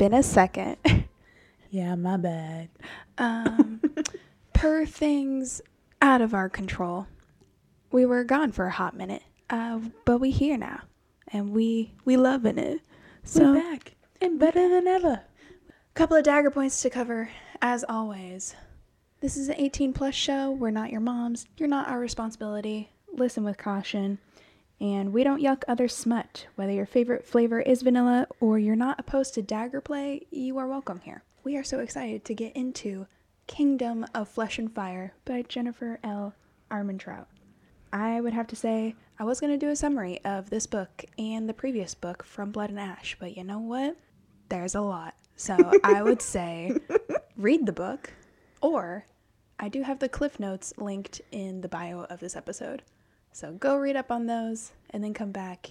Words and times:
Been 0.00 0.14
a 0.14 0.22
second. 0.22 0.78
Yeah, 1.72 1.94
my 1.94 2.16
bad. 2.16 2.68
um, 3.18 3.80
per 4.54 4.86
things 4.86 5.60
out 6.02 6.20
of 6.20 6.32
our 6.34 6.48
control, 6.48 7.06
we 7.92 8.04
were 8.06 8.24
gone 8.24 8.50
for 8.50 8.64
a 8.66 8.72
hot 8.72 8.96
minute, 8.96 9.22
uh, 9.50 9.78
but 10.04 10.18
we 10.18 10.30
here 10.32 10.56
now, 10.56 10.80
and 11.28 11.50
we 11.50 11.92
we 12.04 12.16
loving 12.16 12.58
it. 12.58 12.80
So 13.22 13.52
We're 13.52 13.60
back 13.60 13.94
and 14.20 14.36
better 14.36 14.68
than 14.68 14.88
ever. 14.88 15.20
couple 15.94 16.16
of 16.16 16.24
dagger 16.24 16.50
points 16.50 16.82
to 16.82 16.90
cover, 16.90 17.30
as 17.62 17.84
always. 17.88 18.56
This 19.20 19.36
is 19.36 19.48
an 19.48 19.54
18 19.58 19.92
plus 19.92 20.16
show. 20.16 20.50
We're 20.50 20.70
not 20.72 20.90
your 20.90 21.00
moms. 21.02 21.46
You're 21.56 21.68
not 21.68 21.86
our 21.86 22.00
responsibility. 22.00 22.90
Listen 23.12 23.44
with 23.44 23.58
caution. 23.58 24.18
And 24.80 25.12
we 25.12 25.24
don't 25.24 25.42
yuck 25.42 25.62
other 25.68 25.88
smut. 25.88 26.46
Whether 26.56 26.72
your 26.72 26.86
favorite 26.86 27.26
flavor 27.26 27.60
is 27.60 27.82
vanilla 27.82 28.26
or 28.40 28.58
you're 28.58 28.76
not 28.76 28.98
opposed 28.98 29.34
to 29.34 29.42
dagger 29.42 29.80
play, 29.80 30.26
you 30.30 30.56
are 30.56 30.66
welcome 30.66 31.00
here. 31.00 31.22
We 31.44 31.56
are 31.56 31.64
so 31.64 31.80
excited 31.80 32.24
to 32.24 32.34
get 32.34 32.56
into 32.56 33.06
Kingdom 33.46 34.06
of 34.14 34.28
Flesh 34.28 34.58
and 34.58 34.72
Fire 34.72 35.12
by 35.24 35.42
Jennifer 35.42 35.98
L. 36.02 36.34
Armentrout. 36.70 37.26
I 37.92 38.20
would 38.20 38.32
have 38.32 38.46
to 38.48 38.56
say 38.56 38.94
I 39.18 39.24
was 39.24 39.40
going 39.40 39.52
to 39.52 39.58
do 39.58 39.70
a 39.70 39.76
summary 39.76 40.20
of 40.24 40.48
this 40.48 40.66
book 40.66 41.04
and 41.18 41.48
the 41.48 41.54
previous 41.54 41.94
book 41.94 42.24
from 42.24 42.52
Blood 42.52 42.70
and 42.70 42.80
Ash, 42.80 43.16
but 43.18 43.36
you 43.36 43.44
know 43.44 43.58
what? 43.58 43.96
There's 44.48 44.74
a 44.74 44.80
lot. 44.80 45.14
So 45.36 45.72
I 45.84 46.02
would 46.04 46.22
say 46.22 46.76
read 47.36 47.66
the 47.66 47.72
book, 47.72 48.12
or 48.62 49.04
I 49.58 49.68
do 49.68 49.82
have 49.82 49.98
the 49.98 50.08
cliff 50.08 50.40
notes 50.40 50.72
linked 50.78 51.20
in 51.32 51.60
the 51.60 51.68
bio 51.68 52.04
of 52.04 52.20
this 52.20 52.36
episode. 52.36 52.82
So 53.32 53.52
go 53.52 53.76
read 53.76 53.96
up 53.96 54.10
on 54.10 54.26
those 54.26 54.72
and 54.90 55.02
then 55.02 55.14
come 55.14 55.32
back 55.32 55.70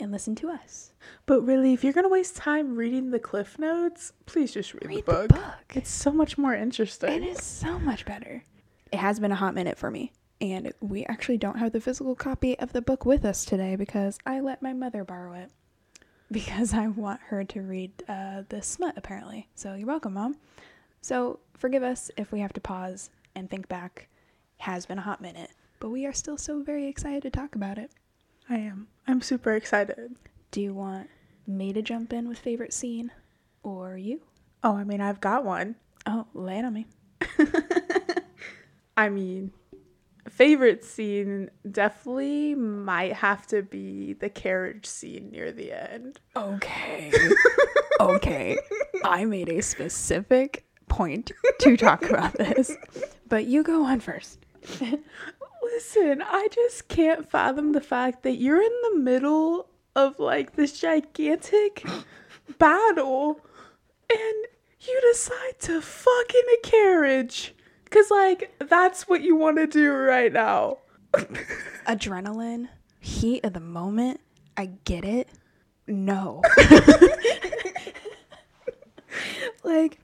and 0.00 0.10
listen 0.12 0.34
to 0.36 0.48
us. 0.50 0.92
But 1.26 1.42
really, 1.42 1.72
if 1.72 1.82
you're 1.84 1.92
gonna 1.92 2.08
waste 2.08 2.36
time 2.36 2.76
reading 2.76 3.10
the 3.10 3.18
cliff 3.18 3.58
notes, 3.58 4.12
please 4.26 4.52
just 4.52 4.72
read, 4.74 4.86
Read 4.86 5.06
the, 5.06 5.12
the 5.12 5.28
book. 5.28 5.28
book. 5.28 5.76
It's 5.76 5.90
so 5.90 6.12
much 6.12 6.38
more 6.38 6.54
interesting. 6.54 7.22
It 7.22 7.26
is 7.26 7.42
so 7.42 7.78
much 7.78 8.04
better. 8.04 8.44
It 8.92 8.98
has 8.98 9.20
been 9.20 9.32
a 9.32 9.36
hot 9.36 9.54
minute 9.54 9.76
for 9.78 9.90
me. 9.90 10.12
And 10.40 10.72
we 10.80 11.04
actually 11.06 11.36
don't 11.38 11.58
have 11.58 11.72
the 11.72 11.80
physical 11.80 12.14
copy 12.14 12.56
of 12.60 12.72
the 12.72 12.80
book 12.80 13.04
with 13.04 13.24
us 13.24 13.44
today 13.44 13.74
because 13.74 14.18
I 14.24 14.38
let 14.40 14.62
my 14.62 14.72
mother 14.72 15.04
borrow 15.04 15.34
it. 15.34 15.50
Because 16.30 16.74
I 16.74 16.88
want 16.88 17.20
her 17.28 17.42
to 17.42 17.62
read 17.62 17.90
uh, 18.06 18.42
the 18.50 18.60
smut, 18.60 18.98
apparently. 18.98 19.48
So 19.54 19.72
you're 19.72 19.86
welcome, 19.86 20.12
Mom. 20.12 20.36
So 21.00 21.40
forgive 21.56 21.82
us 21.82 22.10
if 22.18 22.32
we 22.32 22.40
have 22.40 22.52
to 22.52 22.60
pause 22.60 23.08
and 23.34 23.48
think 23.48 23.66
back. 23.66 24.08
Has 24.58 24.84
been 24.84 24.98
a 24.98 25.02
hot 25.02 25.22
minute, 25.22 25.50
but 25.80 25.90
we 25.90 26.06
are 26.06 26.12
still 26.12 26.36
so 26.36 26.62
very 26.62 26.86
excited 26.86 27.22
to 27.22 27.30
talk 27.30 27.54
about 27.54 27.78
it. 27.78 27.90
I 28.48 28.56
am. 28.56 28.88
I'm 29.06 29.20
super 29.20 29.54
excited. 29.54 30.16
Do 30.50 30.60
you 30.60 30.74
want 30.74 31.08
me 31.46 31.72
to 31.72 31.82
jump 31.82 32.12
in 32.12 32.28
with 32.28 32.38
favorite 32.38 32.72
scene 32.72 33.12
or 33.62 33.96
you? 33.96 34.20
Oh, 34.64 34.76
I 34.76 34.84
mean, 34.84 35.00
I've 35.00 35.20
got 35.20 35.44
one. 35.44 35.76
Oh, 36.06 36.26
lay 36.34 36.58
it 36.58 36.64
on 36.64 36.72
me. 36.72 36.86
I 38.96 39.08
mean, 39.08 39.52
favorite 40.28 40.84
scene 40.84 41.50
definitely 41.70 42.54
might 42.54 43.12
have 43.12 43.46
to 43.48 43.62
be 43.62 44.14
the 44.14 44.28
carriage 44.28 44.86
scene 44.86 45.30
near 45.30 45.52
the 45.52 45.72
end. 45.72 46.18
Okay. 46.36 47.12
okay. 48.00 48.58
I 49.04 49.24
made 49.24 49.48
a 49.48 49.60
specific 49.60 50.64
point 50.88 51.32
to 51.60 51.76
talk 51.76 52.08
about 52.08 52.32
this, 52.34 52.76
but 53.28 53.46
you 53.46 53.62
go 53.62 53.84
on 53.84 54.00
first. 54.00 54.38
Listen, 55.78 56.24
I 56.26 56.48
just 56.50 56.88
can't 56.88 57.30
fathom 57.30 57.70
the 57.70 57.80
fact 57.80 58.24
that 58.24 58.34
you're 58.34 58.60
in 58.60 58.72
the 58.90 58.98
middle 58.98 59.68
of 59.94 60.18
like 60.18 60.56
this 60.56 60.80
gigantic 60.80 61.86
battle 62.58 63.40
and 64.10 64.46
you 64.80 65.00
decide 65.12 65.60
to 65.60 65.80
fuck 65.80 66.34
in 66.34 66.42
a 66.52 66.68
carriage. 66.68 67.54
Cause 67.90 68.10
like 68.10 68.52
that's 68.68 69.06
what 69.06 69.20
you 69.20 69.36
want 69.36 69.58
to 69.58 69.68
do 69.68 69.92
right 69.92 70.32
now. 70.32 70.78
Adrenaline, 71.86 72.68
heat 72.98 73.44
of 73.44 73.52
the 73.52 73.60
moment. 73.60 74.18
I 74.56 74.70
get 74.82 75.04
it. 75.04 75.28
No. 75.86 76.42
like, 79.62 80.00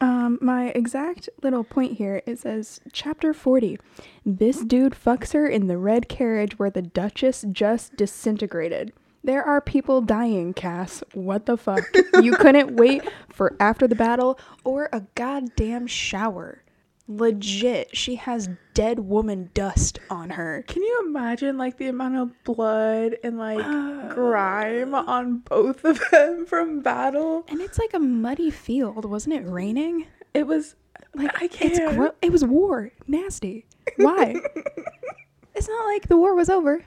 um, 0.00 0.38
my 0.40 0.68
exact 0.68 1.28
little 1.42 1.64
point 1.64 1.98
here 1.98 2.22
it 2.26 2.38
says, 2.38 2.80
Chapter 2.92 3.32
40. 3.32 3.78
This 4.26 4.64
dude 4.64 4.94
fucks 4.94 5.32
her 5.32 5.46
in 5.46 5.66
the 5.66 5.78
red 5.78 6.08
carriage 6.08 6.58
where 6.58 6.70
the 6.70 6.82
Duchess 6.82 7.44
just 7.52 7.96
disintegrated. 7.96 8.92
There 9.22 9.42
are 9.42 9.60
people 9.60 10.02
dying, 10.02 10.52
Cass. 10.52 11.02
What 11.14 11.46
the 11.46 11.56
fuck? 11.56 11.84
you 12.20 12.32
couldn't 12.36 12.76
wait 12.76 13.02
for 13.30 13.56
after 13.58 13.88
the 13.88 13.94
battle 13.94 14.38
or 14.64 14.90
a 14.92 15.02
goddamn 15.14 15.86
shower. 15.86 16.63
Legit, 17.06 17.94
she 17.94 18.14
has 18.14 18.48
dead 18.72 18.98
woman 19.00 19.50
dust 19.52 19.98
on 20.08 20.30
her. 20.30 20.64
Can 20.66 20.82
you 20.82 21.04
imagine 21.06 21.58
like 21.58 21.76
the 21.76 21.88
amount 21.88 22.16
of 22.16 22.44
blood 22.44 23.16
and 23.22 23.36
like 23.38 23.62
uh, 23.64 24.08
grime 24.14 24.94
on 24.94 25.38
both 25.38 25.84
of 25.84 26.00
them 26.10 26.46
from 26.46 26.80
battle? 26.80 27.44
And 27.48 27.60
it's 27.60 27.78
like 27.78 27.92
a 27.92 27.98
muddy 27.98 28.50
field, 28.50 29.04
wasn't 29.04 29.34
it 29.34 29.46
raining? 29.46 30.06
It 30.32 30.46
was 30.46 30.76
Like 31.14 31.42
I 31.42 31.46
can't. 31.48 31.94
gro- 31.94 32.14
it 32.22 32.32
was 32.32 32.44
war, 32.44 32.90
nasty. 33.06 33.66
Why? 33.96 34.36
it's 35.54 35.68
not 35.68 35.84
like 35.86 36.08
the 36.08 36.16
war 36.16 36.34
was 36.34 36.48
over. 36.48 36.84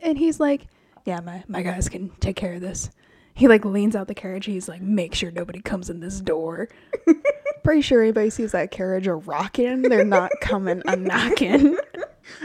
And 0.00 0.16
he's 0.16 0.38
like, 0.38 0.66
"Yeah, 1.04 1.20
my 1.20 1.42
my 1.48 1.62
guys 1.62 1.88
can 1.88 2.10
take 2.20 2.36
care 2.36 2.52
of 2.54 2.60
this." 2.60 2.90
He 3.34 3.48
like 3.48 3.64
leans 3.64 3.96
out 3.96 4.06
the 4.08 4.14
carriage. 4.14 4.46
He's 4.46 4.68
like, 4.68 4.80
"Make 4.80 5.14
sure 5.14 5.30
nobody 5.32 5.60
comes 5.60 5.90
in 5.90 5.98
this 6.00 6.20
door." 6.20 6.68
Pretty 7.66 7.82
sure 7.82 8.00
anybody 8.02 8.30
sees 8.30 8.52
that 8.52 8.70
carriage 8.70 9.06
a 9.06 9.14
rocking, 9.14 9.82
they're 9.82 10.04
not 10.04 10.30
coming 10.40 10.82
a 10.86 10.94
knocking. 10.96 11.76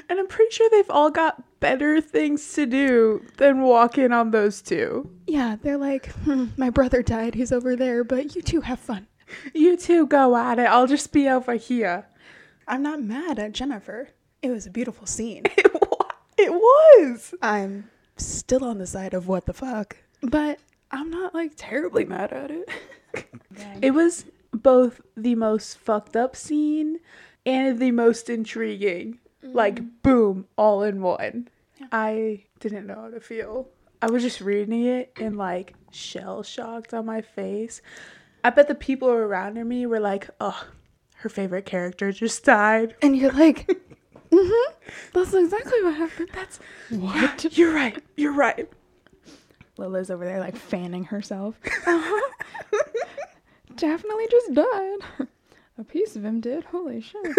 And 0.10 0.20
I'm 0.20 0.28
pretty 0.28 0.52
sure 0.52 0.70
they've 0.72 0.90
all 0.90 1.10
got 1.12 1.42
better 1.60 2.02
things 2.02 2.54
to 2.54 2.66
do 2.66 3.24
than 3.38 3.62
walk 3.62 3.98
in 3.98 4.12
on 4.14 4.32
those 4.32 4.62
two. 4.62 5.10
yeah, 5.28 5.56
they're 5.62 5.78
like, 5.78 6.08
hmm, 6.24 6.46
"My 6.58 6.70
brother 6.70 7.02
died. 7.04 7.36
He's 7.36 7.52
over 7.52 7.76
there, 7.76 8.04
but 8.04 8.36
you 8.36 8.42
two 8.42 8.62
have 8.62 8.80
fun." 8.80 9.08
You 9.54 9.78
two 9.78 10.08
go 10.08 10.36
at 10.36 10.60
it. 10.60 10.64
I'll 10.68 10.88
just 10.88 11.12
be 11.14 11.30
over 11.30 11.54
here. 11.54 12.06
I'm 12.68 12.84
not 12.84 13.02
mad 13.02 13.40
at 13.40 13.54
Jennifer. 13.54 14.10
It 14.42 14.50
was 14.50 14.66
a 14.66 14.72
beautiful 14.72 15.06
scene. 15.08 15.44
It, 15.58 15.72
wa- 15.74 16.08
it 16.38 16.52
was. 16.52 17.34
I'm 17.42 17.90
still 18.18 18.64
on 18.66 18.78
the 18.80 18.88
side 18.88 19.14
of 19.14 19.28
what 19.28 19.46
the 19.46 19.54
fuck, 19.54 19.98
but 20.22 20.60
I'm 20.92 21.10
not 21.12 21.34
like 21.36 21.54
terribly 21.56 22.06
mad 22.06 22.34
at 22.34 22.50
it. 22.52 22.70
It 23.82 23.92
was 23.92 24.26
both 24.54 25.02
the 25.16 25.36
most 25.36 25.78
fucked 25.78 26.16
up 26.16 26.36
scene 26.36 27.00
and 27.46 27.80
the 27.80 27.92
most 27.92 28.30
intriguing. 28.30 29.20
Like, 29.44 30.02
boom, 30.04 30.46
all 30.58 30.84
in 30.84 31.02
one. 31.02 31.48
I 31.92 32.44
didn't 32.60 32.86
know 32.86 32.96
how 32.96 33.10
to 33.10 33.20
feel. 33.20 33.70
I 34.02 34.10
was 34.10 34.24
just 34.24 34.42
reading 34.42 34.86
it 34.86 35.12
and 35.20 35.38
like 35.38 35.74
shell 35.92 36.44
shocked 36.44 36.94
on 36.94 37.06
my 37.06 37.22
face. 37.22 37.82
I 38.44 38.50
bet 38.50 38.68
the 38.68 38.76
people 38.76 39.10
around 39.10 39.64
me 39.68 39.86
were 39.86 40.00
like, 40.00 40.30
oh, 40.40 40.66
her 41.18 41.30
favorite 41.30 41.66
character 41.66 42.12
just 42.12 42.44
died. 42.44 42.96
and 43.02 43.16
you're 43.16 43.32
like, 43.32 43.68
mm-hmm, 44.32 44.74
that's 45.14 45.34
exactly 45.34 45.84
what 45.84 45.96
happened. 45.96 46.30
That's 46.34 46.60
What? 46.90 47.58
You're 47.58 47.74
right. 47.74 48.02
You're 48.16 48.34
right. 48.34 48.68
Lila's 49.78 50.12
over 50.12 50.26
there 50.26 50.40
like 50.40 50.56
fanning 50.56 51.06
herself. 51.06 51.56
Uh-huh. 51.66 52.32
Definitely 53.76 54.28
just 54.30 54.54
died. 54.54 54.98
A 55.78 55.84
piece 55.84 56.16
of 56.16 56.24
him 56.24 56.42
did. 56.42 56.64
Holy 56.66 57.02
shit. 57.02 57.36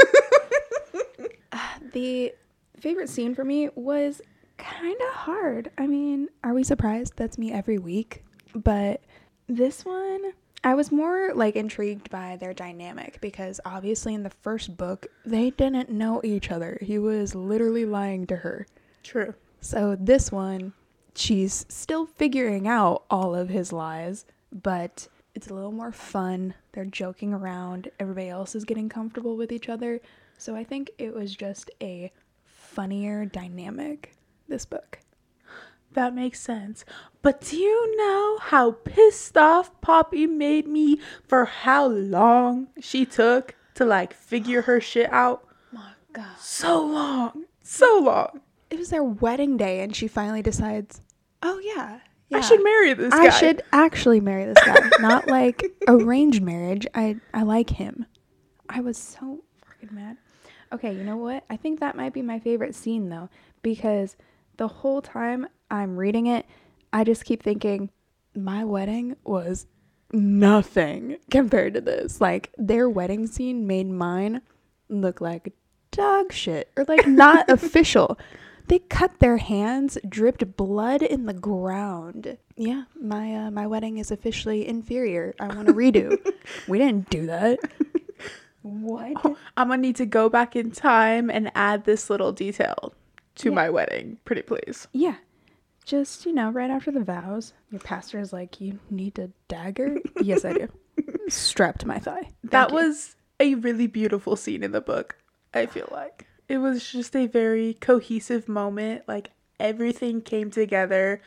Uh, 1.53 1.59
the 1.93 2.35
favorite 2.81 3.09
scene 3.09 3.35
for 3.35 3.45
me 3.45 3.69
was 3.75 4.21
kind 4.59 5.01
of 5.01 5.15
hard. 5.15 5.71
I 5.79 5.87
mean, 5.87 6.29
are 6.43 6.55
we 6.55 6.65
surprised? 6.65 7.15
That's 7.17 7.39
me 7.39 7.53
every 7.53 7.79
week. 7.79 8.25
But 8.55 9.03
this 9.49 9.85
one, 9.85 10.33
I 10.65 10.75
was 10.75 10.93
more 10.93 11.33
like 11.35 11.57
intrigued 11.57 12.11
by 12.11 12.37
their 12.37 12.55
dynamic 12.55 13.21
because 13.21 13.61
obviously 13.65 14.15
in 14.15 14.23
the 14.23 14.31
first 14.31 14.77
book, 14.77 15.07
they 15.25 15.51
didn't 15.51 15.91
know 15.91 16.21
each 16.25 16.51
other. 16.51 16.79
He 16.81 16.99
was 16.99 17.35
literally 17.35 17.85
lying 17.85 18.27
to 18.29 18.37
her. 18.37 18.67
True. 19.03 19.35
So 19.61 19.97
this 19.99 20.33
one, 20.33 20.73
she's 21.15 21.67
still 21.69 22.07
figuring 22.07 22.67
out 22.67 23.05
all 23.11 23.35
of 23.35 23.49
his 23.49 23.73
lies, 23.73 24.25
but 24.53 25.09
it's 25.35 25.49
a 25.49 25.55
little 25.55 25.73
more 25.73 25.93
fun. 25.93 26.55
They're 26.73 26.85
joking 26.85 27.33
around. 27.33 27.91
Everybody 27.99 28.29
else 28.29 28.55
is 28.55 28.65
getting 28.65 28.89
comfortable 28.89 29.37
with 29.37 29.53
each 29.53 29.69
other. 29.69 30.01
So 30.39 30.55
I 30.55 30.65
think 30.65 30.91
it 30.99 31.15
was 31.15 31.35
just 31.35 31.71
a 31.81 32.13
funnier 32.45 33.25
dynamic 33.25 34.15
this 34.49 34.65
book. 34.65 34.99
That 35.93 36.15
makes 36.15 36.41
sense. 36.41 36.85
But 37.21 37.41
do 37.41 37.57
you 37.57 37.97
know 37.97 38.39
how 38.41 38.73
pissed 38.73 39.37
off 39.37 39.79
Poppy 39.81 40.27
made 40.27 40.67
me 40.67 41.01
for 41.27 41.45
how 41.45 41.87
long 41.87 42.69
she 42.81 43.05
took 43.05 43.55
to 43.75 43.85
like 43.85 44.15
figure 44.15 44.63
her 44.63 44.81
shit 44.81 45.13
out? 45.13 45.47
My 45.71 45.93
god. 46.13 46.39
So 46.39 46.85
long. 46.85 47.45
So 47.63 47.99
long. 47.99 48.41
It 48.71 48.79
was 48.79 48.89
their 48.89 49.05
wedding 49.05 49.57
day 49.57 49.81
and 49.81 49.95
she 49.95 50.09
finally 50.09 50.43
decides, 50.43 51.03
"Oh 51.43 51.59
yeah, 51.59 52.01
I 52.35 52.41
should 52.41 52.63
marry 52.63 52.95
this 52.95 53.13
guy. 53.13 53.27
I 53.27 53.31
should 53.31 53.63
actually 53.73 54.21
marry 54.21 54.45
this 54.45 54.63
guy, 54.65 54.91
not 55.01 55.29
like 55.29 55.65
arranged 55.89 56.43
marriage. 56.43 56.87
I 56.95 57.17
I 57.35 57.43
like 57.43 57.71
him. 57.71 58.07
I 58.69 58.81
was 58.81 58.97
so 58.97 59.43
fucking 59.67 59.95
mad. 59.95 60.17
Okay, 60.73 60.95
you 60.95 61.05
know 61.05 61.17
what? 61.19 61.45
I 61.51 61.57
think 61.57 61.81
that 61.81 61.97
might 61.97 62.15
be 62.15 62.23
my 62.23 62.39
favorite 62.39 62.75
scene 62.75 63.09
though, 63.09 63.29
because 63.63 64.17
the 64.57 64.69
whole 64.69 65.03
time 65.03 65.47
I'm 65.71 65.97
reading 65.97 66.27
it, 66.27 66.47
I 66.93 67.05
just 67.05 67.25
keep 67.25 67.43
thinking 67.43 67.91
my 68.35 68.65
wedding 68.65 69.17
was 69.25 69.67
nothing 70.13 71.17
compared 71.31 71.75
to 71.75 71.81
this. 71.81 72.21
Like 72.21 72.53
their 72.57 72.89
wedding 72.89 73.27
scene 73.27 73.67
made 73.67 73.89
mine 73.89 74.43
look 74.89 75.21
like 75.21 75.53
dog 75.91 76.33
shit 76.33 76.71
or 76.77 76.85
like 76.89 77.07
not 77.07 77.51
official. 77.51 78.19
They 78.73 78.79
cut 78.79 79.19
their 79.19 79.37
hands, 79.37 79.99
dripped 80.09 80.57
blood 80.57 81.03
in 81.03 81.27
the 81.27 81.35
ground. 81.35 82.39
Yeah, 82.57 82.85
my 82.99 83.35
uh, 83.35 83.51
my 83.51 83.67
wedding 83.67 83.99
is 83.99 84.11
officially 84.11 84.67
inferior. 84.67 85.35
I 85.39 85.49
want 85.49 85.67
to 85.67 85.75
redo. 85.85 86.17
we 86.67 86.79
didn't 86.79 87.11
do 87.11 87.27
that. 87.27 87.59
What? 88.63 89.37
I'm 89.59 89.69
gonna 89.69 89.77
need 89.77 89.97
to 89.97 90.07
go 90.07 90.31
back 90.31 90.57
in 90.57 90.71
time 90.71 91.29
and 91.29 91.51
add 91.55 91.85
this 91.85 92.09
little 92.09 92.33
detail 92.33 92.95
to 93.37 93.49
Yeah. 93.51 93.55
my 93.57 93.69
wedding. 93.69 94.19
Pretty 94.25 94.41
please. 94.43 94.89
Yeah. 94.93 95.17
Just, 95.85 96.25
you 96.25 96.33
know, 96.33 96.49
right 96.51 96.71
after 96.71 96.91
the 96.93 97.03
vows, 97.05 97.53
your 97.71 97.81
pastor 97.81 98.21
is 98.21 98.33
like, 98.33 98.59
You 98.61 98.79
need 98.89 99.19
a 99.19 99.29
dagger? 99.49 99.99
yes, 100.23 100.45
I 100.47 100.53
do. 100.55 100.69
Strapped 101.29 101.81
to 101.81 101.89
my 101.89 101.99
thigh. 101.99 102.31
that 102.45 102.71
you. 102.71 102.77
was 102.77 103.17
a 103.39 103.57
really 103.57 103.89
beautiful 103.89 104.37
scene 104.37 104.63
in 104.63 104.71
the 104.73 104.81
book. 104.81 105.17
I 105.53 105.67
feel 105.67 105.89
like 105.91 106.27
it 106.53 106.59
was 106.59 106.87
just 106.87 107.17
a 107.17 107.27
very 107.27 107.73
cohesive 107.81 108.47
moment. 108.47 109.09
Like 109.09 109.31
everything 109.59 110.21
came 110.21 110.51
together 110.51 111.23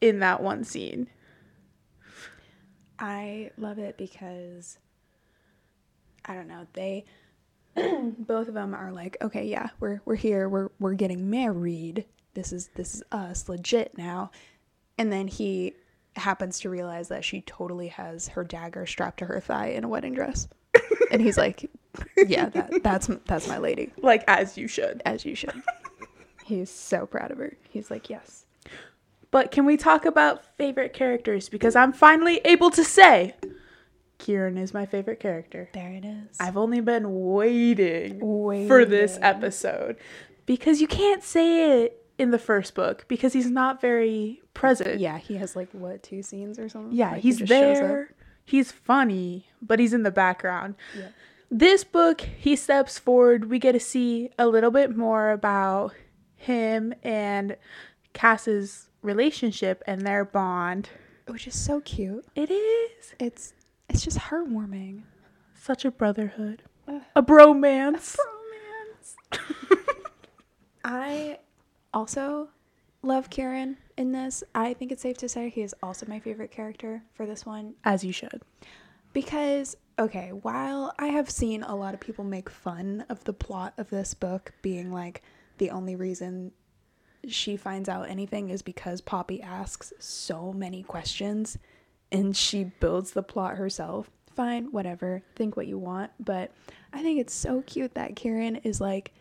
in 0.00 0.18
that 0.18 0.42
one 0.42 0.64
scene. 0.64 1.08
I 2.98 3.52
love 3.56 3.78
it 3.78 3.96
because 3.96 4.78
I 6.24 6.34
don't 6.34 6.48
know, 6.48 6.66
they 6.72 7.04
both 7.76 8.48
of 8.48 8.54
them 8.54 8.74
are 8.74 8.90
like, 8.90 9.16
okay, 9.22 9.46
yeah, 9.46 9.68
we're 9.78 10.00
we're 10.04 10.16
here, 10.16 10.48
we're 10.48 10.70
we're 10.80 10.94
getting 10.94 11.30
married. 11.30 12.04
This 12.34 12.52
is 12.52 12.70
this 12.74 12.96
is 12.96 13.04
us 13.12 13.48
legit 13.48 13.96
now. 13.96 14.32
And 14.98 15.12
then 15.12 15.28
he 15.28 15.74
happens 16.16 16.58
to 16.60 16.70
realize 16.70 17.06
that 17.06 17.24
she 17.24 17.40
totally 17.42 17.86
has 17.86 18.26
her 18.28 18.42
dagger 18.42 18.84
strapped 18.84 19.20
to 19.20 19.26
her 19.26 19.38
thigh 19.38 19.68
in 19.68 19.84
a 19.84 19.88
wedding 19.88 20.14
dress. 20.14 20.48
And 21.10 21.20
he's 21.22 21.36
like, 21.38 21.70
yeah, 22.16 22.48
that 22.50 22.82
that's 22.82 23.08
that's 23.26 23.48
my 23.48 23.58
lady, 23.58 23.92
Like 24.02 24.24
as 24.28 24.56
you 24.58 24.68
should. 24.68 25.02
as 25.04 25.24
you 25.24 25.34
should. 25.34 25.62
He's 26.44 26.70
so 26.70 27.06
proud 27.06 27.30
of 27.32 27.38
her. 27.38 27.56
He's 27.68 27.90
like, 27.90 28.08
yes. 28.08 28.44
But 29.32 29.50
can 29.50 29.66
we 29.66 29.76
talk 29.76 30.04
about 30.04 30.44
favorite 30.56 30.92
characters? 30.92 31.48
Because 31.48 31.74
I'm 31.74 31.92
finally 31.92 32.40
able 32.44 32.70
to 32.70 32.84
say 32.84 33.34
Kieran 34.18 34.56
is 34.56 34.72
my 34.72 34.86
favorite 34.86 35.20
character. 35.20 35.68
There 35.74 35.90
it 35.90 36.04
is. 36.04 36.36
I've 36.40 36.56
only 36.56 36.80
been 36.80 37.04
waiting 37.24 38.20
for 38.68 38.84
this 38.84 39.18
episode 39.20 39.96
because 40.46 40.80
you 40.80 40.86
can't 40.86 41.22
say 41.22 41.82
it 41.82 42.04
in 42.18 42.30
the 42.30 42.38
first 42.38 42.74
book 42.74 43.04
because 43.08 43.32
he's 43.32 43.50
not 43.50 43.80
very 43.80 44.40
present. 44.54 45.00
yeah, 45.00 45.18
he 45.18 45.34
has 45.34 45.54
like 45.56 45.68
what 45.72 46.02
two 46.02 46.22
scenes 46.22 46.58
or 46.58 46.68
something. 46.68 46.96
Yeah, 46.96 47.10
Like, 47.12 47.22
he 47.22 47.28
he's 47.30 47.42
up. 47.42 47.48
there. 47.48 48.10
He's 48.46 48.70
funny, 48.72 49.48
but 49.60 49.78
he's 49.78 49.92
in 49.92 50.02
the 50.04 50.10
background. 50.10 50.76
Yeah. 50.96 51.08
This 51.50 51.84
book, 51.84 52.20
he 52.22 52.56
steps 52.56 52.98
forward. 52.98 53.50
We 53.50 53.58
get 53.58 53.72
to 53.72 53.80
see 53.80 54.30
a 54.38 54.46
little 54.46 54.70
bit 54.70 54.96
more 54.96 55.30
about 55.32 55.92
him 56.36 56.94
and 57.02 57.56
Cass's 58.14 58.88
relationship 59.02 59.82
and 59.86 60.00
their 60.06 60.24
bond. 60.24 60.88
which 61.26 61.46
is 61.46 61.54
so 61.58 61.80
cute. 61.80 62.24
It 62.34 62.50
is 62.50 63.14
It's 63.20 63.52
it's 63.88 64.02
just 64.02 64.18
heartwarming. 64.18 65.02
such 65.60 65.84
a 65.84 65.90
brotherhood, 65.90 66.62
Ugh. 66.88 67.02
a 67.16 67.22
bromance. 67.22 68.16
I 70.84 71.38
also 71.92 72.48
love 73.06 73.30
Kieran 73.30 73.76
in 73.96 74.12
this. 74.12 74.42
I 74.54 74.74
think 74.74 74.92
it's 74.92 75.02
safe 75.02 75.16
to 75.18 75.28
say 75.28 75.48
he 75.48 75.62
is 75.62 75.74
also 75.82 76.06
my 76.06 76.18
favorite 76.20 76.50
character 76.50 77.02
for 77.14 77.24
this 77.26 77.46
one 77.46 77.74
As 77.84 78.04
you 78.04 78.12
should. 78.12 78.42
because 79.12 79.76
okay, 79.98 80.30
while 80.30 80.92
I 80.98 81.06
have 81.06 81.30
seen 81.30 81.62
a 81.62 81.74
lot 81.74 81.94
of 81.94 82.00
people 82.00 82.24
make 82.24 82.50
fun 82.50 83.06
of 83.08 83.24
the 83.24 83.32
plot 83.32 83.72
of 83.78 83.88
this 83.88 84.12
book 84.12 84.52
being 84.60 84.92
like 84.92 85.22
the 85.58 85.70
only 85.70 85.96
reason 85.96 86.52
she 87.26 87.56
finds 87.56 87.88
out 87.88 88.10
anything 88.10 88.50
is 88.50 88.60
because 88.60 89.00
Poppy 89.00 89.40
asks 89.40 89.92
so 89.98 90.52
many 90.52 90.82
questions 90.82 91.56
and 92.12 92.36
she 92.36 92.64
builds 92.64 93.12
the 93.12 93.22
plot 93.22 93.56
herself. 93.56 94.10
Fine, 94.34 94.66
whatever. 94.70 95.22
Think 95.34 95.56
what 95.56 95.66
you 95.66 95.78
want, 95.78 96.10
but 96.20 96.52
I 96.92 97.02
think 97.02 97.18
it's 97.18 97.34
so 97.34 97.62
cute 97.62 97.94
that 97.94 98.16
Kieran 98.16 98.56
is 98.56 98.80
like 98.82 99.12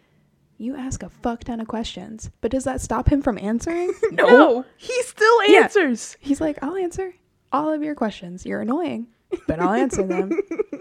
you 0.58 0.76
ask 0.76 1.04
a 1.04 1.10
fuck 1.10 1.44
ton 1.44 1.60
of 1.60 1.68
questions, 1.68 2.30
but 2.42 2.52
does 2.52 2.64
that 2.64 2.82
stop 2.82 3.10
him 3.10 3.22
from 3.22 3.38
answering? 3.38 3.94
No, 4.12 4.66
he 4.78 5.02
still 5.04 5.46
Yeah. 5.50 5.64
answers. 5.64 6.16
He's 6.20 6.40
like, 6.42 6.58
I'll 6.64 6.76
answer 6.76 7.14
all 7.52 7.72
of 7.74 7.84
your 7.84 7.96
questions. 7.96 8.46
You're 8.46 8.62
annoying, 8.62 9.08
but 9.48 9.60
I'll 9.60 9.74
answer 9.74 10.04
them. 10.04 10.32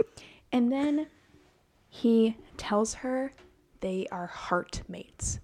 and 0.52 0.70
then 0.72 1.06
he 1.88 2.36
tells 2.56 2.94
her 2.94 3.32
they 3.80 4.06
are 4.10 4.26
heart 4.26 4.82
mates. 4.88 5.40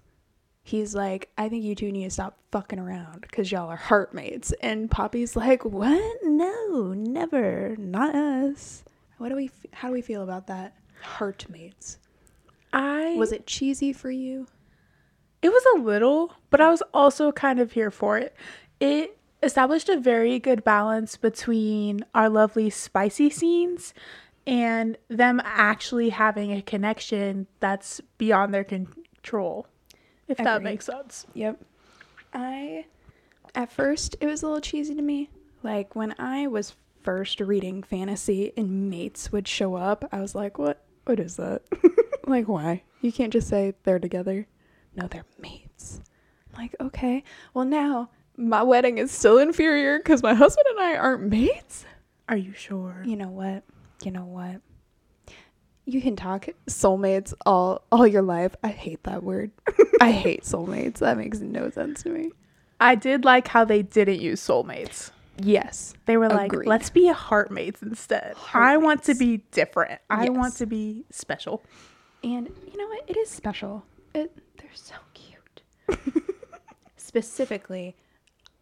He's 0.63 0.93
like, 0.95 1.29
I 1.37 1.49
think 1.49 1.63
you 1.63 1.75
two 1.75 1.91
need 1.91 2.03
to 2.05 2.09
stop 2.11 2.37
fucking 2.51 2.79
around 2.79 3.21
because 3.21 3.51
y'all 3.51 3.67
are 3.69 3.75
heart 3.75 4.13
mates. 4.13 4.53
And 4.61 4.89
Poppy's 4.89 5.35
like, 5.35 5.65
What? 5.65 6.17
No, 6.23 6.93
never. 6.93 7.75
Not 7.77 8.15
us. 8.15 8.83
What 9.17 9.29
do 9.29 9.35
we? 9.35 9.45
f- 9.45 9.65
How 9.73 9.87
do 9.89 9.93
we 9.93 10.01
feel 10.01 10.23
about 10.23 10.47
that? 10.47 10.75
Heart 11.01 11.47
mates. 11.49 11.97
I 12.73 13.15
Was 13.17 13.31
it 13.31 13.47
cheesy 13.47 13.93
for 13.93 14.11
you? 14.11 14.47
It 15.41 15.49
was 15.49 15.63
a 15.75 15.81
little, 15.81 16.35
but 16.49 16.61
I 16.61 16.69
was 16.69 16.83
also 16.93 17.31
kind 17.31 17.59
of 17.59 17.71
here 17.71 17.91
for 17.91 18.17
it. 18.17 18.35
It 18.79 19.17
established 19.43 19.89
a 19.89 19.97
very 19.97 20.39
good 20.39 20.63
balance 20.63 21.17
between 21.17 22.05
our 22.13 22.29
lovely 22.29 22.69
spicy 22.69 23.29
scenes 23.29 23.93
and 24.45 24.97
them 25.07 25.41
actually 25.43 26.09
having 26.09 26.51
a 26.51 26.61
connection 26.61 27.47
that's 27.59 28.01
beyond 28.17 28.53
their 28.53 28.63
control. 28.63 29.67
If 30.27 30.37
that 30.37 30.63
makes 30.63 30.85
sense. 30.85 31.25
Yep. 31.33 31.59
I, 32.33 32.85
at 33.55 33.71
first, 33.71 34.15
it 34.21 34.27
was 34.27 34.43
a 34.43 34.47
little 34.47 34.61
cheesy 34.61 34.95
to 34.95 35.01
me. 35.01 35.29
Like, 35.63 35.95
when 35.95 36.15
I 36.17 36.47
was 36.47 36.75
first 37.01 37.39
reading 37.39 37.83
fantasy 37.83 38.53
and 38.55 38.89
mates 38.89 39.31
would 39.31 39.47
show 39.47 39.75
up, 39.75 40.07
I 40.11 40.21
was 40.21 40.33
like, 40.33 40.57
what? 40.57 40.83
What 41.05 41.19
is 41.19 41.35
that? 41.37 41.63
like, 42.31 42.47
why? 42.47 42.83
You 43.01 43.11
can't 43.11 43.33
just 43.33 43.47
say 43.47 43.73
they're 43.83 43.99
together. 43.99 44.47
No, 44.95 45.07
they're 45.07 45.25
mates. 45.39 46.01
I'm 46.53 46.61
like, 46.61 46.75
okay. 46.79 47.23
Well, 47.53 47.65
now 47.65 48.09
my 48.37 48.63
wedding 48.63 48.97
is 48.97 49.11
still 49.11 49.37
inferior 49.37 49.99
because 49.99 50.23
my 50.23 50.33
husband 50.33 50.65
and 50.71 50.79
I 50.79 50.95
aren't 50.95 51.29
mates. 51.29 51.85
Are 52.27 52.37
you 52.37 52.53
sure? 52.53 53.03
You 53.05 53.15
know 53.15 53.29
what? 53.29 53.63
You 54.03 54.11
know 54.11 54.25
what? 54.25 54.61
You 55.85 56.01
can 56.01 56.15
talk 56.15 56.47
soulmates 56.67 57.33
all 57.45 57.83
all 57.91 58.07
your 58.07 58.21
life. 58.21 58.55
I 58.63 58.69
hate 58.69 59.03
that 59.03 59.23
word. 59.23 59.51
I 60.01 60.11
hate 60.11 60.43
soulmates. 60.43 60.99
That 60.99 61.17
makes 61.17 61.39
no 61.39 61.69
sense 61.69 62.03
to 62.03 62.09
me. 62.09 62.31
I 62.79 62.95
did 62.95 63.25
like 63.25 63.47
how 63.47 63.65
they 63.65 63.81
didn't 63.81 64.21
use 64.21 64.41
soulmates. 64.41 65.11
Yes. 65.37 65.93
They 66.05 66.17
were 66.17 66.29
like, 66.29 66.51
let's 66.65 66.89
be 66.89 67.07
heartmates 67.07 67.81
instead. 67.81 68.35
I 68.53 68.77
want 68.77 69.03
to 69.03 69.15
be 69.15 69.37
different. 69.51 69.99
I 70.09 70.29
want 70.29 70.55
to 70.57 70.65
be 70.65 71.05
special. 71.11 71.63
And 72.23 72.49
you 72.71 72.77
know 72.77 72.87
what? 72.87 73.03
It 73.07 73.17
is 73.17 73.29
special. 73.29 73.85
It 74.13 74.35
they're 74.57 74.69
so 74.73 74.95
cute. 75.13 75.61
Specifically, 76.97 77.95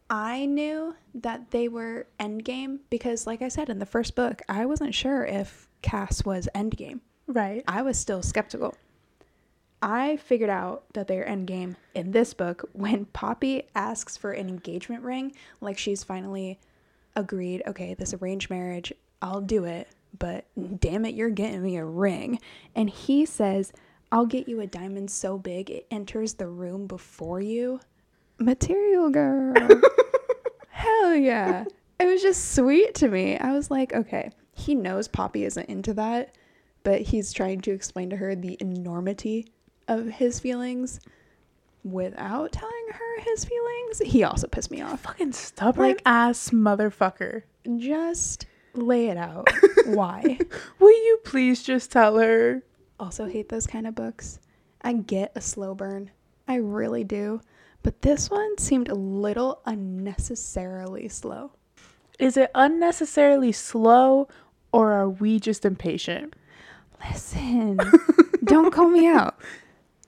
I 0.09 0.45
knew 0.45 0.95
that 1.13 1.51
they 1.51 1.67
were 1.67 2.07
endgame 2.19 2.79
because 2.89 3.27
like 3.27 3.41
I 3.41 3.49
said 3.49 3.69
in 3.69 3.79
the 3.79 3.85
first 3.85 4.15
book, 4.15 4.41
I 4.49 4.65
wasn't 4.65 4.95
sure 4.95 5.25
if 5.25 5.67
Cass 5.81 6.25
was 6.25 6.47
endgame. 6.55 7.01
Right. 7.27 7.63
I 7.67 7.83
was 7.83 7.97
still 7.97 8.23
skeptical. 8.23 8.75
I 9.81 10.17
figured 10.17 10.49
out 10.49 10.83
that 10.93 11.07
they're 11.07 11.25
endgame 11.25 11.75
in 11.93 12.11
this 12.11 12.33
book 12.33 12.67
when 12.73 13.05
Poppy 13.05 13.63
asks 13.75 14.17
for 14.17 14.31
an 14.31 14.49
engagement 14.49 15.03
ring, 15.03 15.33
like 15.61 15.77
she's 15.77 16.03
finally 16.03 16.59
agreed, 17.15 17.63
okay, 17.65 17.93
this 17.93 18.13
arranged 18.13 18.49
marriage, 18.49 18.91
I'll 19.21 19.41
do 19.41 19.63
it, 19.63 19.87
but 20.17 20.45
damn 20.79 21.05
it, 21.05 21.15
you're 21.15 21.29
getting 21.29 21.61
me 21.63 21.77
a 21.77 21.85
ring. 21.85 22.39
And 22.75 22.89
he 22.89 23.25
says, 23.25 23.71
I'll 24.11 24.25
get 24.25 24.47
you 24.47 24.59
a 24.61 24.67
diamond 24.67 25.11
so 25.11 25.37
big 25.37 25.69
it 25.69 25.85
enters 25.91 26.33
the 26.33 26.47
room 26.47 26.87
before 26.87 27.41
you. 27.41 27.79
Material 28.39 29.09
girl. 29.09 29.53
Hell 30.69 31.15
yeah. 31.15 31.65
It 31.99 32.05
was 32.05 32.21
just 32.21 32.55
sweet 32.55 32.95
to 32.95 33.09
me. 33.09 33.37
I 33.37 33.51
was 33.51 33.69
like, 33.69 33.93
okay, 33.93 34.31
he 34.53 34.73
knows 34.75 35.07
Poppy 35.07 35.43
isn't 35.43 35.67
into 35.69 35.93
that, 35.95 36.35
but 36.83 37.01
he's 37.01 37.33
trying 37.33 37.61
to 37.61 37.71
explain 37.71 38.09
to 38.11 38.15
her 38.17 38.35
the 38.35 38.57
enormity 38.61 39.51
of 39.87 40.07
his 40.07 40.39
feelings. 40.39 40.99
without 41.83 42.51
telling 42.51 42.85
her 42.91 43.21
his 43.21 43.45
feelings, 43.45 43.99
he 44.05 44.23
also 44.23 44.47
pissed 44.47 44.69
me 44.71 44.81
off. 44.81 45.01
Fucking 45.01 45.31
stubborn 45.33 45.89
Like- 45.89 46.01
ass 46.05 46.49
motherfucker. 46.51 47.43
Just 47.77 48.45
lay 48.73 49.07
it 49.07 49.17
out. 49.17 49.47
Why? 49.85 50.39
Will 50.79 50.91
you 50.91 51.19
please 51.23 51.63
just 51.63 51.91
tell 51.91 52.17
her? 52.17 52.63
also 52.99 53.25
hate 53.25 53.49
those 53.49 53.65
kind 53.65 53.87
of 53.87 53.95
books. 53.95 54.39
I 54.81 54.93
get 54.93 55.31
a 55.35 55.41
slow 55.41 55.73
burn. 55.73 56.11
I 56.47 56.55
really 56.55 57.03
do. 57.03 57.41
But 57.81 58.01
this 58.01 58.29
one 58.29 58.57
seemed 58.57 58.89
a 58.89 58.95
little 58.95 59.61
unnecessarily 59.65 61.07
slow. 61.07 61.51
Is 62.19 62.35
it 62.35 62.51
unnecessarily 62.53 63.53
slow 63.53 64.27
or 64.71 64.91
are 64.91 65.09
we 65.09 65.39
just 65.39 65.63
impatient? 65.63 66.33
Listen, 67.09 67.79
don't 68.43 68.71
call 68.71 68.89
me 68.89 69.07
out. 69.07 69.39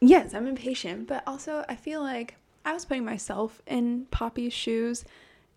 Yes, 0.01 0.33
I'm 0.33 0.47
impatient, 0.47 1.07
but 1.07 1.23
also 1.25 1.63
I 1.69 1.75
feel 1.75 2.01
like 2.01 2.35
I 2.65 2.73
was 2.73 2.85
putting 2.85 3.05
myself 3.05 3.61
in 3.65 4.07
Poppy's 4.11 4.53
shoes. 4.53 5.05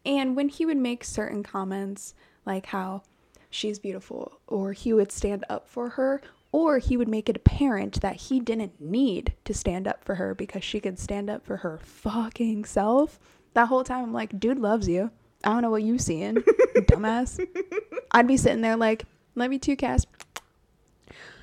And 0.06 0.36
when 0.36 0.48
he 0.48 0.64
would 0.64 0.76
make 0.76 1.02
certain 1.02 1.42
comments, 1.42 2.14
like 2.46 2.66
how 2.66 3.02
she's 3.50 3.78
beautiful, 3.78 4.40
or 4.46 4.72
he 4.72 4.92
would 4.92 5.12
stand 5.12 5.44
up 5.48 5.68
for 5.68 5.90
her, 5.90 6.20
or 6.52 6.78
he 6.78 6.96
would 6.96 7.08
make 7.08 7.28
it 7.28 7.36
apparent 7.36 8.00
that 8.00 8.16
he 8.16 8.40
didn't 8.40 8.80
need 8.80 9.32
to 9.44 9.54
stand 9.54 9.88
up 9.88 10.04
for 10.04 10.16
her 10.16 10.34
because 10.34 10.62
she 10.62 10.80
could 10.80 10.98
stand 10.98 11.30
up 11.30 11.44
for 11.44 11.58
her 11.58 11.78
fucking 11.82 12.64
self. 12.64 13.18
That 13.54 13.68
whole 13.68 13.84
time, 13.84 14.04
I'm 14.04 14.12
like, 14.12 14.38
dude 14.38 14.58
loves 14.58 14.88
you. 14.88 15.10
I 15.44 15.50
don't 15.50 15.62
know 15.62 15.70
what 15.70 15.82
you 15.82 15.98
seeing, 15.98 16.36
dumbass. 16.76 17.44
I'd 18.10 18.26
be 18.26 18.36
sitting 18.36 18.62
there 18.62 18.76
like, 18.76 19.04
love 19.34 19.52
you 19.52 19.58
too, 19.58 19.76
Cass. 19.76 20.06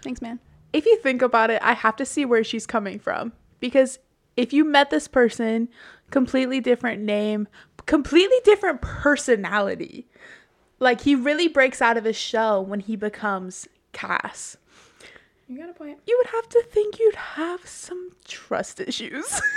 Thanks, 0.02 0.22
man. 0.22 0.40
If 0.74 0.86
you 0.86 0.98
think 0.98 1.22
about 1.22 1.50
it, 1.52 1.62
I 1.62 1.74
have 1.74 1.96
to 1.98 2.06
see 2.06 2.26
where 2.26 2.44
she's 2.44 2.66
coming 2.66 2.98
from. 2.98 3.34
Because 3.60 4.00
if 4.36 4.54
you 4.54 4.64
met 4.64 4.90
this 4.90 5.08
person, 5.08 5.70
completely 6.10 6.60
different 6.60 7.02
name, 7.04 7.48
completely 7.86 8.38
different 8.44 8.82
personality. 8.82 10.08
Like 10.82 11.02
he 11.02 11.16
really 11.16 11.48
breaks 11.48 11.82
out 11.82 11.96
of 11.96 12.04
his 12.04 12.18
shell 12.18 12.66
when 12.66 12.82
he 12.82 12.96
becomes 12.98 13.68
Cass. 13.94 14.58
You 15.48 15.58
got 15.60 15.70
a 15.70 15.74
point. 15.74 16.00
You 16.08 16.18
would 16.18 16.32
have 16.32 16.50
to 16.50 16.64
think 16.64 17.00
you'd 17.00 17.16
have 17.16 17.66
some 17.68 18.12
trust 18.28 18.82
issues. 18.82 19.40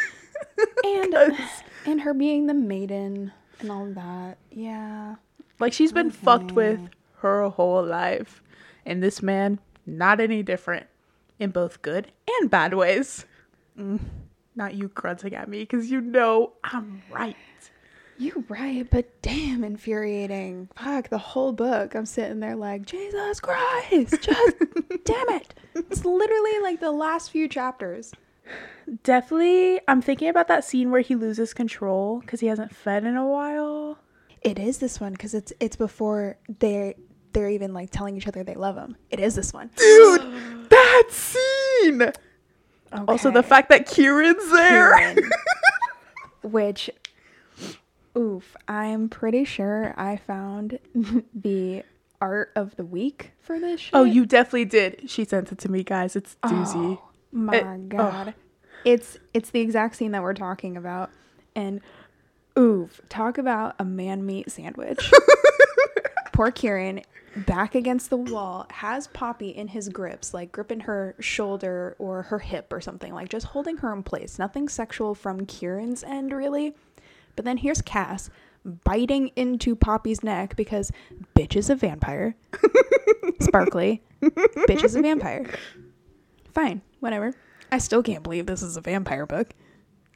And 0.85 1.13
'Cause, 1.15 1.63
and 1.87 2.01
her 2.03 2.13
being 2.13 2.47
the 2.47 2.55
maiden 2.55 3.33
and 3.61 3.71
all 3.71 3.87
that. 3.95 4.37
Yeah. 4.51 5.15
like 5.59 5.73
she's 5.73 5.93
been 5.93 6.11
fucked 6.11 6.53
with 6.53 6.81
her 7.19 7.49
whole 7.49 7.83
life. 7.85 8.43
And 8.85 9.03
this 9.03 9.23
man, 9.23 9.59
not 9.87 10.21
any 10.21 10.43
different 10.43 10.87
in 11.39 11.51
both 11.51 11.81
good 11.83 12.11
and 12.41 12.51
bad 12.51 12.75
ways. 12.75 13.25
Mm, 13.79 14.01
not 14.55 14.75
you 14.75 14.89
grunting 14.89 15.35
at 15.35 15.49
me 15.49 15.61
because 15.61 15.91
you 15.91 16.01
know 16.01 16.53
I'm 16.65 17.03
right. 17.11 17.37
You're 18.17 18.45
right, 18.49 18.89
but 18.89 19.23
damn 19.23 19.65
infuriating. 19.65 20.69
Fuck, 20.77 21.09
the 21.09 21.19
whole 21.19 21.53
book. 21.53 21.95
I'm 21.95 22.07
sitting 22.07 22.41
there 22.41 22.55
like, 22.55 22.87
Jesus 22.87 23.41
Christ, 23.41 24.23
just 24.23 24.57
damn 25.05 25.29
it. 25.31 25.55
It's 25.75 26.05
literally 26.05 26.61
like 26.63 26.81
the 26.81 26.93
last 26.93 27.31
few 27.31 27.49
chapters. 27.49 28.13
Definitely, 29.03 29.81
I'm 29.89 30.03
thinking 30.03 30.29
about 30.29 30.49
that 30.49 30.65
scene 30.65 30.91
where 30.91 31.01
he 31.01 31.17
loses 31.17 31.55
control 31.55 32.21
because 32.21 32.41
he 32.41 32.47
hasn't 32.47 32.75
fed 32.75 33.05
in 33.05 33.17
a 33.17 33.27
while. 33.27 33.99
It 34.43 34.59
is 34.59 34.79
this 34.79 35.01
one 35.01 35.13
because 35.13 35.33
it's 35.33 35.53
it's 35.59 35.75
before 35.77 36.37
they 36.61 36.95
they're 37.33 37.49
even 37.49 37.73
like 37.73 37.91
telling 37.91 38.17
each 38.17 38.29
other 38.29 38.45
they 38.45 38.55
love 38.55 38.77
him. 38.77 38.97
It 39.11 39.21
is 39.21 39.35
this 39.35 39.53
one. 39.55 39.71
Dude, 39.77 40.69
that 40.69 41.05
scene! 41.09 42.13
Also, 43.09 43.31
the 43.31 43.43
fact 43.43 43.71
that 43.71 43.87
Kieran's 43.87 44.51
there. 44.53 44.97
Kieran. 44.97 45.31
Which, 46.43 46.91
oof, 48.17 48.57
I'm 48.69 49.09
pretty 49.09 49.45
sure 49.45 49.95
I 49.97 50.17
found 50.17 50.79
the 51.35 51.83
art 52.21 52.53
of 52.57 52.77
the 52.77 52.85
week 52.85 53.33
for 53.41 53.59
this 53.59 53.73
oh, 53.73 53.77
shit. 53.77 53.91
oh, 53.95 54.05
you 54.05 54.27
definitely 54.27 54.65
did. 54.65 55.11
She 55.11 55.25
sent 55.25 55.53
it 55.53 55.59
to 55.59 55.71
me, 55.71 55.83
guys. 55.83 56.17
It's 56.17 56.37
oh, 56.43 56.49
doozy. 56.49 56.99
Oh, 56.99 57.09
my 57.33 57.57
It- 57.57 57.89
god. 57.89 58.35
It's 58.85 59.19
it's 59.33 59.49
the 59.51 59.61
exact 59.61 59.97
scene 59.97 60.13
that 60.13 60.23
we're 60.23 60.35
talking 60.35 60.77
about. 60.77 61.11
And 61.57 61.81
oof, 62.59 63.01
talk 63.09 63.39
about 63.39 63.75
a 63.79 63.85
man 63.85 64.27
meat 64.27 64.51
sandwich. 64.51 65.11
Poor 66.33 66.51
Kieran 66.51 67.01
back 67.35 67.75
against 67.75 68.11
the 68.11 68.17
wall 68.17 68.67
has 68.71 69.07
Poppy 69.09 69.49
in 69.49 69.69
his 69.69 69.89
grips, 69.89 70.35
like 70.35 70.53
gripping 70.53 70.81
her 70.81 71.15
shoulder 71.19 71.97
or 71.99 72.23
her 72.23 72.39
hip 72.39 72.73
or 72.73 72.81
something, 72.81 73.15
like 73.15 73.29
just 73.29 73.47
holding 73.47 73.79
her 73.79 73.93
in 73.93 74.03
place. 74.03 74.39
Nothing 74.39 74.69
sexual 74.69 75.15
from 75.15 75.47
Kieran's 75.47 76.05
end 76.05 76.33
really. 76.33 76.75
But 77.37 77.45
then 77.45 77.59
here's 77.59 77.83
Cass 77.83 78.31
biting 78.65 79.29
into 79.37 79.77
Poppy's 79.77 80.23
neck 80.23 80.57
because 80.57 80.91
bitch 81.35 81.57
is 81.57 81.69
a 81.71 81.75
vampire. 81.75 82.35
Sparkly. 83.41 84.03
bitch 84.23 84.85
is 84.85 84.95
a 84.95 85.03
vampire. 85.03 85.47
Fine, 86.53 86.83
whatever. 87.01 87.35
I 87.71 87.79
still 87.79 88.03
can't 88.03 88.23
believe 88.23 88.47
this 88.47 88.63
is 88.63 88.77
a 88.77 88.81
vampire 88.81 89.27
book. 89.27 89.51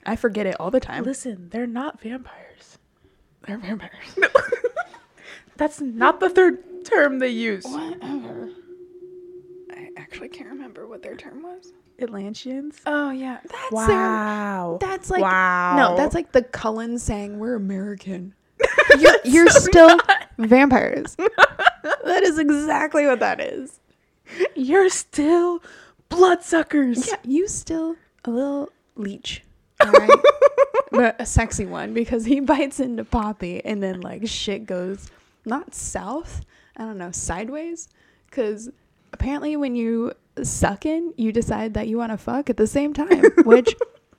I 0.06 0.16
forget 0.16 0.46
it 0.46 0.56
all 0.60 0.70
the 0.70 0.80
time. 0.80 1.04
Listen, 1.04 1.48
they're 1.50 1.66
not 1.66 2.00
vampires. 2.00 2.78
They're 3.46 3.58
vampires. 3.58 4.16
No. 4.16 4.28
That's 5.56 5.80
not 5.80 6.20
the 6.20 6.30
third 6.30 6.84
term 6.84 7.18
they 7.18 7.30
use. 7.30 7.64
Whatever. 7.64 8.50
I 9.70 9.90
actually 9.96 10.28
can't 10.28 10.50
remember 10.50 10.87
what 10.87 11.02
their 11.02 11.16
term 11.16 11.42
was. 11.42 11.72
Atlanteans? 12.00 12.81
Oh 12.87 13.11
yeah, 13.11 13.38
that's 13.43 13.87
their. 13.87 13.97
Wow. 13.97 14.78
That's 14.81 15.11
like 15.11 15.23
wow. 15.23 15.76
no, 15.76 15.97
that's 15.97 16.14
like 16.14 16.33
the 16.33 16.43
Cullen 16.43 16.99
saying 16.99 17.38
we're 17.38 17.55
American. 17.55 18.35
You're, 18.99 19.19
you're 19.25 19.50
still 19.50 19.99
vampires. 20.38 21.14
that 22.05 22.23
is 22.25 22.38
exactly 22.38 23.07
what 23.07 23.21
that 23.21 23.40
is. 23.40 23.78
You're 24.57 24.88
still 24.88 25.62
bloodsuckers. 26.09 27.07
Yeah, 27.07 27.17
you 27.23 27.47
still 27.47 27.97
a 28.25 28.31
little 28.31 28.71
leech. 28.97 29.45
All 29.81 29.93
right. 29.93 30.11
but 30.90 31.21
a 31.21 31.26
sexy 31.26 31.67
one 31.67 31.95
because 31.95 32.25
he 32.25 32.40
bites 32.40 32.81
into 32.81 33.05
Poppy 33.05 33.64
and 33.64 33.81
then 33.83 34.00
like 34.00 34.26
shit 34.26 34.67
goes 34.67 35.11
not 35.45 35.75
south, 35.75 36.45
I 36.76 36.85
don't 36.85 36.99
know, 36.99 37.12
sideways. 37.12 37.88
Because 38.26 38.71
apparently 39.12 39.56
when 39.56 39.74
you 39.74 40.12
suck 40.42 40.86
in, 40.86 41.12
you 41.16 41.32
decide 41.32 41.74
that 41.74 41.88
you 41.88 41.98
want 41.98 42.12
to 42.12 42.18
fuck 42.18 42.50
at 42.50 42.56
the 42.56 42.66
same 42.66 42.92
time, 42.92 43.22
which 43.44 43.74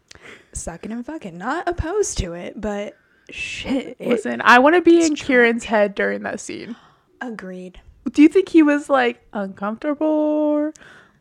sucking 0.53 0.91
and 0.91 1.05
fucking, 1.05 1.37
not 1.37 1.67
opposed 1.67 2.17
to 2.19 2.33
it, 2.33 2.59
but 2.59 2.97
shit. 3.29 3.97
It, 3.99 4.07
Listen, 4.07 4.41
I 4.43 4.59
want 4.59 4.75
to 4.75 4.81
be 4.81 5.03
in 5.05 5.15
Kieran's 5.15 5.65
head 5.65 5.95
during 5.95 6.23
that 6.23 6.39
scene. 6.39 6.75
agreed. 7.21 7.79
Do 8.11 8.21
you 8.21 8.27
think 8.29 8.49
he 8.49 8.63
was 8.63 8.89
like 8.89 9.21
uncomfortable 9.33 10.71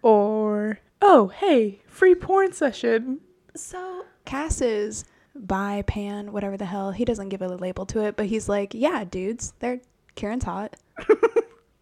or 0.02 0.78
oh, 1.02 1.28
hey, 1.28 1.80
free 1.86 2.14
porn 2.14 2.52
session? 2.52 3.20
So 3.54 4.04
Cass 4.24 4.60
is 4.60 5.04
bi, 5.34 5.82
pan, 5.86 6.32
whatever 6.32 6.56
the 6.56 6.64
hell. 6.64 6.92
He 6.92 7.04
doesn't 7.04 7.28
give 7.28 7.42
a 7.42 7.48
label 7.48 7.86
to 7.86 8.04
it, 8.04 8.16
but 8.16 8.26
he's 8.26 8.48
like, 8.48 8.74
yeah, 8.74 9.04
dudes, 9.04 9.52
they're 9.58 9.80
Kieran's 10.14 10.44
hot. 10.44 10.76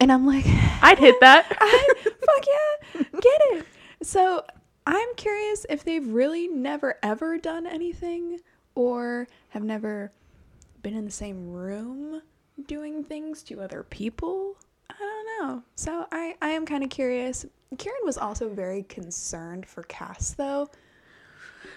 and 0.00 0.12
I'm 0.12 0.26
like, 0.26 0.44
I'd 0.82 0.98
hit 0.98 1.20
that. 1.20 1.46
I, 1.60 1.94
fuck 2.04 2.46
yeah, 2.46 3.02
get 3.20 3.40
it. 3.52 3.66
So 4.02 4.44
I'm 4.86 5.14
curious 5.16 5.66
if 5.68 5.84
they've 5.84 6.06
really 6.06 6.48
never 6.48 6.98
ever 7.02 7.38
done 7.38 7.66
anything 7.66 8.40
or 8.74 9.26
have 9.50 9.64
never 9.64 10.12
been 10.82 10.94
in 10.94 11.04
the 11.04 11.10
same 11.10 11.50
room 11.52 12.22
doing 12.66 13.02
things 13.04 13.42
to 13.44 13.60
other 13.60 13.82
people. 13.82 14.56
I 14.90 14.94
don't 14.98 15.48
know. 15.48 15.62
So 15.74 16.06
I, 16.12 16.36
I 16.40 16.50
am 16.50 16.64
kind 16.66 16.84
of 16.84 16.90
curious. 16.90 17.44
Kieran 17.78 18.00
was 18.04 18.16
also 18.16 18.48
very 18.48 18.82
concerned 18.84 19.66
for 19.66 19.82
Cass 19.84 20.32
though. 20.32 20.68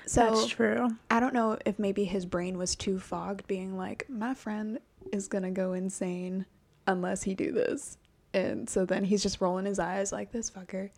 So 0.06 0.26
That's 0.26 0.48
true. 0.48 0.90
I 1.10 1.20
don't 1.20 1.34
know 1.34 1.58
if 1.66 1.80
maybe 1.80 2.04
his 2.04 2.26
brain 2.26 2.58
was 2.58 2.76
too 2.76 3.00
fogged, 3.00 3.48
being 3.48 3.78
like, 3.78 4.06
my 4.10 4.34
friend 4.34 4.80
is 5.12 5.28
gonna 5.28 5.52
go 5.52 5.74
insane 5.74 6.46
unless 6.88 7.24
he 7.24 7.34
do 7.34 7.52
this. 7.52 7.98
And 8.34 8.70
so 8.70 8.86
then 8.86 9.04
he's 9.04 9.24
just 9.24 9.42
rolling 9.42 9.66
his 9.66 9.80
eyes 9.80 10.12
like 10.12 10.32
this 10.32 10.50
fucker. 10.50 10.90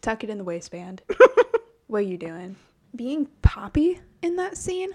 Tuck 0.00 0.24
it 0.24 0.30
in 0.30 0.38
the 0.38 0.44
waistband. 0.44 1.02
what 1.86 1.98
are 1.98 2.00
you 2.02 2.18
doing? 2.18 2.56
Being 2.94 3.28
Poppy 3.40 4.00
in 4.20 4.36
that 4.36 4.56
scene, 4.56 4.90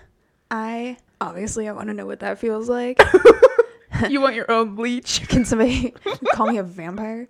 I 0.52 0.98
obviously 1.22 1.68
I 1.68 1.72
want 1.72 1.88
to 1.88 1.94
know 1.94 2.06
what 2.06 2.20
that 2.20 2.40
feels 2.40 2.70
like. 2.70 3.02
you 4.10 4.22
want 4.22 4.36
your 4.36 4.52
own 4.52 4.76
bleach? 4.76 5.28
Can 5.30 5.46
somebody 5.46 5.94
call 6.34 6.48
me 6.48 6.58
a 6.58 6.64
vampire? 6.64 7.28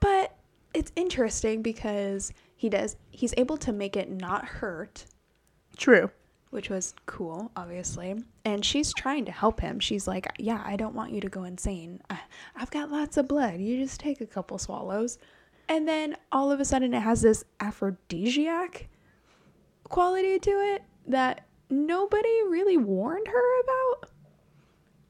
But 0.00 0.34
it's 0.74 0.92
interesting 0.96 1.62
because 1.62 2.32
he 2.56 2.68
does 2.68 2.96
he's 3.10 3.34
able 3.36 3.56
to 3.58 3.72
make 3.72 3.96
it 3.96 4.10
not 4.10 4.44
hurt 4.44 5.04
True. 5.80 6.10
Which 6.50 6.68
was 6.68 6.94
cool, 7.06 7.50
obviously. 7.56 8.16
And 8.44 8.64
she's 8.64 8.92
trying 8.92 9.24
to 9.26 9.32
help 9.32 9.60
him. 9.60 9.78
She's 9.80 10.06
like, 10.08 10.26
"Yeah, 10.38 10.62
I 10.64 10.76
don't 10.76 10.94
want 10.94 11.12
you 11.12 11.20
to 11.20 11.28
go 11.28 11.44
insane. 11.44 12.00
I've 12.56 12.70
got 12.70 12.90
lots 12.90 13.16
of 13.16 13.28
blood. 13.28 13.60
You 13.60 13.76
just 13.82 14.00
take 14.00 14.20
a 14.20 14.26
couple 14.26 14.58
swallows." 14.58 15.18
And 15.68 15.86
then 15.86 16.16
all 16.32 16.50
of 16.50 16.58
a 16.58 16.64
sudden, 16.64 16.92
it 16.94 17.00
has 17.00 17.22
this 17.22 17.44
aphrodisiac 17.60 18.88
quality 19.84 20.38
to 20.40 20.50
it 20.50 20.82
that 21.06 21.46
nobody 21.68 22.42
really 22.48 22.76
warned 22.76 23.28
her 23.28 23.60
about. 23.60 24.10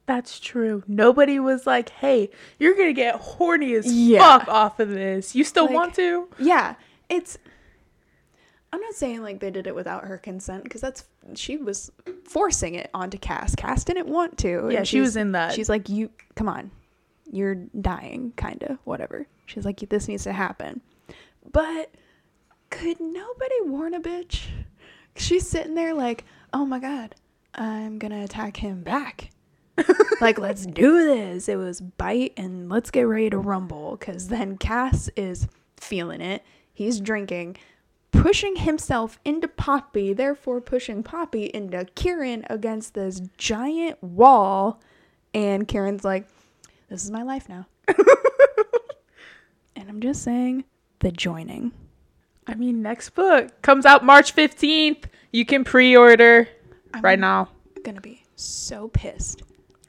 That's 0.06 0.40
true. 0.40 0.82
Nobody 0.88 1.38
was 1.38 1.66
like, 1.66 1.88
"Hey, 1.90 2.30
you're 2.58 2.74
gonna 2.74 2.92
get 2.92 3.14
horny 3.14 3.74
as 3.74 3.90
Yeah. 3.92 4.38
fuck 4.38 4.48
off 4.48 4.80
of 4.80 4.88
this. 4.90 5.34
You 5.34 5.44
still 5.44 5.66
Like- 5.66 5.74
want 5.74 5.94
to?" 5.94 6.28
Yeah, 6.38 6.74
it's. 7.08 7.38
I'm 8.72 8.80
not 8.80 8.94
saying 8.94 9.22
like 9.22 9.40
they 9.40 9.50
did 9.50 9.66
it 9.66 9.74
without 9.74 10.04
her 10.04 10.16
consent 10.18 10.64
because 10.64 10.80
that's 10.80 11.04
she 11.34 11.56
was 11.56 11.90
forcing 12.24 12.74
it 12.74 12.90
onto 12.94 13.18
Cass. 13.18 13.54
Cass 13.54 13.84
didn't 13.84 14.06
want 14.06 14.38
to. 14.38 14.68
Yeah, 14.70 14.84
she 14.84 15.00
was 15.00 15.16
in 15.16 15.32
that. 15.32 15.54
She's 15.54 15.68
like, 15.68 15.88
"You 15.88 16.10
come 16.36 16.48
on, 16.48 16.70
you're 17.30 17.56
dying, 17.80 18.32
kind 18.36 18.62
of 18.64 18.78
whatever." 18.84 19.26
She's 19.46 19.64
like, 19.64 19.80
"This 19.88 20.06
needs 20.06 20.24
to 20.24 20.32
happen," 20.32 20.80
but 21.50 21.90
could 22.70 23.00
nobody 23.00 23.60
warn 23.62 23.94
a 23.94 24.00
bitch? 24.00 24.46
She's 25.16 25.48
sitting 25.48 25.74
there 25.74 25.94
like, 25.94 26.24
"Oh 26.52 26.64
my 26.64 26.78
god, 26.78 27.16
I'm 27.54 27.98
gonna 27.98 28.22
attack 28.22 28.56
him 28.58 28.82
back." 28.82 29.30
like 30.20 30.38
let's 30.38 30.66
do 30.66 31.06
this 31.06 31.48
it 31.48 31.56
was 31.56 31.80
bite 31.80 32.34
and 32.36 32.68
let's 32.68 32.90
get 32.90 33.02
ready 33.02 33.30
to 33.30 33.38
rumble 33.38 33.96
because 33.96 34.28
then 34.28 34.58
cass 34.58 35.08
is 35.16 35.48
feeling 35.78 36.20
it 36.20 36.44
he's 36.74 37.00
drinking 37.00 37.56
pushing 38.22 38.56
himself 38.56 39.18
into 39.24 39.48
poppy 39.48 40.12
therefore 40.12 40.60
pushing 40.60 41.02
poppy 41.02 41.44
into 41.54 41.84
kieran 41.94 42.44
against 42.50 42.94
this 42.94 43.20
giant 43.38 44.02
wall 44.02 44.80
and 45.34 45.66
kieran's 45.66 46.04
like 46.04 46.26
this 46.88 47.04
is 47.04 47.10
my 47.10 47.22
life 47.22 47.48
now 47.48 47.66
and 49.76 49.88
i'm 49.88 50.00
just 50.00 50.22
saying 50.22 50.64
the 51.00 51.10
joining 51.10 51.72
I 52.46 52.54
mean, 52.54 52.82
next 52.82 53.10
book 53.10 53.62
comes 53.62 53.86
out 53.86 54.04
March 54.04 54.34
15th. 54.34 55.04
You 55.30 55.44
can 55.44 55.62
pre-order 55.62 56.48
right 57.00 57.18
now. 57.18 57.48
I'm 57.76 57.82
gonna 57.84 58.00
be 58.00 58.24
so 58.34 58.88
pissed 58.88 59.42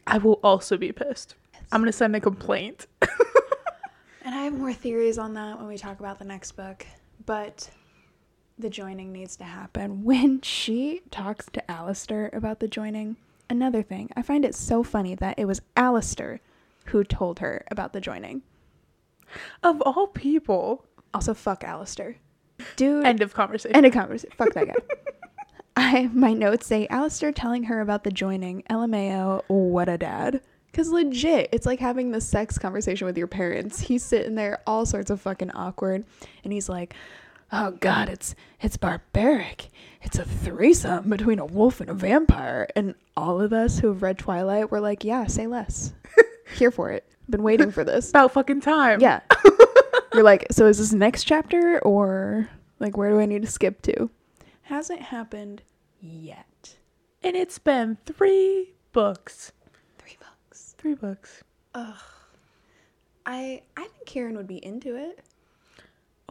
I 0.06 0.20
will 0.20 0.40
also 0.44 0.78
be 0.78 0.92
pissed. 0.92 1.36
I'm 1.72 1.82
gonna 1.82 1.92
send 1.92 2.16
a 2.16 2.20
complaint. 2.20 2.86
And 4.24 4.36
I 4.36 4.44
have 4.44 4.54
more 4.54 4.72
theories 4.72 5.18
on 5.18 5.34
that 5.34 5.58
when 5.58 5.68
we 5.68 5.78
talk 5.78 6.00
about 6.00 6.20
the 6.20 6.26
next 6.26 6.52
book. 6.52 6.86
But 7.26 7.68
the 8.62 8.70
joining 8.70 9.12
needs 9.12 9.36
to 9.38 9.44
happen. 9.44 10.04
When 10.12 10.42
she 10.42 11.02
talks 11.12 11.48
to 11.54 11.64
Alastir 11.70 12.34
about 12.36 12.60
the 12.60 12.68
joining, 12.68 13.18
another 13.50 13.84
thing, 13.84 14.10
I 14.16 14.22
find 14.22 14.46
it 14.46 14.56
so 14.56 14.84
funny 14.84 15.16
that 15.16 15.38
it 15.38 15.46
was 15.46 15.62
Alastir 15.76 16.40
who 16.86 17.04
told 17.04 17.40
her 17.40 17.64
about 17.70 17.94
the 17.94 18.02
joining. 18.02 18.42
of 19.64 19.82
all 19.82 20.08
people. 20.08 20.86
Also, 21.14 21.34
fuck 21.34 21.62
Alastir. 21.64 22.16
Dude, 22.76 23.06
End 23.06 23.22
of 23.22 23.34
conversation. 23.34 23.76
end 23.76 23.86
of 23.86 23.94
conversation. 23.94 24.34
Fuck 24.38 24.54
that 24.54 24.68
guy. 24.68 24.76
I 25.76 26.10
my 26.14 26.34
notes 26.34 26.68
say 26.68 26.88
Alastir 26.92 27.34
telling 27.34 27.64
her 27.64 27.82
about 27.82 28.04
the 28.04 28.12
joining. 28.12 28.62
LMAO, 28.70 29.44
what 29.48 29.90
a 29.90 29.98
dad. 29.98 30.42
Cause 30.74 30.90
legit, 30.90 31.50
it's 31.52 31.66
like 31.66 31.80
having 31.80 32.12
the 32.12 32.22
sex 32.22 32.58
conversation 32.58 33.06
with 33.06 33.18
your 33.18 33.28
parents. 33.28 33.80
He's 33.82 34.04
sitting 34.04 34.36
there 34.36 34.60
all 34.66 34.86
sorts 34.86 35.10
of 35.12 35.20
fucking 35.20 35.52
awkward, 35.52 36.06
and 36.46 36.54
he's 36.54 36.70
like, 36.70 36.94
"Oh 37.52 37.72
God, 37.72 38.10
it's 38.10 38.36
it's 38.62 38.78
barbaric. 38.78 39.70
It's 40.02 40.18
a 40.18 40.26
threesome 40.26 41.10
between 41.10 41.40
a 41.40 41.46
wolf 41.46 41.82
and 41.82 41.90
a 41.90 41.94
vampire." 41.94 42.68
And 42.76 42.96
all 43.16 43.42
of 43.42 43.54
us 43.54 43.80
who 43.80 43.88
have 43.90 44.02
read 44.02 44.18
Twilight 44.18 44.72
were 44.72 44.80
like, 44.82 45.04
"Yeah, 45.04 45.28
say 45.28 45.48
less. 45.48 45.94
Here 46.58 46.72
for 46.72 46.92
it. 46.92 47.06
Been 47.30 47.44
waiting 47.44 47.72
for 47.72 47.84
this." 47.84 48.10
About 48.10 48.32
fucking 48.34 48.62
time. 48.62 49.00
Yeah. 49.02 49.22
You're 50.14 50.24
like, 50.24 50.48
so 50.52 50.66
is 50.66 50.78
this 50.78 50.92
next 50.92 51.24
chapter 51.24 51.80
or 51.80 52.50
like 52.80 52.98
where 52.98 53.10
do 53.10 53.20
I 53.20 53.26
need 53.26 53.44
to 53.44 53.48
skip 53.48 53.82
to? 53.84 54.10
Hasn't 54.64 55.02
happened 55.02 55.62
yet. 56.02 56.76
And 57.24 57.36
it's 57.36 57.60
been 57.60 57.98
three 58.06 58.74
books. 58.92 59.54
Three 60.00 60.18
books. 60.20 60.76
Three 60.78 60.96
books. 60.96 61.44
Ugh. 61.76 61.96
I 63.26 63.62
I 63.78 63.82
think 63.84 64.06
Kieran 64.06 64.36
would 64.36 64.48
be 64.48 64.64
into 64.66 64.96
it. 64.96 65.24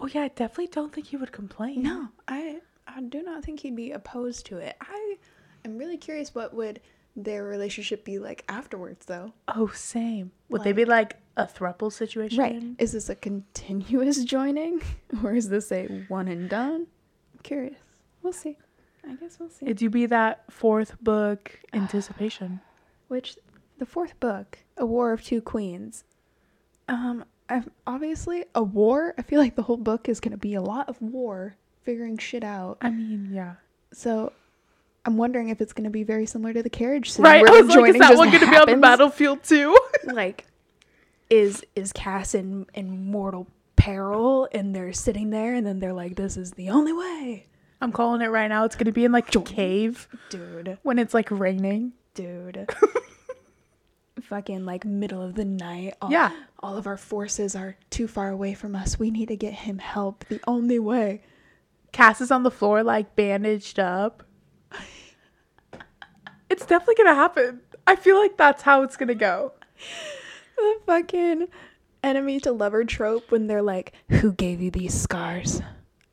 Oh 0.00 0.06
yeah, 0.06 0.22
I 0.22 0.28
definitely 0.28 0.68
don't 0.68 0.92
think 0.92 1.08
he 1.08 1.16
would 1.16 1.30
complain. 1.30 1.82
No, 1.82 2.08
I 2.26 2.60
I 2.86 3.02
do 3.02 3.22
not 3.22 3.44
think 3.44 3.60
he'd 3.60 3.76
be 3.76 3.92
opposed 3.92 4.46
to 4.46 4.56
it. 4.56 4.76
I 4.80 5.16
am 5.64 5.78
really 5.78 5.98
curious 5.98 6.34
what 6.34 6.54
would 6.54 6.80
their 7.16 7.44
relationship 7.44 8.04
be 8.04 8.18
like 8.18 8.44
afterwards 8.48 9.06
though. 9.06 9.32
Oh, 9.48 9.68
same. 9.68 10.32
Would 10.48 10.64
they 10.64 10.72
be 10.72 10.84
like 10.84 11.16
a 11.36 11.44
thruple 11.44 11.92
situation? 11.92 12.38
Right. 12.38 12.62
Is 12.78 12.92
this 12.92 13.10
a 13.10 13.14
continuous 13.14 14.24
joining 14.36 14.80
or 15.22 15.34
is 15.34 15.48
this 15.48 15.70
a 15.70 15.86
one 16.08 16.28
and 16.28 16.48
done? 16.48 16.86
I'm 17.34 17.40
curious. 17.42 17.78
We'll 18.22 18.32
see. 18.32 18.56
I 19.06 19.14
guess 19.14 19.38
we'll 19.38 19.50
see. 19.50 19.66
It'd 19.66 19.92
be 19.92 20.06
that 20.06 20.44
fourth 20.50 21.00
book 21.00 21.58
anticipation. 21.72 22.60
Which 23.08 23.36
the 23.78 23.86
fourth 23.86 24.18
book, 24.20 24.58
A 24.76 24.86
War 24.86 25.12
of 25.12 25.22
Two 25.22 25.40
Queens. 25.40 26.04
Um, 26.88 27.24
obviously 27.86 28.44
a 28.54 28.62
war. 28.62 29.14
I 29.18 29.22
feel 29.22 29.40
like 29.40 29.56
the 29.56 29.62
whole 29.62 29.76
book 29.76 30.08
is 30.08 30.20
gonna 30.20 30.36
be 30.36 30.54
a 30.54 30.62
lot 30.62 30.88
of 30.88 31.00
war, 31.02 31.56
figuring 31.82 32.18
shit 32.18 32.44
out. 32.44 32.78
I 32.80 32.90
mean, 32.90 33.30
yeah. 33.32 33.54
So, 33.92 34.32
I'm 35.04 35.16
wondering 35.16 35.48
if 35.48 35.60
it's 35.60 35.72
gonna 35.72 35.90
be 35.90 36.02
very 36.04 36.26
similar 36.26 36.52
to 36.54 36.62
the 36.62 36.70
carriage 36.70 37.10
scene, 37.10 37.24
Right. 37.24 37.42
where 37.42 37.52
I 37.58 37.60
was 37.62 37.74
like, 37.74 37.94
is 37.94 37.98
that 38.00 38.16
one 38.16 38.28
going 38.30 38.40
to 38.44 38.50
be 38.50 38.56
on 38.56 38.66
the 38.68 38.76
battlefield 38.76 39.42
too? 39.42 39.76
Like, 40.04 40.46
is 41.28 41.64
is 41.76 41.92
Cass 41.92 42.34
in 42.34 42.66
in 42.74 43.10
mortal 43.10 43.46
peril, 43.76 44.48
and 44.52 44.74
they're 44.74 44.92
sitting 44.92 45.30
there, 45.30 45.54
and 45.54 45.66
then 45.66 45.78
they're 45.78 45.92
like, 45.92 46.16
"This 46.16 46.36
is 46.36 46.52
the 46.52 46.70
only 46.70 46.92
way, 46.92 47.46
I'm 47.80 47.92
calling 47.92 48.20
it 48.22 48.26
right 48.28 48.48
now. 48.48 48.64
It's 48.64 48.76
going 48.76 48.86
to 48.86 48.92
be 48.92 49.04
in 49.04 49.12
like 49.12 49.34
a 49.34 49.40
cave 49.42 50.08
dude." 50.30 50.78
when 50.82 50.98
it's 50.98 51.14
like 51.14 51.30
raining. 51.30 51.92
dude. 52.14 52.68
Fucking 54.22 54.64
like 54.64 54.84
middle 54.84 55.22
of 55.22 55.34
the 55.34 55.44
night. 55.44 55.94
All, 56.00 56.10
Yeah. 56.10 56.30
All 56.60 56.76
of 56.76 56.86
our 56.86 56.96
forces 56.96 57.56
are 57.56 57.76
too 57.90 58.06
far 58.06 58.30
away 58.30 58.54
from 58.54 58.74
us. 58.76 58.98
We 58.98 59.10
need 59.10 59.28
to 59.28 59.36
get 59.36 59.52
him 59.52 59.78
help. 59.78 60.24
The 60.28 60.40
only 60.46 60.78
way. 60.78 61.22
Cass 61.92 62.20
is 62.20 62.30
on 62.30 62.42
the 62.42 62.50
floor, 62.50 62.82
like 62.82 63.16
bandaged 63.16 63.78
up. 63.78 64.22
It's 66.48 66.66
definitely 66.66 66.96
to 67.06 67.14
happen. 67.14 67.60
I 67.86 67.96
feel 67.96 68.18
like 68.18 68.36
that's 68.36 68.62
how 68.62 68.82
it's 68.82 68.96
to 69.08 69.14
go. 69.14 69.52
The 70.56 70.76
fucking 70.84 71.48
enemy 72.02 72.40
to 72.40 72.52
lover 72.52 72.84
trope 72.84 73.30
when 73.30 73.46
they're 73.46 73.62
like, 73.62 73.92
Who 74.10 74.32
gave 74.32 74.60
you 74.60 74.70
these 74.70 74.94
scars? 74.94 75.62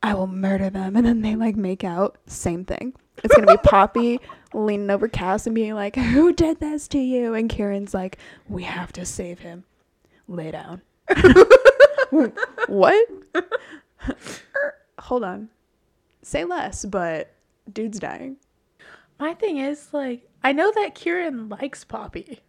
I 0.02 0.14
will 0.14 0.26
murder 0.28 0.70
them. 0.70 0.96
And 0.96 1.04
then 1.04 1.22
they 1.22 1.34
like 1.36 1.56
make 1.56 1.84
out. 1.84 2.18
Same 2.26 2.64
thing. 2.64 2.94
It's 3.22 3.34
gonna 3.34 3.46
be 3.48 3.56
Poppy 3.62 4.20
leaning 4.54 4.90
over 4.90 5.08
Cass 5.08 5.46
and 5.46 5.54
being 5.54 5.74
like, 5.74 5.96
Who 5.96 6.32
did 6.32 6.60
this 6.60 6.88
to 6.88 6.98
you? 6.98 7.34
And 7.34 7.48
Kieran's 7.48 7.94
like, 7.94 8.18
We 8.48 8.62
have 8.64 8.92
to 8.94 9.04
save 9.06 9.40
him. 9.40 9.64
Lay 10.26 10.50
down. 10.50 10.82
what? 12.68 13.08
Hold 15.00 15.24
on. 15.24 15.48
Say 16.22 16.44
less, 16.44 16.84
but 16.84 17.32
dude's 17.72 17.98
dying. 17.98 18.36
My 19.18 19.34
thing 19.34 19.56
is, 19.58 19.88
like, 19.92 20.28
I 20.44 20.52
know 20.52 20.70
that 20.74 20.94
Kieran 20.94 21.48
likes 21.48 21.84
Poppy, 21.84 22.40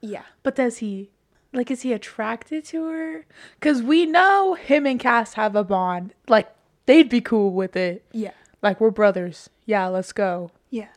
Yeah. 0.00 0.22
but 0.42 0.56
does 0.56 0.78
he, 0.78 1.10
like, 1.52 1.70
is 1.70 1.82
he 1.82 1.92
attracted 1.92 2.64
to 2.66 2.86
her? 2.88 3.26
Because 3.58 3.82
we 3.82 4.04
know 4.04 4.54
him 4.54 4.84
and 4.86 4.98
Cass 5.00 5.34
have 5.34 5.56
a 5.56 5.64
bond. 5.64 6.14
Like, 6.28 6.48
they'd 6.86 7.08
be 7.08 7.20
cool 7.20 7.52
with 7.52 7.76
it. 7.76 8.04
Yeah. 8.12 8.32
Like, 8.60 8.80
we're 8.80 8.90
brothers. 8.90 9.48
Yeah, 9.64 9.86
let's 9.86 10.12
go. 10.12 10.50
Yeah. 10.70 10.88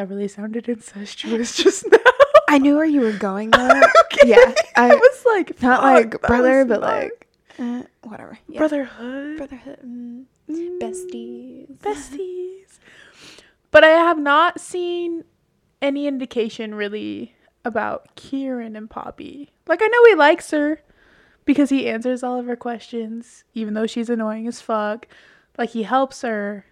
That 0.00 0.08
really 0.08 0.28
sounded 0.28 0.66
incestuous 0.66 1.54
just 1.62 1.84
now. 1.92 1.98
I 2.48 2.56
knew 2.56 2.74
where 2.76 2.86
you 2.86 3.02
were 3.02 3.12
going 3.12 3.50
though. 3.50 3.82
Yeah. 4.24 4.54
I 4.74 4.92
I 4.92 4.94
was 4.94 5.24
like, 5.26 5.60
not 5.60 5.82
like 5.82 6.22
brother, 6.22 6.64
but 6.64 6.80
not- 6.80 6.88
like 7.02 7.26
uh, 7.58 7.82
whatever. 8.04 8.38
Yeah. 8.48 8.60
brotherhood. 8.60 9.36
brotherhood, 9.36 9.78
mm, 9.86 10.24
Mm, 10.48 10.78
besties. 10.80 11.76
besties. 11.80 12.78
But 13.70 13.84
I 13.84 13.88
have 13.90 14.18
not 14.18 14.58
seen 14.58 15.24
any 15.82 16.06
indication 16.06 16.74
really 16.74 17.34
about 17.62 18.14
Kieran 18.16 18.76
and 18.76 18.88
Poppy. 18.88 19.50
Like 19.66 19.80
I 19.82 19.86
know 19.86 20.04
he 20.06 20.14
likes 20.14 20.50
her 20.52 20.80
because 21.44 21.68
he 21.68 21.86
answers 21.90 22.22
all 22.22 22.38
of 22.40 22.46
her 22.46 22.56
questions, 22.56 23.44
even 23.52 23.74
though 23.74 23.86
she's 23.86 24.08
annoying 24.08 24.46
as 24.48 24.62
fuck. 24.62 25.06
Like 25.58 25.68
he 25.70 25.82
helps 25.82 26.22
her. 26.22 26.64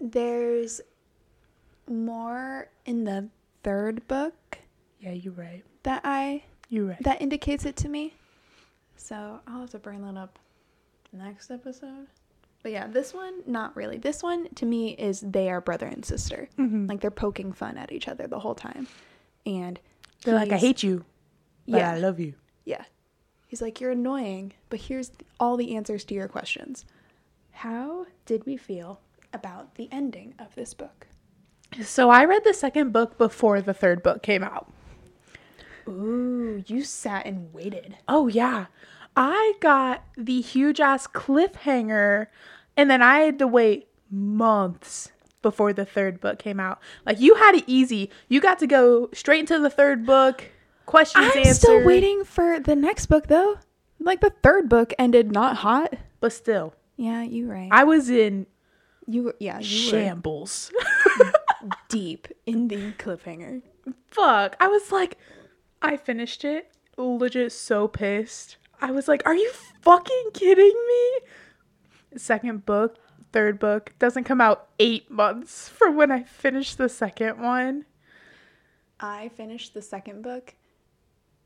There's 0.00 0.80
more 1.90 2.68
in 2.86 3.04
the 3.04 3.28
third 3.62 4.06
book 4.08 4.58
Yeah, 5.00 5.12
you're 5.12 5.32
right. 5.34 5.62
that 5.82 6.00
I 6.04 6.44
You're 6.68 6.86
right. 6.86 7.02
that 7.02 7.20
indicates 7.20 7.64
it 7.66 7.76
to 7.76 7.88
me. 7.88 8.14
So 8.96 9.40
I'll 9.46 9.60
have 9.60 9.70
to 9.70 9.78
bring 9.78 10.02
that 10.02 10.18
up 10.18 10.38
next 11.12 11.50
episode. 11.50 12.06
But 12.62 12.72
yeah, 12.72 12.86
this 12.86 13.12
one 13.14 13.42
not 13.46 13.74
really. 13.74 13.96
This 13.98 14.22
one 14.22 14.48
to 14.56 14.66
me 14.66 14.90
is 14.90 15.20
they 15.20 15.50
are 15.50 15.60
brother 15.60 15.86
and 15.86 16.04
sister. 16.04 16.48
Mhm. 16.58 16.88
Like 16.88 17.00
they're 17.00 17.10
poking 17.10 17.52
fun 17.52 17.76
at 17.78 17.90
each 17.92 18.06
other 18.08 18.26
the 18.26 18.38
whole 18.40 18.54
time, 18.54 18.86
and 19.46 19.80
They're 20.22 20.34
like, 20.34 20.52
I 20.52 20.58
hate 20.58 20.82
you, 20.82 21.04
but 21.66 21.78
Yeah, 21.78 21.92
I 21.92 21.98
love 21.98 22.20
you. 22.20 22.34
Yeah. 22.66 22.84
He's 23.48 23.62
like, 23.62 23.80
You're 23.80 23.92
annoying, 23.92 24.52
but 24.68 24.80
here's 24.80 25.10
all 25.40 25.56
the 25.56 25.74
answers 25.74 26.04
to 26.04 26.14
your 26.14 26.28
questions. 26.28 26.84
How 27.52 28.06
did 28.26 28.44
we 28.46 28.56
feel 28.58 29.00
about 29.32 29.74
the 29.76 29.88
ending 29.92 30.34
of 30.38 30.54
this 30.54 30.74
book. 30.74 31.06
So 31.82 32.10
I 32.10 32.24
read 32.24 32.44
the 32.44 32.54
second 32.54 32.92
book 32.92 33.16
before 33.18 33.60
the 33.60 33.74
third 33.74 34.02
book 34.02 34.22
came 34.22 34.42
out. 34.42 34.72
Ooh, 35.88 36.62
you 36.66 36.84
sat 36.84 37.26
and 37.26 37.52
waited. 37.52 37.96
Oh, 38.08 38.26
yeah. 38.28 38.66
I 39.16 39.54
got 39.60 40.04
the 40.16 40.40
huge 40.40 40.80
ass 40.80 41.06
cliffhanger, 41.06 42.26
and 42.76 42.90
then 42.90 43.02
I 43.02 43.20
had 43.20 43.38
to 43.40 43.46
wait 43.46 43.88
months 44.10 45.10
before 45.42 45.72
the 45.72 45.84
third 45.84 46.20
book 46.20 46.38
came 46.38 46.60
out. 46.60 46.80
Like, 47.06 47.18
you 47.20 47.34
had 47.36 47.54
it 47.54 47.64
easy. 47.66 48.10
You 48.28 48.40
got 48.40 48.58
to 48.60 48.66
go 48.66 49.08
straight 49.12 49.40
into 49.40 49.58
the 49.58 49.70
third 49.70 50.04
book, 50.06 50.44
questions 50.86 51.24
I'm 51.32 51.38
answered. 51.38 51.54
still 51.54 51.84
waiting 51.84 52.24
for 52.24 52.60
the 52.60 52.76
next 52.76 53.06
book 53.06 53.28
though. 53.28 53.58
Like 54.00 54.20
the 54.20 54.32
third 54.42 54.68
book 54.68 54.92
ended 54.98 55.30
not 55.30 55.56
hot. 55.58 55.94
But 56.20 56.32
still, 56.32 56.74
Yeah, 56.96 57.22
you 57.22 57.50
right. 57.50 57.68
I 57.70 57.84
was 57.84 58.10
in 58.10 58.46
you 59.06 59.22
were 59.24 59.36
yeah, 59.40 59.58
you 59.60 59.86
were 59.86 59.90
shambles. 59.90 60.70
deep 61.90 62.28
in 62.46 62.68
the 62.68 62.92
cliffhanger. 62.92 63.60
Fuck. 64.10 64.56
I 64.58 64.68
was 64.68 64.90
like, 64.90 65.18
I 65.82 65.96
finished 65.96 66.44
it. 66.44 66.70
Legit 66.96 67.52
so 67.52 67.88
pissed. 67.88 68.56
I 68.80 68.90
was 68.92 69.08
like, 69.08 69.22
are 69.26 69.34
you 69.34 69.50
fucking 69.82 70.30
kidding 70.32 70.74
me? 70.88 72.18
Second 72.18 72.64
book, 72.64 72.96
third 73.32 73.58
book 73.58 73.92
doesn't 73.98 74.24
come 74.24 74.40
out 74.40 74.68
eight 74.78 75.10
months 75.10 75.68
from 75.68 75.96
when 75.96 76.10
I 76.10 76.22
finished 76.22 76.78
the 76.78 76.88
second 76.88 77.40
one. 77.40 77.84
I 78.98 79.28
finished 79.28 79.74
the 79.74 79.82
second 79.82 80.22
book 80.22 80.54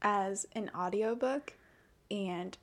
as 0.02 0.46
an 0.52 0.70
audiobook 0.76 1.54
and 2.10 2.56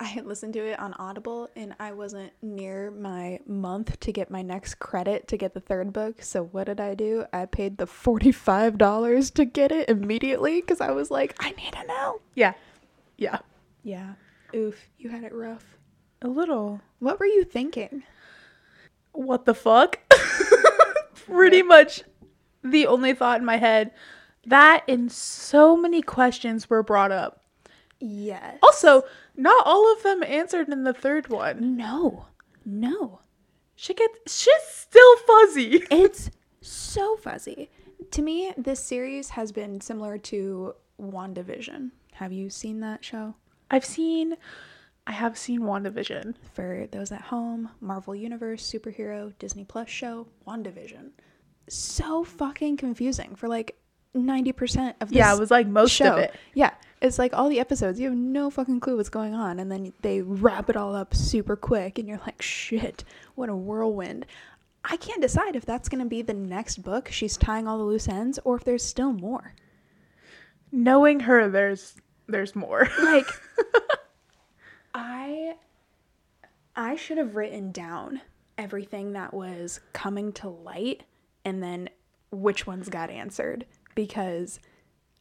I 0.00 0.04
had 0.04 0.26
listened 0.26 0.52
to 0.54 0.64
it 0.64 0.78
on 0.78 0.94
Audible 0.94 1.50
and 1.56 1.74
I 1.80 1.92
wasn't 1.92 2.32
near 2.40 2.92
my 2.92 3.40
month 3.46 3.98
to 3.98 4.12
get 4.12 4.30
my 4.30 4.42
next 4.42 4.78
credit 4.78 5.26
to 5.28 5.36
get 5.36 5.54
the 5.54 5.60
third 5.60 5.92
book. 5.92 6.22
So 6.22 6.44
what 6.44 6.64
did 6.64 6.80
I 6.80 6.94
do? 6.94 7.24
I 7.32 7.46
paid 7.46 7.78
the 7.78 7.86
$45 7.86 9.34
to 9.34 9.44
get 9.44 9.72
it 9.72 9.88
immediately 9.88 10.62
cuz 10.62 10.80
I 10.80 10.92
was 10.92 11.10
like, 11.10 11.34
I 11.40 11.50
need 11.50 11.72
to 11.72 11.84
know. 11.86 12.20
Yeah. 12.34 12.52
Yeah. 13.16 13.38
Yeah. 13.82 14.14
Oof, 14.54 14.88
you 14.98 15.10
had 15.10 15.24
it 15.24 15.34
rough. 15.34 15.76
A 16.22 16.28
little. 16.28 16.80
What 17.00 17.18
were 17.18 17.26
you 17.26 17.42
thinking? 17.42 18.04
What 19.12 19.46
the 19.46 19.54
fuck? 19.54 19.98
Pretty 21.26 21.62
much 21.62 22.04
the 22.62 22.86
only 22.86 23.14
thought 23.14 23.40
in 23.40 23.44
my 23.44 23.56
head. 23.56 23.90
That 24.46 24.84
and 24.86 25.10
so 25.10 25.76
many 25.76 26.02
questions 26.02 26.70
were 26.70 26.84
brought 26.84 27.10
up. 27.10 27.42
Yes. 28.00 28.58
Also, 28.62 29.02
not 29.38 29.62
all 29.66 29.90
of 29.94 30.02
them 30.02 30.22
answered 30.22 30.68
in 30.68 30.84
the 30.84 30.92
third 30.92 31.28
one. 31.28 31.76
no. 31.76 32.26
No. 32.66 33.20
She 33.76 33.94
gets 33.94 34.18
she's 34.40 34.62
still 34.66 35.16
fuzzy. 35.18 35.84
It's 35.90 36.30
so 36.60 37.16
fuzzy. 37.16 37.70
To 38.10 38.20
me, 38.22 38.52
this 38.58 38.80
series 38.80 39.30
has 39.30 39.52
been 39.52 39.80
similar 39.80 40.18
to 40.18 40.74
WandaVision. 41.00 41.92
Have 42.14 42.32
you 42.32 42.50
seen 42.50 42.80
that 42.80 43.04
show? 43.04 43.34
I've 43.70 43.84
seen 43.84 44.36
I 45.06 45.12
have 45.12 45.38
seen 45.38 45.60
WandaVision. 45.62 46.34
For 46.52 46.86
those 46.90 47.10
at 47.12 47.22
home, 47.22 47.70
Marvel 47.80 48.14
Universe, 48.14 48.68
superhero, 48.70 49.32
Disney 49.38 49.64
Plus 49.64 49.88
show, 49.88 50.26
WandaVision. 50.46 51.10
So 51.68 52.24
fucking 52.24 52.76
confusing 52.76 53.34
for 53.36 53.48
like 53.48 53.78
90% 54.16 54.94
of 55.00 55.08
this 55.08 55.16
Yeah, 55.16 55.32
it 55.34 55.38
was 55.38 55.50
like 55.50 55.66
most 55.66 55.92
show. 55.92 56.12
of 56.14 56.18
it. 56.18 56.34
Yeah, 56.54 56.72
it's 57.00 57.18
like 57.18 57.34
all 57.34 57.48
the 57.48 57.60
episodes, 57.60 58.00
you 58.00 58.08
have 58.08 58.18
no 58.18 58.50
fucking 58.50 58.80
clue 58.80 58.96
what's 58.96 59.08
going 59.08 59.34
on, 59.34 59.58
and 59.58 59.70
then 59.70 59.92
they 60.02 60.20
wrap 60.22 60.68
it 60.68 60.76
all 60.76 60.94
up 60.94 61.14
super 61.14 61.56
quick, 61.56 61.98
and 61.98 62.08
you're 62.08 62.20
like, 62.26 62.42
shit, 62.42 63.04
what 63.34 63.48
a 63.48 63.56
whirlwind. 63.56 64.26
I 64.84 64.96
can't 64.96 65.22
decide 65.22 65.56
if 65.56 65.66
that's 65.66 65.88
gonna 65.88 66.06
be 66.06 66.22
the 66.22 66.34
next 66.34 66.82
book 66.82 67.08
she's 67.10 67.36
tying 67.36 67.68
all 67.68 67.78
the 67.78 67.84
loose 67.84 68.08
ends, 68.08 68.38
or 68.44 68.56
if 68.56 68.64
there's 68.64 68.84
still 68.84 69.12
more. 69.12 69.54
Knowing 70.70 71.20
her 71.20 71.48
there's 71.48 71.94
there's 72.26 72.54
more. 72.54 72.88
Like, 73.02 73.26
I, 74.94 75.54
I 76.76 76.96
should 76.96 77.18
have 77.18 77.36
written 77.36 77.72
down 77.72 78.20
everything 78.56 79.12
that 79.12 79.32
was 79.32 79.80
coming 79.92 80.32
to 80.34 80.48
light, 80.48 81.04
and 81.44 81.62
then 81.62 81.88
which 82.30 82.66
ones 82.66 82.88
got 82.88 83.10
answered 83.10 83.64
because 83.94 84.60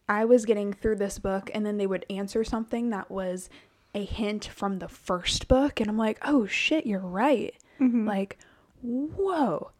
I 0.09 0.25
was 0.25 0.45
getting 0.45 0.73
through 0.73 0.95
this 0.97 1.19
book 1.19 1.49
and 1.53 1.65
then 1.65 1.77
they 1.77 1.87
would 1.87 2.05
answer 2.09 2.43
something 2.43 2.89
that 2.91 3.11
was 3.11 3.49
a 3.93 4.05
hint 4.05 4.45
from 4.45 4.79
the 4.79 4.87
first 4.87 5.47
book 5.47 5.79
and 5.79 5.89
I'm 5.89 5.97
like, 5.97 6.19
"Oh 6.21 6.45
shit, 6.45 6.85
you're 6.85 6.99
right." 6.99 7.53
Mm-hmm. 7.79 8.07
Like, 8.07 8.37
whoa. 8.81 9.71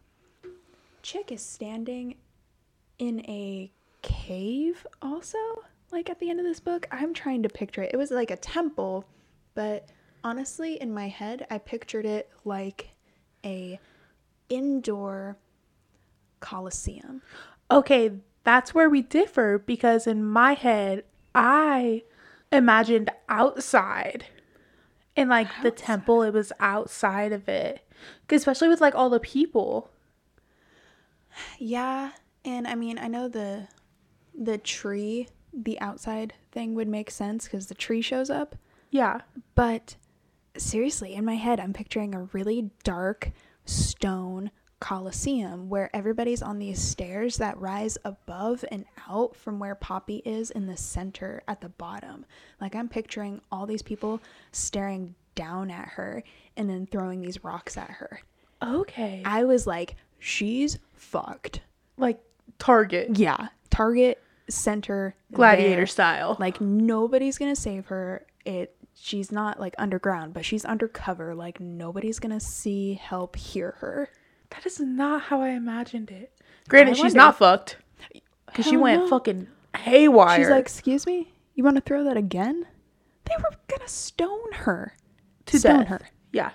Chick 1.01 1.31
is 1.31 1.41
standing 1.41 2.15
in 2.99 3.21
a 3.21 3.71
cave 4.01 4.85
also 5.01 5.37
like 5.91 6.09
at 6.09 6.19
the 6.19 6.29
end 6.29 6.39
of 6.39 6.45
this 6.45 6.59
book. 6.59 6.87
I'm 6.91 7.13
trying 7.13 7.43
to 7.43 7.49
picture 7.49 7.81
it. 7.83 7.91
It 7.93 7.97
was 7.97 8.11
like 8.11 8.31
a 8.31 8.35
temple, 8.37 9.05
but 9.55 9.87
honestly 10.23 10.81
in 10.81 10.93
my 10.93 11.07
head 11.07 11.45
I 11.49 11.57
pictured 11.57 12.05
it 12.05 12.29
like 12.43 12.89
a 13.45 13.79
indoor 14.49 15.37
coliseum. 16.39 17.21
okay, 17.71 18.11
that's 18.47 18.73
where 18.73 18.89
we 18.89 19.01
differ 19.01 19.59
because 19.59 20.07
in 20.07 20.23
my 20.23 20.53
head 20.53 21.03
I 21.35 22.03
imagined 22.49 23.09
outside. 23.27 24.27
And 25.17 25.29
like 25.29 25.49
the 25.63 25.71
temple, 25.71 26.23
it 26.23 26.31
was 26.31 26.53
outside 26.57 27.33
of 27.33 27.49
it. 27.49 27.85
especially 28.29 28.69
with 28.69 28.79
like 28.79 28.95
all 28.95 29.09
the 29.09 29.19
people. 29.19 29.91
Yeah, 31.59 32.11
and 32.45 32.65
I 32.69 32.75
mean, 32.75 32.97
I 32.97 33.09
know 33.09 33.27
the 33.27 33.67
the 34.33 34.57
tree, 34.57 35.27
the 35.51 35.77
outside 35.81 36.33
thing 36.53 36.73
would 36.73 36.87
make 36.87 37.11
sense 37.11 37.43
because 37.43 37.67
the 37.67 37.75
tree 37.75 38.01
shows 38.01 38.29
up. 38.29 38.55
Yeah. 38.91 39.21
But 39.55 39.97
seriously, 40.55 41.15
in 41.15 41.25
my 41.25 41.35
head, 41.35 41.59
I'm 41.59 41.73
picturing 41.73 42.15
a 42.15 42.29
really 42.31 42.71
dark 42.85 43.31
stone 43.65 44.51
coliseum 44.79 45.69
where 45.69 45.89
everybody's 45.95 46.41
on 46.41 46.59
these 46.59 46.79
stairs 46.81 47.37
that 47.37 47.57
rise 47.59 47.97
above 48.05 48.63
and 48.71 48.85
out 49.09 49.35
from 49.35 49.59
where 49.59 49.75
Poppy 49.75 50.17
is 50.25 50.51
in 50.51 50.67
the 50.67 50.77
center 50.77 51.41
at 51.47 51.61
the 51.61 51.69
bottom. 51.69 52.25
Like 52.61 52.75
I'm 52.75 52.87
picturing 52.87 53.41
all 53.51 53.65
these 53.65 53.81
people 53.81 54.21
staring 54.51 55.15
down 55.35 55.71
at 55.71 55.87
her 55.89 56.23
and 56.55 56.69
then 56.69 56.87
throwing 56.87 57.21
these 57.21 57.43
rocks 57.43 57.77
at 57.77 57.89
her. 57.89 58.21
Okay. 58.63 59.21
I 59.25 59.43
was 59.43 59.65
like, 59.67 59.95
she's 60.19 60.79
fucked. 60.95 61.61
like 61.97 62.19
Target. 62.59 63.17
Yeah. 63.17 63.49
Target 63.69 64.21
center 64.49 65.15
Gladiator 65.33 65.75
there. 65.75 65.85
style. 65.87 66.37
Like 66.39 66.61
nobody's 66.61 67.37
gonna 67.37 67.55
save 67.55 67.87
her. 67.87 68.25
It 68.45 68.75
she's 68.95 69.31
not 69.31 69.59
like 69.59 69.75
underground, 69.77 70.33
but 70.33 70.45
she's 70.45 70.65
undercover. 70.65 71.35
Like 71.35 71.59
nobody's 71.59 72.19
gonna 72.19 72.39
see, 72.39 72.93
help, 72.95 73.35
hear 73.35 73.75
her. 73.79 74.09
That 74.51 74.65
is 74.65 74.79
not 74.79 75.23
how 75.23 75.41
I 75.41 75.49
imagined 75.49 76.11
it. 76.11 76.31
Granted, 76.67 76.91
I 76.91 76.93
she's 76.95 77.03
wonder. 77.03 77.17
not 77.17 77.37
fucked. 77.37 77.77
Because 78.47 78.65
she 78.65 78.77
went 78.77 79.03
no. 79.03 79.09
fucking 79.09 79.47
haywire. 79.75 80.37
She's 80.37 80.49
like, 80.49 80.61
"Excuse 80.61 81.05
me, 81.05 81.33
you 81.55 81.63
want 81.63 81.75
to 81.75 81.81
throw 81.81 82.03
that 82.03 82.17
again?" 82.17 82.65
They 83.25 83.35
were 83.37 83.55
gonna 83.67 83.87
stone 83.87 84.51
her. 84.53 84.93
to 85.47 85.59
stone 85.59 85.79
death. 85.79 85.87
her. 85.87 86.01
Yeah. 86.31 86.51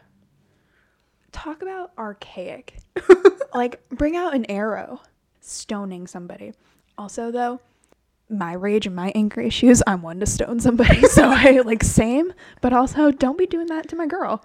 Talk 1.33 1.63
about 1.63 1.93
archaic. 1.99 2.79
like 3.55 3.87
bring 3.91 4.17
out 4.17 4.35
an 4.35 4.47
arrow, 4.51 5.01
stoning 5.41 6.07
somebody. 6.07 6.53
Also, 6.99 7.31
though, 7.31 7.61
my 8.29 8.53
rage 8.53 8.87
and 8.87 8.97
my 8.97 9.13
anger 9.15 9.41
issues, 9.41 9.83
I'm 9.87 10.03
one 10.03 10.21
to 10.21 10.27
stone 10.27 10.61
somebody. 10.61 11.03
so 11.09 11.25
I 11.31 11.61
like 11.61 11.83
same, 11.83 12.33
but 12.61 12.73
also 12.73 13.11
don't 13.11 13.39
be 13.39 13.47
doing 13.47 13.67
that 13.67 13.89
to 13.89 13.97
my 13.97 14.07
girl. 14.07 14.45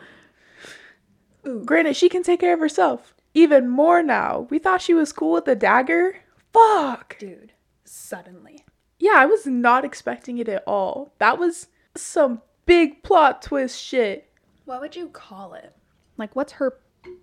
Granted, 1.65 1.95
she 1.95 2.09
can 2.09 2.23
take 2.23 2.41
care 2.41 2.53
of 2.53 2.59
herself. 2.59 3.13
Even 3.37 3.69
more 3.69 4.01
now. 4.01 4.47
We 4.49 4.57
thought 4.57 4.81
she 4.81 4.95
was 4.95 5.13
cool 5.13 5.33
with 5.33 5.45
the 5.45 5.55
dagger. 5.55 6.17
Fuck. 6.51 7.17
Dude, 7.19 7.53
suddenly. 7.83 8.65
Yeah, 8.97 9.13
I 9.15 9.27
was 9.27 9.45
not 9.45 9.85
expecting 9.85 10.39
it 10.39 10.49
at 10.49 10.63
all. 10.65 11.13
That 11.19 11.37
was 11.37 11.67
some 11.95 12.41
big 12.65 13.03
plot 13.03 13.43
twist 13.43 13.79
shit. 13.79 14.27
What 14.65 14.81
would 14.81 14.95
you 14.95 15.09
call 15.09 15.53
it? 15.53 15.75
Like, 16.17 16.35
what's 16.35 16.53
her 16.53 16.79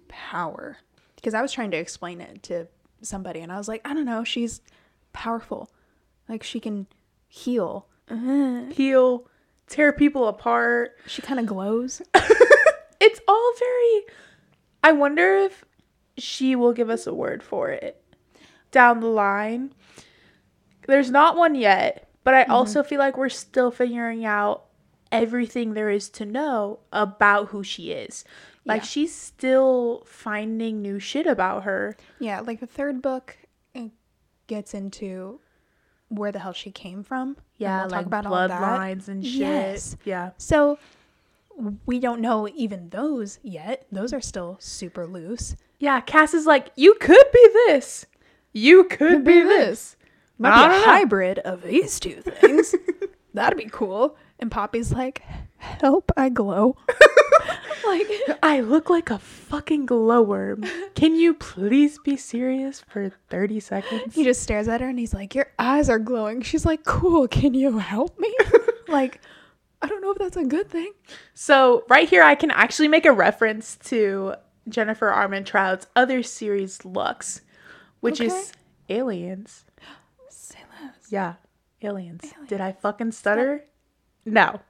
power? 0.06 0.76
Because 1.16 1.34
I 1.34 1.42
was 1.42 1.50
trying 1.50 1.72
to 1.72 1.76
explain 1.78 2.20
it 2.20 2.44
to 2.44 2.68
somebody, 3.02 3.40
and 3.40 3.50
I 3.50 3.56
was 3.58 3.66
like, 3.66 3.80
I 3.84 3.92
don't 3.92 4.04
know. 4.04 4.22
She's 4.22 4.60
powerful. 5.12 5.68
Like, 6.28 6.44
she 6.44 6.60
can 6.60 6.86
heal. 7.26 7.88
Heal, 8.70 9.26
tear 9.66 9.92
people 9.92 10.28
apart. 10.28 10.92
She 11.06 11.22
kind 11.22 11.40
of 11.40 11.46
glows. 11.46 12.02
It's 13.00 13.20
all 13.28 13.52
very. 13.58 14.02
I 14.82 14.92
wonder 14.92 15.36
if 15.36 15.62
she 16.16 16.54
will 16.56 16.72
give 16.72 16.90
us 16.90 17.06
a 17.06 17.14
word 17.14 17.42
for 17.42 17.70
it 17.70 18.02
down 18.70 19.00
the 19.00 19.06
line. 19.06 19.72
There's 20.86 21.10
not 21.10 21.36
one 21.36 21.54
yet, 21.54 22.08
but 22.24 22.34
I 22.34 22.42
mm-hmm. 22.42 22.52
also 22.52 22.82
feel 22.82 22.98
like 22.98 23.16
we're 23.16 23.28
still 23.28 23.70
figuring 23.70 24.24
out 24.24 24.64
everything 25.10 25.74
there 25.74 25.90
is 25.90 26.08
to 26.10 26.26
know 26.26 26.80
about 26.92 27.48
who 27.48 27.62
she 27.62 27.92
is. 27.92 28.24
Like 28.64 28.82
Yeah. 28.82 28.86
she's 28.86 29.14
still 29.14 30.02
finding 30.06 30.82
new 30.82 30.98
shit 30.98 31.26
about 31.26 31.62
her. 31.64 31.96
Yeah, 32.18 32.40
like 32.40 32.60
the 32.60 32.66
third 32.66 33.00
book 33.00 33.36
it 33.74 33.92
gets 34.46 34.74
into 34.74 35.40
where 36.08 36.32
the 36.32 36.40
hell 36.40 36.52
she 36.52 36.70
came 36.70 37.02
from. 37.02 37.36
Yeah, 37.56 37.82
we'll 37.82 37.90
like 37.90 38.26
all 38.26 38.48
that. 38.48 38.50
bloodlines 38.50 39.08
and 39.08 39.24
shit. 39.24 39.34
Yes. 39.34 39.96
Yeah. 40.04 40.30
So 40.38 40.78
we 41.86 41.98
don't 41.98 42.20
know 42.20 42.48
even 42.48 42.88
those 42.90 43.38
yet. 43.42 43.86
Those 43.92 44.12
are 44.12 44.20
still 44.20 44.56
super 44.60 45.06
loose. 45.06 45.56
Yeah, 45.78 46.00
Cass 46.00 46.34
is 46.34 46.46
like, 46.46 46.70
you 46.76 46.94
could 46.94 47.26
be 47.32 47.48
this. 47.66 48.06
You 48.52 48.84
could 48.84 49.24
be 49.24 49.42
this. 49.42 49.96
Might 50.38 50.68
be 50.68 50.74
a 50.74 50.84
hybrid 50.84 51.38
of 51.40 51.62
these 51.62 52.00
two 52.00 52.20
things. 52.22 52.74
That'd 53.34 53.58
be 53.58 53.68
cool. 53.70 54.16
And 54.38 54.50
Poppy's 54.50 54.92
like, 54.92 55.22
help, 55.58 56.10
I 56.16 56.28
glow. 56.28 56.76
like, 57.86 58.06
I 58.42 58.60
look 58.60 58.90
like 58.90 59.10
a 59.10 59.18
fucking 59.18 59.86
glowworm. 59.86 60.64
Can 60.94 61.14
you 61.16 61.34
please 61.34 61.98
be 61.98 62.16
serious 62.16 62.84
for 62.88 63.10
30 63.30 63.60
seconds? 63.60 64.14
he 64.14 64.24
just 64.24 64.42
stares 64.42 64.68
at 64.68 64.80
her 64.80 64.88
and 64.88 64.98
he's 64.98 65.14
like, 65.14 65.34
your 65.34 65.46
eyes 65.58 65.88
are 65.88 65.98
glowing. 65.98 66.42
She's 66.42 66.64
like, 66.64 66.84
cool, 66.84 67.28
can 67.28 67.54
you 67.54 67.78
help 67.78 68.18
me? 68.18 68.34
like, 68.88 69.20
I 69.84 69.86
don't 69.86 70.00
know 70.00 70.12
if 70.12 70.18
that's 70.18 70.36
a 70.38 70.44
good 70.44 70.70
thing. 70.70 70.92
So, 71.34 71.84
right 71.90 72.08
here, 72.08 72.22
I 72.22 72.34
can 72.34 72.50
actually 72.50 72.88
make 72.88 73.04
a 73.04 73.12
reference 73.12 73.76
to 73.84 74.34
Jennifer 74.66 75.10
Armentrout's 75.10 75.86
other 75.94 76.22
series, 76.22 76.84
Lux, 76.86 77.42
which 78.00 78.18
Okay. 78.20 78.26
is 78.34 78.52
Aliens. 78.88 79.64
Say 80.30 80.58
less. 80.80 80.94
Yeah, 81.10 81.34
aliens. 81.82 82.24
Did 82.48 82.60
I 82.62 82.72
fucking 82.72 83.12
stutter? 83.12 83.64
No. 84.24 84.60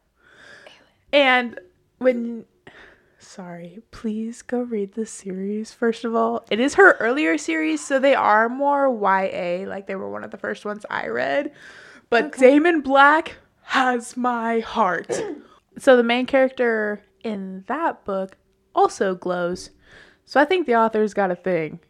And 1.13 1.61
when. 1.99 2.45
Sorry, 3.19 3.79
please 3.91 4.43
go 4.43 4.61
read 4.63 4.95
the 4.95 5.07
series 5.07 5.73
first 5.73 6.05
of 6.05 6.15
all. 6.15 6.45
It 6.51 6.61
is 6.61 6.75
her 6.75 6.93
earlier 6.99 7.39
series, 7.39 7.85
so 7.85 7.99
they 7.99 8.15
are 8.15 8.49
more 8.49 8.87
YA. 8.89 9.67
Like 9.69 9.87
they 9.87 9.95
were 9.95 10.11
one 10.11 10.25
of 10.25 10.31
the 10.31 10.37
first 10.37 10.65
ones 10.65 10.85
I 10.91 11.07
read. 11.07 11.53
But 12.11 12.37
Daemon 12.37 12.83
Black 12.83 13.37
has 13.65 14.17
my 14.17 14.61
heart. 14.61 15.11
so 15.79 15.97
the 15.97 16.03
main 16.03 16.27
character 16.27 17.03
in 17.23 17.65
that 17.67 18.05
book 18.05 18.37
also 18.75 19.15
glows. 19.15 19.71
So 20.25 20.41
I 20.41 20.45
think 20.45 20.67
the 20.67 20.77
author's 20.77 21.15
got 21.15 21.31
a 21.31 21.37
thing 21.37 21.81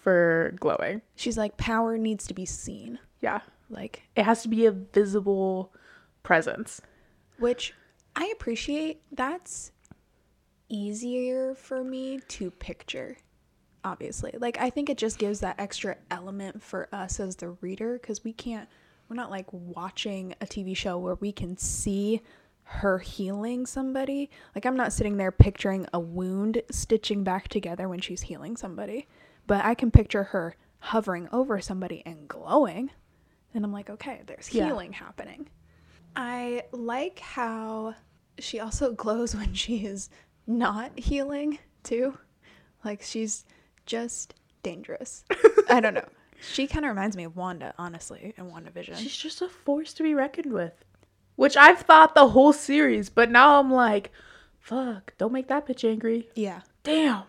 for 0.00 0.54
glowing. 0.60 1.02
She's 1.16 1.38
like, 1.38 1.56
power 1.56 1.96
needs 1.98 2.26
to 2.26 2.34
be 2.34 2.44
seen. 2.46 2.98
Yeah. 3.20 3.40
Like, 3.70 4.02
It 4.14 4.24
has 4.24 4.42
to 4.42 4.48
be 4.48 4.66
a 4.66 4.70
visible 4.70 5.72
presence. 6.22 6.80
which 7.38 7.72
I 8.14 8.30
appreciate. 8.34 9.00
That's 9.10 9.72
easier 10.68 11.54
for 11.54 11.82
me 11.82 12.20
to 12.28 12.50
picture, 12.50 13.16
obviously. 13.84 14.32
Like, 14.38 14.58
I 14.60 14.70
think 14.70 14.88
it 14.90 14.98
just 14.98 15.18
gives 15.18 15.40
that 15.40 15.58
extra 15.58 15.96
element 16.10 16.62
for 16.62 16.88
us 16.92 17.18
as 17.20 17.36
the 17.36 17.50
reader 17.60 17.94
because 17.94 18.22
we 18.24 18.32
can't, 18.32 18.68
we're 19.08 19.16
not 19.16 19.30
like 19.30 19.46
watching 19.52 20.34
a 20.40 20.46
TV 20.46 20.76
show 20.76 20.98
where 20.98 21.14
we 21.16 21.32
can 21.32 21.56
see 21.56 22.22
her 22.64 22.98
healing 22.98 23.66
somebody. 23.66 24.30
Like, 24.54 24.64
I'm 24.64 24.76
not 24.76 24.92
sitting 24.92 25.16
there 25.18 25.30
picturing 25.32 25.86
a 25.92 26.00
wound 26.00 26.62
stitching 26.70 27.22
back 27.22 27.48
together 27.48 27.88
when 27.88 28.00
she's 28.00 28.22
healing 28.22 28.56
somebody, 28.56 29.06
but 29.46 29.64
I 29.64 29.74
can 29.74 29.90
picture 29.90 30.24
her 30.24 30.56
hovering 30.78 31.28
over 31.32 31.60
somebody 31.60 32.02
and 32.06 32.26
glowing. 32.26 32.90
And 33.52 33.64
I'm 33.64 33.72
like, 33.72 33.90
okay, 33.90 34.22
there's 34.26 34.52
Yeah. 34.52 34.66
healing 34.66 34.92
happening. 34.92 35.48
I 36.16 36.62
like 36.72 37.18
how 37.18 37.94
she 38.38 38.60
also 38.60 38.92
glows 38.94 39.34
when 39.36 39.52
she 39.54 39.84
is 39.86 40.08
not 40.46 40.98
healing 40.98 41.58
too. 41.82 42.16
Like 42.84 43.02
she's 43.02 43.44
just 43.86 44.34
dangerous. 44.62 45.24
I 45.68 45.80
don't 45.80 45.94
know. 45.94 46.08
She 46.40 46.66
kind 46.66 46.84
of 46.84 46.90
reminds 46.90 47.16
me 47.16 47.24
of 47.24 47.36
Wanda, 47.36 47.74
honestly, 47.78 48.34
in 48.36 48.46
WandaVision. 48.50 48.96
She's 48.96 49.16
just 49.16 49.40
a 49.42 49.48
force 49.48 49.92
to 49.94 50.02
be 50.02 50.14
reckoned 50.14 50.52
with. 50.52 50.72
Which 51.36 51.56
I've 51.56 51.80
thought 51.80 52.14
the 52.14 52.28
whole 52.28 52.52
series, 52.52 53.08
but 53.10 53.30
now 53.30 53.58
I'm 53.58 53.72
like, 53.72 54.12
fuck, 54.60 55.14
don't 55.18 55.32
make 55.32 55.48
that 55.48 55.66
bitch 55.66 55.88
angry. 55.88 56.28
yeah. 56.34 56.60
Damn. 56.82 57.22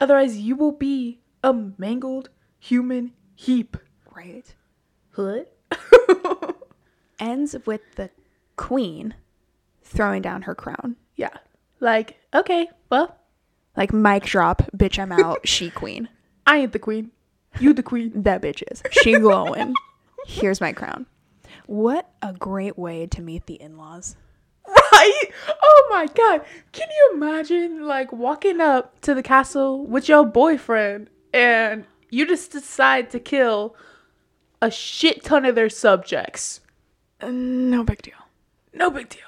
Otherwise, 0.00 0.38
you 0.38 0.54
will 0.56 0.72
be 0.72 1.20
a 1.42 1.52
mangled 1.52 2.28
human 2.58 3.12
heap. 3.34 3.76
Right. 4.14 4.54
What? 5.16 5.52
Ends 7.18 7.56
with 7.66 7.80
the 7.96 8.10
queen 8.56 9.14
throwing 9.82 10.22
down 10.22 10.42
her 10.42 10.54
crown. 10.54 10.96
yeah. 11.16 11.30
Like, 11.82 12.16
okay, 12.34 12.68
well, 12.90 13.16
Like 13.76 13.92
mic 13.92 14.24
drop, 14.24 14.62
bitch, 14.76 14.98
I'm 14.98 15.12
out. 15.12 15.48
she 15.48 15.70
queen. 15.70 16.08
I 16.46 16.58
ain't 16.58 16.72
the 16.72 16.78
queen. 16.78 17.10
You 17.58 17.72
the 17.72 17.82
queen. 17.82 18.12
That 18.22 18.42
bitch 18.42 18.62
is. 18.70 18.82
She 18.90 19.18
glowing. 19.18 19.74
Here's 20.26 20.60
my 20.60 20.72
crown. 20.72 21.06
What 21.66 22.10
a 22.22 22.32
great 22.32 22.78
way 22.78 23.06
to 23.08 23.22
meet 23.22 23.46
the 23.46 23.60
in-laws. 23.60 24.16
Right? 24.68 25.22
Oh 25.62 25.86
my 25.90 26.06
god. 26.14 26.42
Can 26.72 26.88
you 26.90 27.10
imagine 27.14 27.86
like 27.86 28.12
walking 28.12 28.60
up 28.60 29.00
to 29.02 29.14
the 29.14 29.22
castle 29.22 29.84
with 29.86 30.08
your 30.08 30.24
boyfriend 30.26 31.08
and 31.32 31.86
you 32.10 32.26
just 32.26 32.50
decide 32.52 33.10
to 33.10 33.20
kill 33.20 33.74
a 34.60 34.70
shit 34.70 35.24
ton 35.24 35.44
of 35.44 35.54
their 35.54 35.68
subjects? 35.70 36.60
Uh, 37.20 37.30
No 37.30 37.82
big 37.82 38.02
deal. 38.02 38.14
No 38.74 38.90
big 38.90 39.08
deal. 39.08 39.20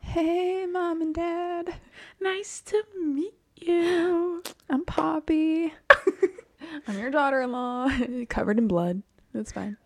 Hey, 0.00 0.66
mom 0.66 1.00
and 1.00 1.14
dad. 1.14 1.74
Nice 2.20 2.60
to 2.62 2.82
meet 3.00 3.34
you. 3.56 4.42
I'm 4.68 4.84
Poppy. 4.84 5.72
I'm 6.86 6.98
your 6.98 7.10
daughter-in-law, 7.10 7.90
covered 8.28 8.58
in 8.58 8.68
blood. 8.68 9.02
That's 9.32 9.52
fine. 9.52 9.76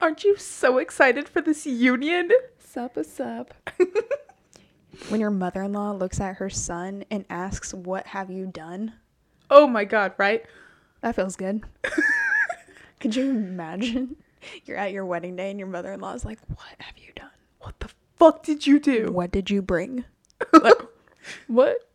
Aren't 0.00 0.24
you 0.24 0.36
so 0.36 0.78
excited 0.78 1.28
for 1.28 1.40
this 1.40 1.66
union? 1.66 2.30
Sup 2.58 2.96
a 2.96 3.04
sup. 3.04 3.54
when 5.08 5.20
your 5.20 5.30
mother-in-law 5.30 5.92
looks 5.92 6.20
at 6.20 6.36
her 6.36 6.50
son 6.50 7.04
and 7.10 7.24
asks, 7.28 7.74
"What 7.74 8.06
have 8.08 8.30
you 8.30 8.46
done?" 8.46 8.94
Oh 9.50 9.66
my 9.66 9.84
god, 9.84 10.12
right? 10.18 10.44
That 11.00 11.16
feels 11.16 11.36
good. 11.36 11.62
Could 13.00 13.16
you 13.16 13.30
imagine? 13.30 14.16
You're 14.64 14.76
at 14.76 14.92
your 14.92 15.06
wedding 15.06 15.36
day 15.36 15.50
and 15.50 15.58
your 15.58 15.68
mother-in-law 15.68 16.14
is 16.14 16.24
like, 16.24 16.38
"What 16.48 16.76
have 16.78 16.96
you 16.98 17.12
done? 17.16 17.30
What 17.60 17.80
the 17.80 17.90
fuck 18.16 18.42
did 18.42 18.66
you 18.66 18.78
do? 18.78 19.10
What 19.10 19.30
did 19.30 19.50
you 19.50 19.62
bring?" 19.62 20.04
What? 21.46 21.88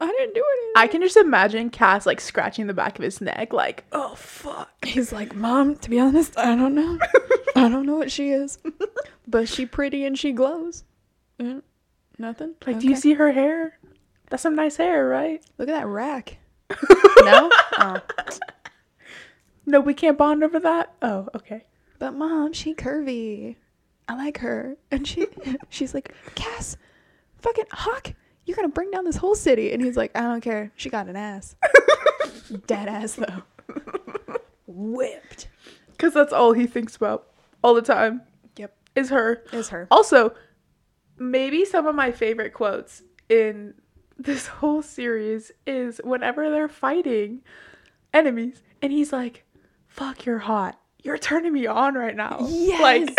I 0.00 0.06
didn't 0.06 0.34
do 0.34 0.44
anything. 0.52 0.72
I 0.76 0.86
can 0.88 1.00
just 1.00 1.16
imagine 1.16 1.70
Cass 1.70 2.04
like 2.04 2.20
scratching 2.20 2.66
the 2.66 2.74
back 2.74 2.98
of 2.98 3.04
his 3.04 3.20
neck, 3.20 3.52
like, 3.52 3.84
oh 3.92 4.14
fuck. 4.14 4.70
He's 4.84 5.12
like, 5.12 5.34
Mom, 5.34 5.76
to 5.76 5.90
be 5.90 6.00
honest, 6.00 6.36
I 6.38 6.56
don't 6.56 6.74
know. 6.74 6.98
I 7.56 7.68
don't 7.68 7.86
know 7.86 7.96
what 7.96 8.10
she 8.10 8.30
is. 8.30 8.58
But 9.26 9.48
she 9.48 9.66
pretty 9.66 10.04
and 10.04 10.18
she 10.18 10.32
glows. 10.32 10.84
Mm, 11.40 11.62
nothing? 12.18 12.54
Like, 12.66 12.80
do 12.80 12.88
you 12.88 12.96
see 12.96 13.14
her 13.14 13.32
hair? 13.32 13.78
That's 14.30 14.42
some 14.42 14.56
nice 14.56 14.76
hair, 14.76 15.06
right? 15.06 15.44
Look 15.58 15.68
at 15.68 15.72
that 15.72 15.86
rack. 15.86 16.38
no? 17.22 17.50
Oh. 17.78 18.00
No, 19.66 19.80
we 19.80 19.94
can't 19.94 20.18
bond 20.18 20.44
over 20.44 20.60
that. 20.60 20.92
Oh, 21.00 21.28
okay. 21.34 21.64
But 21.98 22.14
mom, 22.14 22.52
she 22.52 22.74
curvy. 22.74 23.56
I 24.08 24.16
like 24.16 24.38
her. 24.38 24.76
And 24.90 25.06
she 25.06 25.26
she's 25.68 25.94
like, 25.94 26.14
Cass, 26.34 26.76
fucking 27.40 27.66
Hawke, 27.72 28.14
you're 28.46 28.56
gonna 28.56 28.68
bring 28.68 28.90
down 28.90 29.04
this 29.04 29.16
whole 29.16 29.34
city. 29.34 29.72
And 29.72 29.82
he's 29.82 29.96
like, 29.96 30.10
I 30.16 30.20
don't 30.22 30.40
care. 30.40 30.72
She 30.76 30.90
got 30.90 31.08
an 31.08 31.16
ass. 31.16 31.56
Dead 32.66 32.88
ass 32.88 33.14
though. 33.14 33.42
Whipped. 34.66 35.48
Because 35.92 36.14
that's 36.14 36.32
all 36.32 36.52
he 36.52 36.66
thinks 36.66 36.96
about 36.96 37.28
all 37.62 37.74
the 37.74 37.82
time 37.82 38.22
Yep. 38.56 38.74
is 38.96 39.10
her. 39.10 39.42
Is 39.52 39.68
her. 39.68 39.86
Also, 39.90 40.34
maybe 41.18 41.64
some 41.64 41.86
of 41.86 41.94
my 41.94 42.10
favorite 42.12 42.52
quotes 42.54 43.02
in 43.28 43.74
this 44.18 44.46
whole 44.46 44.82
series 44.82 45.50
is 45.66 46.00
whenever 46.04 46.50
they're 46.50 46.68
fighting 46.68 47.40
enemies 48.12 48.62
and 48.82 48.92
he's 48.92 49.12
like, 49.12 49.44
fuck, 49.88 50.24
you're 50.26 50.38
hot. 50.38 50.78
You're 51.02 51.18
turning 51.18 51.52
me 51.52 51.66
on 51.66 51.94
right 51.94 52.16
now. 52.16 52.46
Yes. 52.48 52.80
Like, 52.80 53.08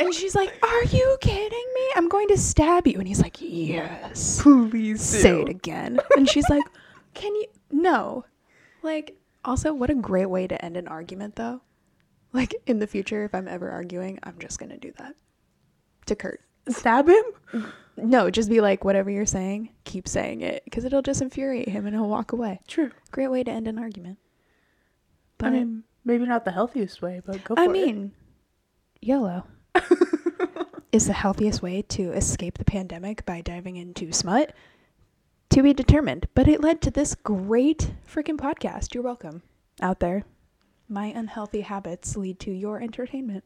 and 0.00 0.14
she's 0.14 0.34
like, 0.34 0.52
Are 0.62 0.84
you 0.84 1.16
kidding 1.20 1.66
me? 1.74 1.82
I'm 1.96 2.08
going 2.08 2.28
to 2.28 2.38
stab 2.38 2.86
you. 2.86 2.98
And 2.98 3.08
he's 3.08 3.20
like, 3.22 3.36
Yes. 3.40 4.40
please 4.42 4.98
do. 5.00 5.18
Say 5.18 5.40
it 5.42 5.48
again. 5.48 5.98
And 6.16 6.28
she's 6.28 6.48
like, 6.48 6.64
Can 7.14 7.34
you? 7.34 7.46
No. 7.70 8.24
Like, 8.82 9.16
also, 9.44 9.72
what 9.72 9.90
a 9.90 9.94
great 9.94 10.26
way 10.26 10.46
to 10.46 10.64
end 10.64 10.76
an 10.76 10.88
argument, 10.88 11.36
though. 11.36 11.60
Like, 12.32 12.54
in 12.66 12.78
the 12.78 12.86
future, 12.86 13.24
if 13.24 13.34
I'm 13.34 13.48
ever 13.48 13.70
arguing, 13.70 14.18
I'm 14.22 14.38
just 14.38 14.58
going 14.58 14.70
to 14.70 14.76
do 14.78 14.92
that 14.98 15.14
to 16.06 16.14
Kurt. 16.14 16.40
Stab 16.68 17.08
him? 17.08 17.24
Mm-hmm. 17.52 17.70
No, 17.96 18.30
just 18.30 18.48
be 18.48 18.60
like, 18.60 18.84
whatever 18.84 19.10
you're 19.10 19.26
saying, 19.26 19.70
keep 19.84 20.06
saying 20.06 20.42
it 20.42 20.62
because 20.64 20.84
it'll 20.84 21.02
just 21.02 21.20
infuriate 21.20 21.68
him 21.68 21.86
and 21.86 21.96
he'll 21.96 22.08
walk 22.08 22.32
away. 22.32 22.60
True. 22.68 22.92
Great 23.10 23.28
way 23.28 23.42
to 23.42 23.50
end 23.50 23.66
an 23.66 23.78
argument. 23.78 24.18
But 25.38 25.48
I 25.48 25.50
mean, 25.50 25.84
maybe 26.04 26.24
not 26.26 26.44
the 26.44 26.52
healthiest 26.52 27.02
way, 27.02 27.20
but 27.24 27.42
go 27.44 27.54
for 27.56 27.60
it. 27.60 27.64
I 27.64 27.64
it. 27.64 27.72
mean, 27.72 28.12
YOLO. 29.00 29.44
is 30.92 31.06
the 31.06 31.12
healthiest 31.12 31.62
way 31.62 31.82
to 31.82 32.12
escape 32.12 32.58
the 32.58 32.64
pandemic 32.64 33.24
by 33.26 33.40
diving 33.40 33.76
into 33.76 34.12
smut? 34.12 34.52
To 35.50 35.62
be 35.62 35.72
determined. 35.72 36.28
But 36.34 36.48
it 36.48 36.60
led 36.60 36.80
to 36.82 36.90
this 36.90 37.14
great 37.14 37.92
freaking 38.06 38.36
podcast. 38.36 38.94
You're 38.94 39.02
welcome 39.02 39.42
out 39.80 40.00
there. 40.00 40.24
My 40.88 41.06
unhealthy 41.06 41.62
habits 41.62 42.16
lead 42.16 42.38
to 42.40 42.50
your 42.50 42.80
entertainment. 42.80 43.44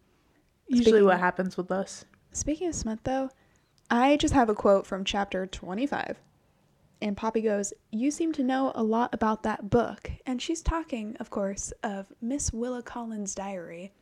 Usually, 0.69 0.85
Speaking 0.85 1.05
what 1.05 1.15
of- 1.15 1.21
happens 1.21 1.57
with 1.57 1.71
us. 1.71 2.05
Speaking 2.33 2.69
of 2.69 2.75
smut, 2.75 3.05
though, 3.05 3.31
I 3.91 4.17
just 4.17 4.33
have 4.35 4.49
a 4.49 4.55
quote 4.55 4.87
from 4.87 5.05
chapter 5.05 5.47
25. 5.47 6.19
And 7.03 7.17
Poppy 7.17 7.41
goes, 7.41 7.73
You 7.91 8.11
seem 8.11 8.33
to 8.35 8.45
know 8.45 8.73
a 8.75 8.83
lot 8.83 9.13
about 9.13 9.43
that 9.43 9.69
book. 9.69 10.11
And 10.25 10.41
she's 10.41 10.63
talking, 10.63 11.17
of 11.19 11.31
course, 11.31 11.73
of 11.83 12.07
Miss 12.21 12.53
Willa 12.53 12.83
Colyns' 12.83 13.35
diary. 13.35 13.93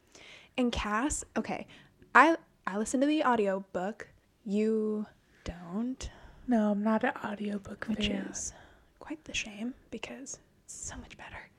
And 0.59 0.71
Cass, 0.71 1.25
okay, 1.37 1.67
I 2.15 2.37
I 2.67 2.77
listened 2.77 3.03
to 3.03 3.07
the 3.07 3.23
audio 3.23 3.65
book. 3.73 4.09
You 4.45 5.07
don't, 5.45 6.11
No, 6.47 6.71
I'm 6.73 6.83
not 6.83 7.05
an 7.05 7.13
audiobook 7.25 7.87
which 7.89 8.09
fan. 8.09 8.27
is 8.31 8.53
quite 8.99 9.23
the 9.25 9.35
shame 9.35 9.75
because 9.91 10.39
it's 10.65 10.75
so 10.75 10.97
much 10.97 11.17
better. 11.17 11.51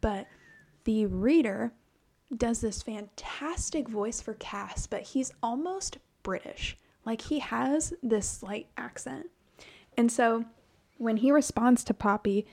But 0.00 0.26
the 0.84 1.06
reader 1.06 1.72
does 2.36 2.60
this 2.60 2.82
fantastic 2.82 3.88
voice 3.88 4.20
for 4.20 4.34
Cas, 4.34 4.86
but 4.86 5.02
he's 5.02 5.32
almost 5.42 5.98
British. 6.22 6.76
Like 7.04 7.22
he 7.22 7.38
has 7.38 7.94
this 8.02 8.28
slight 8.28 8.68
accent. 8.76 9.26
And 9.96 10.12
so 10.12 10.44
when 10.98 11.18
he 11.18 11.32
responds 11.32 11.82
to 11.84 11.94
Poppy, 11.94 12.46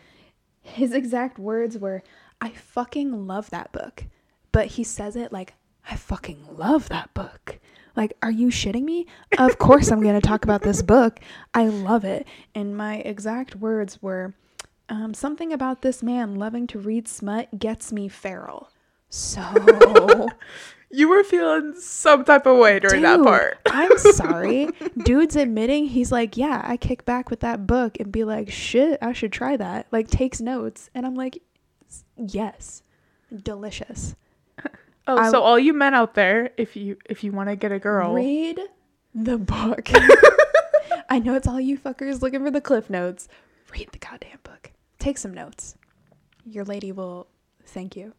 his 0.62 0.94
exact 0.94 1.38
words 1.38 1.78
were, 1.78 2.04
I 2.42 2.50
fucking 2.50 3.28
love 3.28 3.50
that 3.50 3.72
book. 3.72 4.06
But 4.52 4.68
he 4.68 4.84
says 4.84 5.16
it 5.16 5.32
like, 5.34 5.54
I 5.90 5.96
fucking 5.96 6.48
love 6.58 6.90
that 6.90 7.14
book. 7.14 7.60
Like, 7.96 8.14
are 8.22 8.32
you 8.32 8.48
shitting 8.48 8.84
me? 8.84 9.08
Of 9.38 9.58
course 9.58 9.90
I'm 9.92 10.02
going 10.02 10.20
to 10.20 10.28
talk 10.28 10.44
about 10.44 10.62
this 10.64 10.82
book. 10.82 11.20
I 11.54 11.68
love 11.68 12.04
it. 12.04 12.28
And 12.54 12.76
my 12.76 12.98
exact 12.98 13.56
words 13.56 14.02
were, 14.02 14.34
um, 14.90 15.14
something 15.14 15.54
about 15.54 15.82
this 15.82 16.04
man 16.04 16.36
loving 16.36 16.68
to 16.68 16.80
read 16.80 17.08
smut 17.08 17.58
gets 17.58 17.94
me 17.94 18.08
feral. 18.10 18.70
So, 19.10 20.28
You 20.92 21.10
were 21.10 21.24
feeling 21.24 21.74
some 21.76 22.24
type 22.24 22.46
of 22.46 22.58
way 22.58 22.80
during 22.80 23.02
that 23.02 23.22
part. 23.22 23.60
I'm 23.66 23.98
sorry. 23.98 24.70
Dude's 24.98 25.36
admitting 25.36 25.88
he's 25.88 26.10
like, 26.10 26.38
yeah, 26.38 26.62
I 26.64 26.78
kick 26.78 27.04
back 27.04 27.30
with 27.30 27.42
that 27.42 27.68
book 27.68 28.00
and 28.00 28.12
be 28.12 28.24
like, 28.24 28.50
shit, 28.50 29.00
I 29.02 29.12
should 29.12 29.34
try 29.34 29.58
that. 29.58 29.88
Like, 29.92 30.10
takes 30.10 30.40
notes. 30.40 30.90
And 30.94 31.06
I'm 31.06 31.16
like, 31.16 31.42
yes, 32.16 32.82
delicious. 33.44 34.16
Oh, 35.08 35.18
I- 35.18 35.30
so 35.32 35.42
all 35.42 35.60
you 35.60 35.74
men 35.74 35.94
out 35.94 36.14
there, 36.16 36.52
if 36.58 36.76
you 36.76 36.98
if 37.10 37.24
you 37.24 37.32
want 37.32 37.50
to 37.50 37.56
get 37.56 37.72
a 37.72 37.80
girl, 37.80 38.14
Read 38.14 38.60
the 39.14 39.38
book. 39.38 39.90
I 41.10 41.20
know 41.20 41.36
it's 41.36 41.48
all 41.48 41.60
you 41.62 41.78
fuckers 41.78 42.22
looking 42.22 42.44
for 42.44 42.52
the 42.52 42.62
cliff 42.62 42.90
notes. 42.90 43.28
Read 43.74 43.90
the 43.92 44.00
goddamn 44.00 44.40
book. 44.44 44.72
Take 45.00 45.18
some 45.18 45.34
notes. 45.34 45.76
Your 46.46 46.66
lady 46.66 46.92
will 46.92 47.28
thank 47.66 47.96
you. 47.96 48.14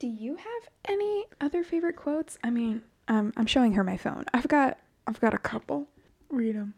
Do 0.00 0.06
you 0.06 0.36
have 0.36 0.68
any 0.88 1.24
other 1.40 1.64
favorite 1.64 1.96
quotes? 1.96 2.38
I 2.44 2.50
mean, 2.50 2.82
um, 3.08 3.32
I'm 3.36 3.46
showing 3.46 3.72
her 3.72 3.82
my 3.82 3.96
phone. 3.96 4.24
I've 4.32 4.46
got, 4.46 4.78
I've 5.08 5.20
got 5.20 5.34
a 5.34 5.38
couple. 5.38 5.88
read 6.30 6.54
them. 6.54 6.74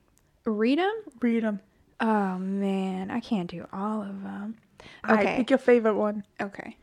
Read 0.46 0.78
them. 0.78 0.94
Read 1.20 1.42
them. 1.44 1.60
Oh 2.00 2.38
man, 2.38 3.10
I 3.10 3.20
can't 3.20 3.50
do 3.50 3.66
all 3.72 4.00
of 4.00 4.22
them. 4.22 4.56
Okay. 5.08 5.20
Okay. 5.20 5.36
pick 5.36 5.50
your 5.50 5.58
favorite 5.58 5.94
one. 5.96 6.24
Okay. 6.40 6.76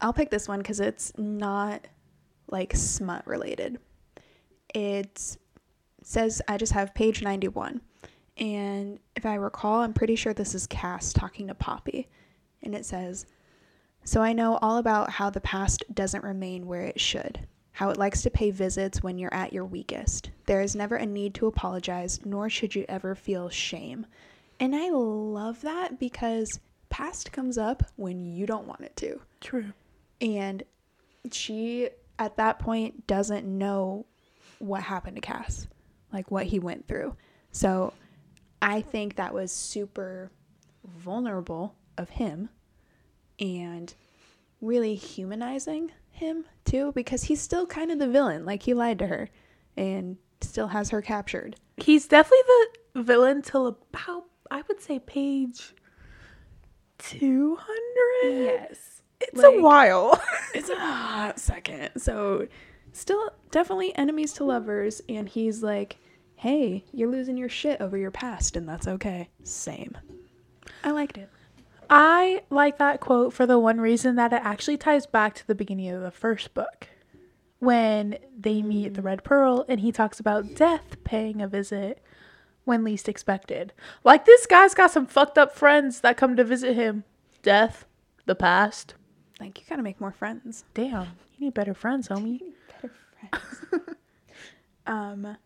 I'll 0.00 0.14
pick 0.14 0.30
this 0.30 0.48
one 0.48 0.58
because 0.60 0.80
it's 0.80 1.12
not 1.18 1.86
like 2.50 2.74
smut 2.74 3.26
related. 3.26 3.78
It 4.74 5.36
says, 6.02 6.42
I 6.48 6.56
just 6.56 6.72
have 6.72 6.94
page 6.94 7.22
91. 7.22 7.80
And 8.36 9.00
if 9.16 9.26
I 9.26 9.34
recall, 9.34 9.80
I'm 9.80 9.92
pretty 9.92 10.16
sure 10.16 10.32
this 10.32 10.54
is 10.54 10.66
Cas 10.66 11.12
talking 11.12 11.48
to 11.48 11.54
Poppy. 11.54 12.08
And 12.62 12.74
it 12.74 12.86
says, 12.86 13.26
So 14.04 14.22
I 14.22 14.32
know 14.32 14.58
all 14.62 14.78
about 14.78 15.10
how 15.10 15.30
the 15.30 15.40
past 15.40 15.82
doesn't 15.92 16.24
remain 16.24 16.66
where 16.66 16.82
it 16.82 17.00
should, 17.00 17.40
how 17.72 17.90
it 17.90 17.96
likes 17.96 18.22
to 18.22 18.30
pay 18.30 18.50
visits 18.50 19.02
when 19.02 19.18
you're 19.18 19.34
at 19.34 19.52
your 19.52 19.64
weakest. 19.64 20.30
There 20.46 20.60
is 20.60 20.76
never 20.76 20.96
a 20.96 21.06
need 21.06 21.34
to 21.34 21.46
apologize, 21.46 22.20
nor 22.24 22.48
should 22.48 22.74
you 22.74 22.84
ever 22.88 23.14
feel 23.14 23.48
shame. 23.48 24.06
And 24.60 24.74
I 24.74 24.90
love 24.90 25.60
that 25.62 25.98
because 25.98 26.60
past 26.90 27.32
comes 27.32 27.58
up 27.58 27.82
when 27.96 28.24
you 28.24 28.46
don't 28.46 28.66
want 28.66 28.82
it 28.82 28.96
to. 28.96 29.20
True. 29.40 29.72
And 30.20 30.62
she, 31.32 31.90
at 32.18 32.36
that 32.36 32.58
point, 32.58 33.06
doesn't 33.06 33.46
know 33.46 34.06
what 34.58 34.82
happened 34.82 35.16
to 35.16 35.22
Cas, 35.22 35.68
like 36.12 36.30
what 36.30 36.46
he 36.46 36.58
went 36.58 36.88
through. 36.88 37.16
So 37.52 37.92
I 38.60 38.80
think 38.80 39.16
that 39.16 39.32
was 39.32 39.52
super 39.52 40.30
vulnerable 40.84 41.74
of 41.96 42.10
him 42.10 42.48
and 43.38 43.94
really 44.60 44.94
humanizing 44.94 45.92
him 46.10 46.44
too, 46.64 46.92
because 46.92 47.24
he's 47.24 47.40
still 47.40 47.66
kind 47.66 47.92
of 47.92 47.98
the 47.98 48.08
villain. 48.08 48.44
Like 48.44 48.62
he 48.64 48.74
lied 48.74 48.98
to 48.98 49.06
her 49.06 49.30
and 49.76 50.16
still 50.40 50.68
has 50.68 50.90
her 50.90 51.00
captured. 51.00 51.56
He's 51.76 52.08
definitely 52.08 52.38
the 52.94 53.02
villain 53.02 53.42
till 53.42 53.66
about 53.66 54.24
I 54.50 54.62
would 54.66 54.80
say 54.80 54.98
page 54.98 55.74
two 56.98 57.56
hundred. 57.60 58.44
Yes. 58.44 58.97
It's 59.20 59.42
Like- 59.42 59.56
a 59.56 59.60
while. 59.60 60.22
it's 60.54 60.68
a 60.68 60.78
hot 60.78 61.38
second. 61.38 61.90
So, 61.98 62.48
still 62.92 63.30
definitely 63.50 63.94
enemies 63.96 64.32
to 64.34 64.44
lovers. 64.44 65.02
And 65.08 65.28
he's 65.28 65.62
like, 65.62 65.98
hey, 66.36 66.84
you're 66.92 67.10
losing 67.10 67.36
your 67.36 67.48
shit 67.48 67.80
over 67.80 67.98
your 67.98 68.12
past, 68.12 68.56
and 68.56 68.68
that's 68.68 68.86
okay. 68.86 69.28
Same. 69.42 69.98
I 70.84 70.92
liked 70.92 71.18
it. 71.18 71.28
I 71.90 72.42
like 72.50 72.78
that 72.78 73.00
quote 73.00 73.32
for 73.32 73.46
the 73.46 73.58
one 73.58 73.80
reason 73.80 74.16
that 74.16 74.32
it 74.32 74.42
actually 74.44 74.76
ties 74.76 75.06
back 75.06 75.34
to 75.34 75.46
the 75.46 75.54
beginning 75.54 75.88
of 75.88 76.02
the 76.02 76.10
first 76.10 76.54
book. 76.54 76.88
When 77.58 78.18
they 78.38 78.62
meet 78.62 78.94
the 78.94 79.02
mm. 79.02 79.06
Red 79.06 79.24
Pearl 79.24 79.64
and 79.68 79.80
he 79.80 79.90
talks 79.90 80.20
about 80.20 80.54
death 80.54 81.02
paying 81.02 81.42
a 81.42 81.48
visit 81.48 82.00
when 82.64 82.84
least 82.84 83.08
expected. 83.08 83.72
Like 84.04 84.26
this 84.26 84.46
guy's 84.46 84.74
got 84.74 84.92
some 84.92 85.06
fucked 85.06 85.38
up 85.38 85.56
friends 85.56 86.02
that 86.02 86.16
come 86.16 86.36
to 86.36 86.44
visit 86.44 86.76
him. 86.76 87.02
Death, 87.42 87.84
the 88.26 88.36
past. 88.36 88.94
Like, 89.40 89.58
you 89.58 89.64
gotta 89.68 89.82
make 89.82 90.00
more 90.00 90.12
friends. 90.12 90.64
Damn, 90.74 91.06
you 91.36 91.46
need 91.46 91.54
better 91.54 91.74
friends, 91.74 92.08
homie. 92.08 92.40
Better 92.82 92.92
friends. 93.30 93.96
um, 94.86 95.36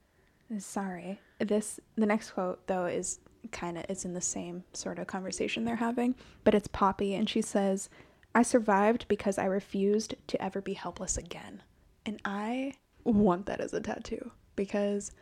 sorry. 0.58 1.20
This, 1.38 1.78
the 1.96 2.06
next 2.06 2.30
quote, 2.30 2.66
though, 2.66 2.86
is 2.86 3.20
kind 3.50 3.76
of, 3.76 3.84
it's 3.88 4.04
in 4.04 4.14
the 4.14 4.20
same 4.20 4.64
sort 4.72 4.98
of 4.98 5.06
conversation 5.06 5.64
they're 5.64 5.76
having, 5.76 6.14
but 6.44 6.54
it's 6.54 6.68
Poppy, 6.68 7.14
and 7.14 7.28
she 7.28 7.42
says, 7.42 7.88
I 8.34 8.42
survived 8.42 9.06
because 9.08 9.38
I 9.38 9.44
refused 9.44 10.14
to 10.28 10.42
ever 10.42 10.60
be 10.60 10.74
helpless 10.74 11.18
again. 11.18 11.62
And 12.06 12.20
I 12.24 12.74
want 13.04 13.46
that 13.46 13.60
as 13.60 13.72
a 13.72 13.80
tattoo 13.80 14.30
because 14.56 15.12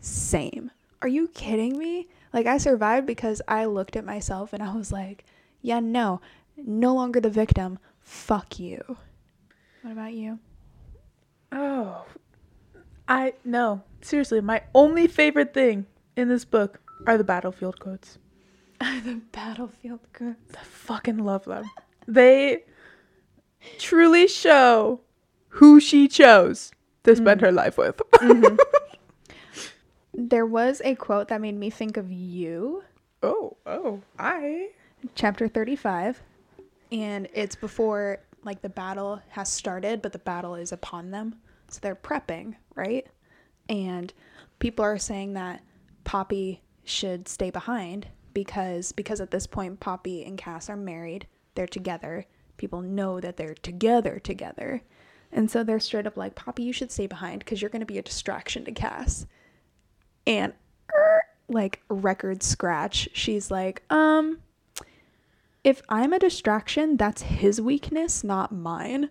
same. 0.00 0.70
Are 1.00 1.08
you 1.08 1.28
kidding 1.28 1.76
me? 1.76 2.08
Like, 2.32 2.46
I 2.46 2.58
survived 2.58 3.06
because 3.06 3.42
I 3.48 3.64
looked 3.64 3.96
at 3.96 4.04
myself 4.04 4.52
and 4.52 4.62
I 4.62 4.74
was 4.74 4.92
like, 4.92 5.24
yeah, 5.60 5.80
no, 5.80 6.20
no 6.56 6.94
longer 6.94 7.20
the 7.20 7.30
victim. 7.30 7.78
Fuck 8.02 8.58
you. 8.58 8.96
What 9.82 9.92
about 9.92 10.12
you? 10.12 10.38
Oh, 11.50 12.04
I 13.08 13.34
no 13.44 13.82
seriously. 14.00 14.40
My 14.40 14.62
only 14.74 15.06
favorite 15.06 15.54
thing 15.54 15.86
in 16.16 16.28
this 16.28 16.44
book 16.44 16.80
are 17.06 17.18
the 17.18 17.24
battlefield 17.24 17.80
quotes. 17.80 18.18
the 18.80 19.20
battlefield 19.32 20.00
quotes. 20.12 20.56
I 20.56 20.64
fucking 20.64 21.18
love 21.18 21.44
them. 21.44 21.64
They 22.06 22.64
truly 23.78 24.26
show 24.28 25.00
who 25.48 25.80
she 25.80 26.08
chose 26.08 26.72
to 27.04 27.16
spend 27.16 27.40
mm-hmm. 27.40 27.46
her 27.46 27.52
life 27.52 27.78
with. 27.78 28.00
Mm-hmm. 28.22 28.56
There 30.14 30.46
was 30.46 30.82
a 30.84 30.94
quote 30.94 31.28
that 31.28 31.40
made 31.40 31.56
me 31.56 31.70
think 31.70 31.96
of 31.96 32.12
you, 32.12 32.84
oh, 33.22 33.56
oh, 33.64 34.02
I. 34.18 34.68
chapter 35.14 35.48
35, 35.48 36.22
and 36.92 37.26
it's 37.32 37.56
before 37.56 38.20
like 38.44 38.60
the 38.60 38.68
battle 38.68 39.20
has 39.30 39.50
started, 39.50 40.02
but 40.02 40.12
the 40.12 40.18
battle 40.18 40.54
is 40.54 40.72
upon 40.72 41.10
them. 41.10 41.34
So 41.68 41.78
they're 41.80 41.96
prepping, 41.96 42.54
right? 42.74 43.06
And 43.68 44.12
people 44.58 44.84
are 44.84 44.98
saying 44.98 45.32
that 45.32 45.62
Poppy 46.04 46.62
should 46.84 47.28
stay 47.28 47.50
behind 47.50 48.08
because 48.34 48.92
because 48.92 49.20
at 49.20 49.30
this 49.30 49.46
point 49.46 49.80
Poppy 49.80 50.24
and 50.24 50.36
Cas 50.36 50.68
are 50.68 50.76
married, 50.76 51.26
they're 51.54 51.66
together. 51.66 52.26
People 52.58 52.82
know 52.82 53.20
that 53.20 53.36
they're 53.36 53.54
together 53.54 54.18
together. 54.18 54.82
And 55.32 55.50
so 55.50 55.64
they're 55.64 55.80
straight 55.80 56.06
up 56.06 56.18
like, 56.18 56.34
Poppy, 56.34 56.62
you 56.62 56.74
should 56.74 56.92
stay 56.92 57.06
behind 57.06 57.38
because 57.38 57.62
you're 57.62 57.70
going 57.70 57.80
to 57.80 57.86
be 57.86 57.98
a 57.98 58.02
distraction 58.02 58.66
to 58.66 58.72
Cas. 58.72 59.26
And 60.26 60.52
er, 60.94 61.22
like 61.48 61.80
record 61.88 62.42
scratch, 62.42 63.08
she's 63.14 63.50
like, 63.50 63.82
um, 63.88 64.38
if 65.64 65.82
I'm 65.88 66.12
a 66.12 66.18
distraction, 66.18 66.96
that's 66.96 67.22
his 67.22 67.60
weakness, 67.60 68.24
not 68.24 68.52
mine. 68.52 69.10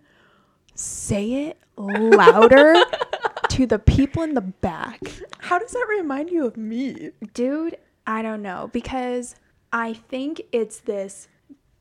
Say 0.76 1.48
it 1.48 1.60
louder 1.78 2.76
to 3.50 3.66
the 3.66 3.80
people 3.80 4.24
in 4.24 4.34
the 4.34 4.42
back. 4.42 5.00
How 5.40 5.60
does 5.60 5.72
that 5.72 5.88
remind 5.90 6.30
you 6.30 6.46
of 6.46 6.58
me? 6.58 7.12
Dude, 7.34 7.78
I 8.06 8.22
don't 8.22 8.42
know 8.42 8.70
because 8.74 9.36
I 9.72 9.94
think 9.94 10.42
it's 10.52 10.80
this 10.80 11.28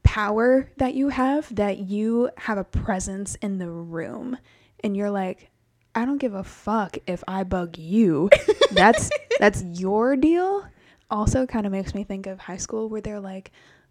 power 0.03 0.71
that 0.77 0.95
you 0.95 1.09
have 1.11 1.55
that 1.55 1.79
you 1.79 2.31
have 2.37 2.59
a 2.59 2.65
presence 2.65 3.37
in 3.37 3.59
the 3.59 3.71
room 3.71 4.37
and 4.83 4.97
you're 4.97 5.11
like 5.11 5.51
I 5.95 6.05
don't 6.05 6.19
give 6.19 6.35
a 6.35 6.45
fuck 6.45 6.99
if 7.07 7.23
I 7.27 7.43
bug 7.43 7.77
you. 7.77 8.31
That's 8.73 9.11
that's 9.39 9.63
your 9.63 10.17
deal. 10.17 10.67
Also 11.11 11.47
kind 11.47 11.67
of 11.67 11.73
makes 11.73 11.95
me 11.95 12.05
think 12.05 12.27
of 12.27 12.39
high 12.39 12.57
school 12.57 12.89
where 12.89 13.01
they're 13.01 13.21
like, 13.21 13.51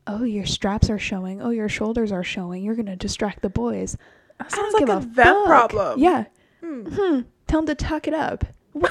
"Oh, 0.09 0.23
your 0.23 0.45
straps 0.45 0.89
are 0.89 0.99
showing. 0.99 1.41
Oh, 1.41 1.49
your 1.51 1.69
shoulders 1.69 2.11
are 2.11 2.23
showing. 2.23 2.63
You're 2.63 2.75
going 2.75 2.85
to 2.87 2.95
distract 2.95 3.41
the 3.41 3.49
boys." 3.49 3.97
That 4.39 4.53
I 4.53 4.55
don't 4.55 4.71
sounds 4.71 4.73
like 4.73 4.79
give 4.85 4.89
a 4.89 4.99
them 5.15 5.35
fuck. 5.35 5.45
problem. 5.45 5.99
Yeah. 5.99 6.25
Hmm. 6.63 7.21
Tell 7.47 7.61
them 7.61 7.67
to 7.67 7.75
tuck 7.75 8.07
it 8.07 8.13
up. 8.13 8.43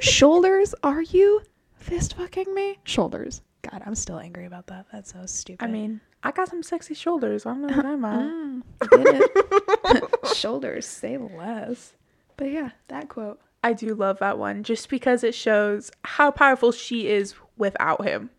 Shoulders, 0.00 0.74
are 0.82 1.02
you 1.02 1.42
fist 1.76 2.14
fucking 2.16 2.54
me? 2.54 2.78
Shoulders. 2.84 3.42
God, 3.70 3.82
I'm 3.84 3.94
still 3.94 4.18
angry 4.18 4.46
about 4.46 4.66
that. 4.68 4.86
That's 4.92 5.12
so 5.12 5.24
stupid. 5.26 5.64
I 5.64 5.68
mean, 5.68 6.00
I 6.22 6.30
got 6.30 6.48
some 6.48 6.62
sexy 6.62 6.94
shoulders. 6.94 7.44
I 7.46 7.50
don't 7.50 7.62
know 7.62 7.76
what 7.76 7.86
I'm 7.86 8.04
at. 8.04 8.60
Mm? 8.84 10.34
Shoulders, 10.34 10.86
say 10.86 11.16
less. 11.18 11.94
But 12.36 12.50
yeah, 12.50 12.70
that 12.88 13.08
quote. 13.08 13.40
I 13.62 13.72
do 13.72 13.94
love 13.94 14.18
that 14.18 14.38
one 14.38 14.62
just 14.62 14.88
because 14.88 15.24
it 15.24 15.34
shows 15.34 15.90
how 16.04 16.30
powerful 16.30 16.70
she 16.72 17.08
is 17.08 17.34
without 17.56 18.04
him. 18.04 18.30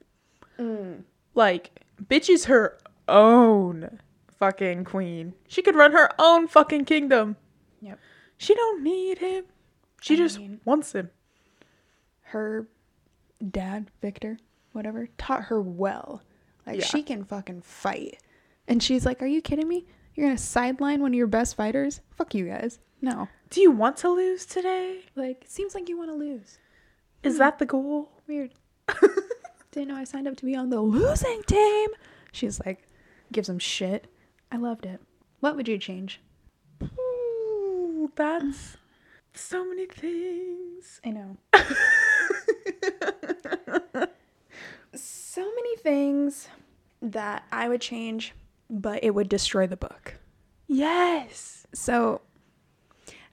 Like, 1.34 1.82
bitch 2.04 2.30
is 2.30 2.46
her 2.46 2.78
own 3.08 4.00
fucking 4.40 4.84
queen. 4.84 5.34
She 5.48 5.62
could 5.62 5.76
run 5.76 5.92
her 5.92 6.10
own 6.20 6.48
fucking 6.48 6.86
kingdom. 6.86 7.38
Yep. 7.82 8.00
She 8.38 8.54
don't 8.54 8.84
need 8.84 9.20
him. 9.20 9.46
She 10.02 10.16
I 10.16 10.18
just 10.18 10.40
mean- 10.40 10.62
wants 10.66 10.94
him. 10.94 11.10
Her 12.30 12.68
dad, 13.52 13.92
Vikter, 14.04 14.38
whatever, 14.72 15.08
taught 15.18 15.46
her 15.46 15.62
well. 15.62 16.22
Like 16.66 16.80
Yeah. 16.80 16.86
she 16.86 17.04
can 17.04 17.24
fucking 17.24 17.62
fight. 17.62 18.20
And 18.68 18.82
she's 18.82 19.06
like, 19.06 19.22
Are 19.22 19.28
you 19.28 19.42
kidding 19.42 19.68
me? 19.68 19.86
You're 20.16 20.28
gonna 20.28 20.38
sideline 20.38 21.02
one 21.02 21.12
of 21.12 21.16
your 21.16 21.28
best 21.28 21.56
fighters? 21.56 22.02
Fuck 22.12 22.34
you 22.34 22.48
guys. 22.48 22.80
No. 23.02 23.28
Do 23.50 23.62
you 23.62 23.72
want 23.72 23.98
to 23.98 24.10
lose 24.10 24.46
today? 24.46 25.02
Like, 25.16 25.46
seems 25.48 25.76
like 25.76 25.88
you 25.90 25.98
wanna 25.98 26.16
lose. 26.16 26.58
Is 27.24 27.34
hmm. 27.34 27.40
that 27.40 27.60
the 27.60 27.66
goal? 27.66 28.12
Weird. 28.28 28.52
Didn't 29.76 29.90
know 29.90 29.98
I 29.98 30.06
signed 30.06 30.26
up 30.26 30.38
to 30.38 30.46
be 30.46 30.56
on 30.56 30.70
the 30.70 30.80
losing 30.80 31.44
team. 31.44 31.90
She's 32.32 32.62
like, 32.66 32.88
gives 33.34 33.50
him 33.50 33.60
shit. 33.60 34.08
I 34.50 34.56
loved 34.56 34.86
it. 34.86 35.02
What 35.42 35.58
would 35.58 35.68
you 35.68 35.78
change? 35.78 36.22
Ooh, 36.82 38.10
that's 38.16 38.78
so 39.34 39.66
many 39.66 39.86
things. 39.86 41.02
I 41.04 41.10
know. 41.10 41.36
so 44.96 45.42
many 45.42 45.76
things 45.76 46.48
that 47.02 47.44
I 47.52 47.68
would 47.68 47.82
change, 47.82 48.34
but 48.70 49.04
it 49.04 49.14
would 49.14 49.28
destroy 49.28 49.68
the 49.68 49.76
book. 49.76 50.16
Yes. 50.68 51.68
So 51.74 52.22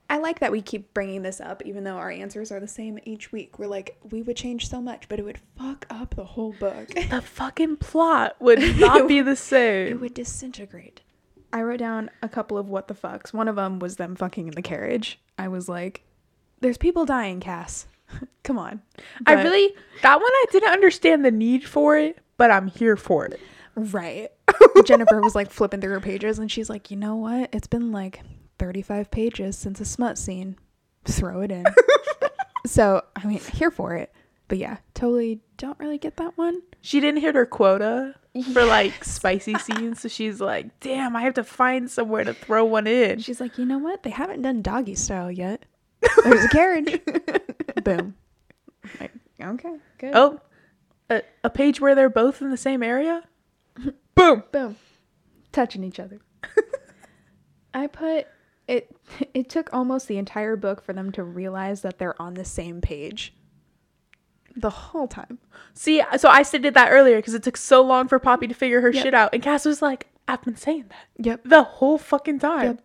I 0.09 0.17
like 0.17 0.39
that 0.39 0.51
we 0.51 0.61
keep 0.61 0.93
bringing 0.93 1.23
this 1.23 1.41
up, 1.41 1.63
even 1.65 1.83
though 1.83 1.95
our 1.95 2.11
answers 2.11 2.51
are 2.51 2.59
the 2.59 2.67
same 2.67 2.99
each 3.03 3.31
week. 3.31 3.57
We're 3.57 3.67
like, 3.67 3.97
we 4.11 4.21
would 4.21 4.35
change 4.37 4.69
so 4.69 4.81
much, 4.81 5.07
but 5.09 5.17
it 5.19 5.23
would 5.23 5.39
fuck 5.57 5.85
up 5.89 6.15
the 6.15 6.25
whole 6.25 6.53
book. 6.53 6.89
The 7.09 7.21
fucking 7.21 7.77
plot 7.77 8.35
would 8.39 8.59
not 8.79 9.07
be 9.07 9.21
the 9.21 9.35
same. 9.35 9.87
it 9.87 9.99
would 10.01 10.13
disintegrate. 10.13 11.01
I 11.51 11.61
wrote 11.61 11.79
down 11.79 12.09
a 12.21 12.29
couple 12.29 12.57
of 12.57 12.67
what 12.67 12.87
the 12.87 12.95
fucks. 12.95 13.33
One 13.33 13.47
of 13.47 13.55
them 13.55 13.79
was 13.79 13.97
them 13.97 14.15
fucking 14.15 14.47
in 14.47 14.53
the 14.55 14.61
carriage. 14.61 15.19
I 15.37 15.47
was 15.47 15.69
like, 15.69 16.03
there's 16.61 16.77
people 16.77 17.05
dying, 17.05 17.39
Cas. 17.39 17.85
Come 18.43 18.57
on. 18.57 18.81
I 19.25 19.33
really 19.33 19.73
that 20.01 20.15
one 20.15 20.31
I 20.31 20.45
didn't 20.51 20.71
understand 20.71 21.23
the 21.23 21.31
need 21.31 21.63
for 21.63 21.97
it, 21.97 22.17
but 22.37 22.51
I'm 22.51 22.67
here 22.67 22.97
for 22.97 23.25
it. 23.25 23.39
Right. 23.75 24.29
Jennifer 24.85 25.21
was 25.21 25.35
like 25.35 25.51
flipping 25.51 25.81
through 25.81 25.93
her 25.93 25.99
pages 25.99 26.39
and 26.39 26.51
she's 26.51 26.69
like, 26.69 26.91
you 26.91 26.97
know 26.97 27.15
what? 27.15 27.49
It's 27.53 27.67
been 27.67 27.91
like 27.91 28.21
35 28.63 29.11
pages 29.11 29.57
since 29.57 29.81
a 29.81 29.85
smut 29.85 30.17
scene. 30.17 30.57
Throw 31.03 31.41
it 31.41 31.51
in. 31.51 31.65
so, 32.65 33.01
I 33.13 33.27
mean, 33.27 33.41
here 33.53 33.69
for 33.69 33.93
it. 33.93 34.13
But 34.47 34.57
yeah, 34.57 34.77
totally 34.93 35.41
don't 35.57 35.77
really 35.79 35.97
get 35.97 36.15
that 36.15 36.37
one. 36.37 36.61
She 36.79 37.01
didn't 37.01 37.19
hit 37.19 37.35
her 37.35 37.45
quota 37.45 38.15
for 38.53 38.63
like 38.63 39.03
spicy 39.03 39.55
scenes, 39.59 39.99
so 39.99 40.07
she's 40.07 40.39
like, 40.39 40.79
"Damn, 40.79 41.13
I 41.13 41.23
have 41.23 41.33
to 41.33 41.43
find 41.43 41.91
somewhere 41.91 42.23
to 42.23 42.33
throw 42.33 42.63
one 42.63 42.87
in." 42.87 43.19
She's 43.19 43.41
like, 43.41 43.57
you 43.57 43.65
know 43.65 43.79
what? 43.79 44.03
They 44.03 44.11
haven't 44.11 44.43
done 44.43 44.61
doggy 44.61 44.95
style 44.95 45.29
yet. 45.29 45.65
There's 46.23 46.45
a 46.45 46.49
carriage. 46.49 47.01
Boom. 47.83 48.15
Like, 48.97 49.11
okay, 49.41 49.75
good. 49.97 50.11
Oh, 50.15 50.39
a, 51.09 51.21
a 51.43 51.49
page 51.49 51.81
where 51.81 51.95
they're 51.95 52.09
both 52.09 52.41
in 52.41 52.49
the 52.49 52.57
same 52.57 52.81
area. 52.81 53.23
Boom. 54.15 54.43
Boom. 54.53 54.77
Touching 55.51 55.83
each 55.83 55.99
other. 55.99 56.21
I 57.73 57.87
put 57.87 58.27
it 58.67 58.95
it 59.33 59.49
took 59.49 59.73
almost 59.73 60.07
the 60.07 60.17
entire 60.17 60.55
book 60.55 60.81
for 60.83 60.93
them 60.93 61.11
to 61.13 61.23
realize 61.23 61.81
that 61.81 61.97
they're 61.99 62.19
on 62.21 62.33
the 62.35 62.45
same 62.45 62.81
page. 62.81 63.33
The 64.55 64.69
whole 64.69 65.07
time. 65.07 65.39
See, 65.73 66.03
so 66.17 66.29
I 66.29 66.43
stated 66.43 66.75
that 66.75 66.91
earlier 66.91 67.15
because 67.17 67.33
it 67.33 67.41
took 67.41 67.57
so 67.57 67.81
long 67.81 68.07
for 68.07 68.19
Poppy 68.19 68.47
to 68.47 68.53
figure 68.53 68.81
her 68.81 68.91
Yep. 68.91 69.03
shit 69.03 69.13
out, 69.15 69.31
and 69.33 69.41
Cas 69.41 69.65
was 69.65 69.81
like, 69.81 70.07
"I've 70.27 70.43
been 70.43 70.55
saying 70.55 70.85
that 70.89 71.25
Yep. 71.25 71.41
the 71.45 71.63
whole 71.63 71.97
fucking 71.97 72.39
time." 72.39 72.65
Yep. 72.65 72.81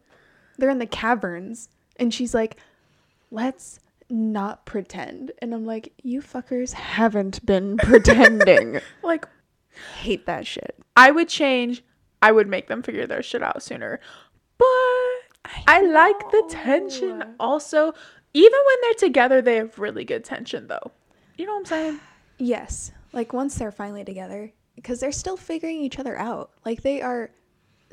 They're 0.56 0.70
in 0.70 0.78
the 0.78 0.86
caverns 0.86 1.68
and 1.96 2.12
she's 2.14 2.32
like, 2.34 2.56
"Let's 3.30 3.80
not 4.08 4.64
pretend." 4.64 5.32
And 5.42 5.52
I'm 5.52 5.66
like, 5.66 5.92
"You 6.02 6.22
fuckers 6.22 6.72
haven't 6.72 7.44
been 7.44 7.76
pretending." 7.78 8.80
Like, 9.02 9.26
Hate 10.00 10.26
that 10.26 10.44
shit. 10.46 10.74
I 10.96 11.10
would 11.12 11.28
change. 11.28 11.84
I 12.20 12.32
would 12.32 12.48
make 12.48 12.66
them 12.66 12.82
figure 12.82 13.06
their 13.06 13.22
shit 13.22 13.42
out 13.44 13.62
sooner, 13.62 14.00
but 14.56 14.66
I 15.66 15.80
like 15.82 16.30
the 16.30 16.44
tension. 16.48 17.22
Also, 17.40 17.92
even 18.34 18.58
when 18.66 18.76
they're 18.82 18.94
together, 18.94 19.40
they 19.42 19.56
have 19.56 19.78
really 19.78 20.04
good 20.04 20.24
tension, 20.24 20.66
though. 20.68 20.92
You 21.36 21.46
know 21.46 21.52
what 21.52 21.58
I'm 21.60 21.64
saying? 21.66 22.00
Yes. 22.40 22.92
Like 23.12 23.32
once 23.32 23.56
they're 23.56 23.72
finally 23.72 24.04
together, 24.04 24.52
because 24.76 25.00
they're 25.00 25.10
still 25.10 25.36
figuring 25.36 25.80
each 25.80 25.98
other 25.98 26.16
out. 26.16 26.50
Like 26.64 26.82
they 26.82 27.02
are 27.02 27.30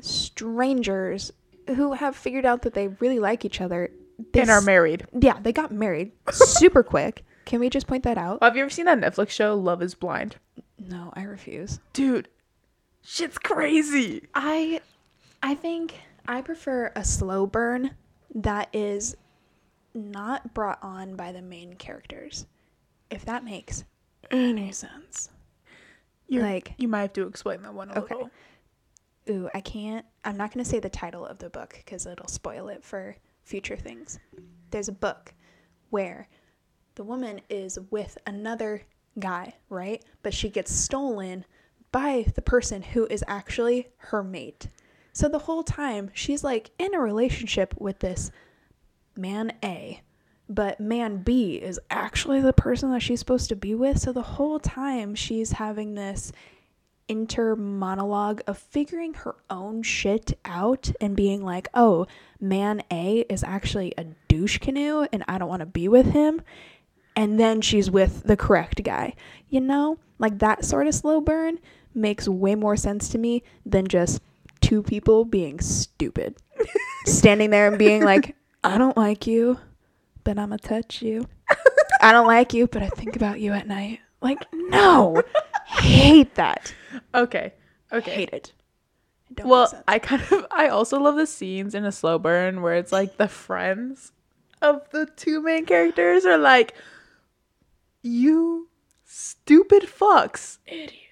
strangers 0.00 1.32
who 1.74 1.94
have 1.94 2.14
figured 2.16 2.46
out 2.46 2.62
that 2.62 2.74
they 2.74 2.88
really 2.88 3.18
like 3.18 3.44
each 3.44 3.60
other. 3.60 3.90
They 4.32 4.40
and 4.42 4.50
are 4.50 4.58
s- 4.58 4.64
married. 4.64 5.04
Yeah, 5.18 5.38
they 5.40 5.52
got 5.52 5.72
married 5.72 6.12
super 6.30 6.82
quick. 6.82 7.24
Can 7.44 7.60
we 7.60 7.68
just 7.70 7.86
point 7.86 8.04
that 8.04 8.18
out? 8.18 8.42
Have 8.42 8.56
you 8.56 8.62
ever 8.62 8.70
seen 8.70 8.86
that 8.86 9.00
Netflix 9.00 9.30
show, 9.30 9.54
Love 9.54 9.82
is 9.82 9.94
Blind? 9.94 10.36
No, 10.78 11.12
I 11.14 11.22
refuse. 11.22 11.80
Dude, 11.92 12.28
shit's 13.02 13.38
crazy. 13.38 14.26
I 14.34 14.80
I 15.42 15.54
think 15.54 15.94
I 16.28 16.40
prefer 16.42 16.92
a 16.96 17.04
slow 17.04 17.46
burn 17.46 17.92
that 18.34 18.68
is 18.72 19.16
not 19.94 20.52
brought 20.54 20.78
on 20.82 21.16
by 21.16 21.32
the 21.32 21.42
main 21.42 21.74
characters. 21.74 22.46
If 23.10 23.24
that 23.24 23.44
makes 23.44 23.84
any 24.30 24.72
sense. 24.72 25.30
You're, 26.28 26.42
Like- 26.42 26.74
you 26.78 26.88
might 26.88 27.02
have 27.02 27.12
to 27.14 27.26
explain 27.26 27.62
that 27.62 27.74
one 27.74 27.90
a 27.90 28.00
Okay. 28.00 28.14
little. 28.14 28.30
Ooh, 29.28 29.48
I 29.54 29.60
can't. 29.60 30.04
I'm 30.24 30.36
not 30.36 30.52
going 30.52 30.64
to 30.64 30.68
say 30.70 30.78
the 30.80 30.88
title 30.88 31.24
of 31.26 31.38
the 31.38 31.50
book 31.50 31.74
because 31.84 32.06
it'll 32.06 32.28
spoil 32.28 32.68
it 32.68 32.84
for 32.84 33.16
future 33.42 33.76
things. 33.76 34.18
There's 34.70 34.88
a 34.88 34.92
book 34.92 35.34
where 35.90 36.28
the 36.96 37.04
woman 37.04 37.40
is 37.48 37.78
with 37.90 38.18
another 38.26 38.82
guy, 39.18 39.54
right? 39.68 40.04
But 40.22 40.34
she 40.34 40.48
gets 40.48 40.72
stolen 40.74 41.44
by 41.92 42.26
the 42.34 42.42
person 42.42 42.82
who 42.82 43.06
is 43.06 43.24
actually 43.26 43.88
her 43.98 44.22
mate. 44.22 44.68
So 45.16 45.30
the 45.30 45.38
whole 45.38 45.62
time 45.62 46.10
she's 46.12 46.44
like 46.44 46.72
in 46.78 46.94
a 46.94 47.00
relationship 47.00 47.74
with 47.78 48.00
this 48.00 48.30
man 49.16 49.50
A, 49.64 50.02
but 50.46 50.78
man 50.78 51.22
B 51.22 51.54
is 51.54 51.80
actually 51.88 52.42
the 52.42 52.52
person 52.52 52.90
that 52.90 53.00
she's 53.00 53.20
supposed 53.20 53.48
to 53.48 53.56
be 53.56 53.74
with. 53.74 53.98
So 53.98 54.12
the 54.12 54.20
whole 54.20 54.58
time 54.58 55.14
she's 55.14 55.52
having 55.52 55.94
this 55.94 56.32
inter 57.08 57.56
monologue 57.56 58.42
of 58.46 58.58
figuring 58.58 59.14
her 59.14 59.36
own 59.48 59.82
shit 59.82 60.38
out 60.44 60.92
and 61.00 61.16
being 61.16 61.42
like, 61.42 61.68
oh, 61.72 62.06
man 62.38 62.82
A 62.92 63.20
is 63.30 63.42
actually 63.42 63.94
a 63.96 64.04
douche 64.28 64.58
canoe 64.58 65.06
and 65.14 65.24
I 65.26 65.38
don't 65.38 65.48
want 65.48 65.60
to 65.60 65.66
be 65.66 65.88
with 65.88 66.12
him. 66.12 66.42
And 67.16 67.40
then 67.40 67.62
she's 67.62 67.90
with 67.90 68.24
the 68.24 68.36
correct 68.36 68.84
guy. 68.84 69.14
You 69.48 69.62
know, 69.62 69.98
like 70.18 70.40
that 70.40 70.66
sort 70.66 70.88
of 70.88 70.94
slow 70.94 71.22
burn 71.22 71.58
makes 71.94 72.28
way 72.28 72.54
more 72.54 72.76
sense 72.76 73.08
to 73.08 73.16
me 73.16 73.42
than 73.64 73.88
just 73.88 74.20
two 74.66 74.82
people 74.82 75.24
being 75.24 75.60
stupid. 75.60 76.36
Standing 77.04 77.50
there 77.50 77.68
and 77.68 77.78
being 77.78 78.02
like, 78.02 78.34
I 78.64 78.78
don't 78.78 78.96
like 78.96 79.26
you, 79.26 79.60
but 80.24 80.38
I'm 80.38 80.48
going 80.48 80.58
to 80.58 80.68
touch 80.68 81.02
you. 81.02 81.28
I 82.00 82.10
don't 82.10 82.26
like 82.26 82.52
you, 82.52 82.66
but 82.66 82.82
I 82.82 82.88
think 82.88 83.14
about 83.14 83.38
you 83.38 83.52
at 83.52 83.68
night. 83.68 84.00
Like, 84.20 84.44
no. 84.52 85.22
Hate 85.66 86.34
that. 86.34 86.74
Okay. 87.14 87.54
Okay. 87.92 88.10
Hate 88.10 88.30
it. 88.30 88.52
Well. 89.44 89.72
I 89.86 89.98
kind 90.00 90.22
of 90.32 90.46
I 90.50 90.68
also 90.68 90.98
love 90.98 91.16
the 91.16 91.26
scenes 91.26 91.74
in 91.74 91.84
a 91.84 91.92
slow 91.92 92.18
burn 92.18 92.60
where 92.62 92.74
it's 92.74 92.92
like 92.92 93.18
the 93.18 93.28
friends 93.28 94.12
of 94.62 94.88
the 94.90 95.06
two 95.06 95.40
main 95.40 95.64
characters 95.64 96.24
are 96.24 96.38
like, 96.38 96.74
you 98.02 98.68
stupid 99.04 99.84
fucks. 99.84 100.58
Idiots. 100.66 101.05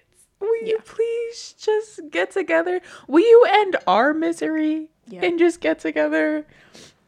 Will 0.45 0.66
you 0.68 0.78
please 0.84 1.55
just 1.59 2.01
get 2.11 2.30
together? 2.30 2.80
Will 3.09 3.20
you 3.24 3.47
end 3.49 3.76
our 3.86 4.12
misery 4.14 4.90
Yeah. 5.07 5.24
and 5.24 5.38
just 5.38 5.61
get 5.61 5.78
together? 5.78 6.47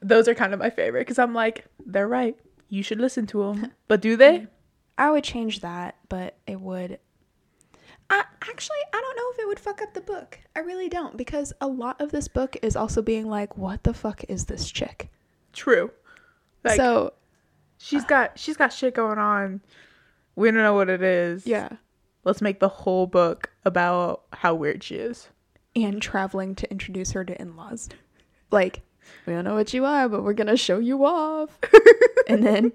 Those 0.01 0.29
are 0.29 0.35
kind 0.35 0.53
of 0.53 0.59
my 0.61 0.71
favorite 0.71 1.01
because 1.01 1.19
I'm 1.19 1.35
like, 1.35 1.67
they're 1.85 2.09
right. 2.09 2.37
You 2.69 2.83
should 2.83 3.01
listen 3.01 3.27
to 3.29 3.43
them. 3.45 3.73
But 3.89 4.01
do 4.01 4.17
they? 4.17 4.47
I 4.99 5.11
would 5.11 5.25
change 5.25 5.61
that, 5.61 5.97
but 6.09 6.37
it 6.47 6.61
would. 6.61 6.99
I, 8.09 8.25
actually, 8.43 8.77
I 8.93 9.01
don't 9.01 9.17
know 9.17 9.31
if 9.33 9.39
it 9.41 9.47
would 9.49 9.59
fuck 9.61 9.83
up 9.83 9.95
the 9.95 10.01
book. 10.01 10.39
I 10.55 10.61
really 10.61 10.89
don't 10.89 11.17
because 11.17 11.53
a 11.61 11.67
lot 11.67 12.01
of 12.01 12.13
this 12.13 12.29
book 12.29 12.57
is 12.63 12.77
also 12.77 13.03
being 13.03 13.29
like, 13.29 13.59
"What 13.59 13.83
the 13.85 13.93
fuck 13.93 14.25
is 14.29 14.45
this 14.47 14.71
chick?" 14.71 15.11
True. 15.53 15.91
Like 16.65 16.77
so 16.77 17.13
she's 17.79 18.05
uh, 18.05 18.09
got 18.09 18.39
she's 18.39 18.57
got 18.57 18.73
shit 18.73 18.95
going 18.95 19.19
on. 19.19 19.61
We 20.37 20.51
don't 20.51 20.63
know 20.63 20.75
what 20.75 20.89
it 20.89 21.03
is. 21.03 21.47
yeah, 21.47 21.69
Let's 22.27 22.43
make 22.43 22.59
the 22.59 22.69
whole 22.69 23.07
book 23.07 23.51
about 23.65 24.25
how 24.33 24.53
weird 24.57 24.83
she 24.83 24.97
is. 24.97 25.29
and 25.77 26.03
traveling 26.03 26.57
to 26.57 26.69
introduce 26.73 27.13
her 27.13 27.25
to 27.25 27.41
in-laws. 27.41 27.89
Like, 28.51 28.81
we 29.27 29.33
don't 29.33 29.45
know 29.45 29.55
what 29.55 29.73
you 29.73 29.85
are, 29.85 30.09
but 30.09 30.25
we're 30.25 30.33
gonna 30.33 30.57
show 30.57 30.79
you 30.79 31.05
off. 31.05 31.57
and 32.29 32.45
then, 32.45 32.73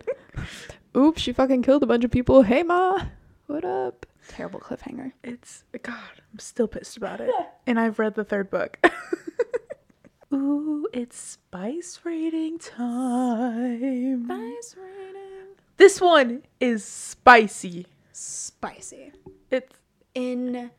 oops, 0.96 1.22
she 1.22 1.34
fucking 1.34 1.64
killed 1.64 1.84
a 1.84 1.86
bunch 1.86 2.06
of 2.06 2.12
people. 2.12 2.44
Hey, 2.44 2.64
ma, 2.64 3.08
what 3.48 3.66
up? 3.66 4.06
Terrible 4.30 4.62
cliffhanger. 4.62 5.12
It's 5.22 5.66
God, 5.82 6.22
I'm 6.32 6.40
still 6.40 6.70
pissed 6.70 6.96
about 6.96 7.20
it. 7.20 7.30
and 7.68 7.78
I've 7.78 8.00
read 8.00 8.16
the 8.16 8.24
third 8.24 8.50
book. 8.50 8.80
Ooh, 10.34 10.88
it's 10.94 11.20
spice 11.20 12.00
rating 12.06 12.58
time. 12.58 14.26
Spice 14.26 14.76
rating. 14.78 15.48
This 15.76 16.00
one 16.00 16.44
is 16.62 16.86
spicy. 16.86 17.88
Spicy. 18.14 19.12
It's 19.52 19.76
in 20.16 20.72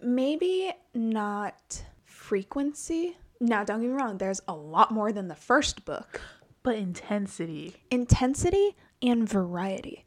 maybe 0.00 0.72
not 0.94 1.82
frequency. 2.04 3.16
Now, 3.40 3.64
don't 3.64 3.80
get 3.80 3.88
me 3.90 3.94
wrong, 3.94 4.18
there's 4.18 4.40
a 4.46 4.54
lot 4.54 4.90
more 4.92 5.10
than 5.12 5.28
the 5.28 5.34
first 5.34 5.84
book. 5.84 6.20
but 6.62 6.76
intensity. 6.76 7.74
Intensity 7.90 8.76
and 9.02 9.28
variety. 9.28 10.04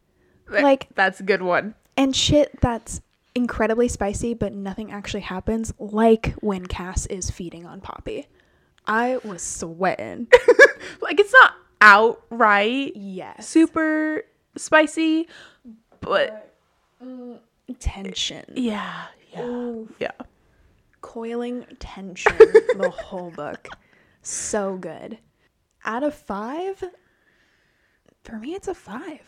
Like- 0.49 0.87
that's 0.95 1.19
a 1.19 1.23
good 1.23 1.41
one. 1.41 1.75
And 1.97 2.15
shit 2.15 2.61
that's 2.61 3.01
incredibly 3.33 3.87
spicy, 3.89 4.33
but 4.33 4.53
nothing 4.53 4.89
actually 4.91 5.21
happens, 5.21 5.73
like 5.79 6.33
when 6.39 6.65
Cas 6.65 7.05
is 7.07 7.29
feeding 7.29 7.65
on 7.65 7.81
Poppy. 7.81 8.27
I 8.87 9.17
was 9.23 9.41
sweating. 9.41 10.27
Like 11.01 11.19
it's 11.19 11.33
not 11.33 11.53
outright 11.81 12.93
Yes. 12.95 13.47
super 13.47 14.23
spicy, 14.55 15.27
but 15.99 16.53
uh, 17.01 17.37
Tension. 17.79 18.45
yeah, 18.55 19.05
yeah, 19.33 19.73
yeah. 19.99 20.11
coiling 21.01 21.65
tension 21.79 22.37
the 22.37 22.89
whole 23.05 23.31
book. 23.31 23.67
So 24.21 24.77
good. 24.77 25.17
Out 25.83 26.03
of 26.03 26.13
five, 26.13 26.83
for 28.23 28.37
me, 28.37 28.53
it's 28.53 28.67
a 28.67 28.73
five. 28.75 29.21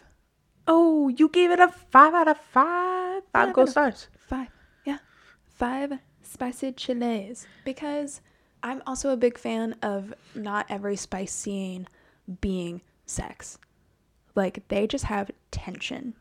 Oh, 0.67 1.07
you 1.07 1.29
gave 1.29 1.51
it 1.51 1.59
a 1.59 1.67
five 1.69 2.13
out 2.13 2.27
of 2.27 2.37
five. 2.37 3.23
Five 3.33 3.47
Five 3.47 3.53
gold 3.53 3.69
stars. 3.69 4.07
Five. 4.27 4.49
Yeah. 4.85 4.97
Five 5.45 5.93
spicy 6.23 6.71
chiles. 6.73 7.47
Because 7.65 8.21
I'm 8.63 8.81
also 8.85 9.11
a 9.11 9.17
big 9.17 9.37
fan 9.37 9.75
of 9.81 10.13
not 10.35 10.65
every 10.69 10.95
spice 10.95 11.33
scene 11.33 11.87
being 12.41 12.81
sex. 13.05 13.57
Like 14.35 14.67
they 14.67 14.87
just 14.87 15.05
have 15.05 15.31
tension 15.51 16.13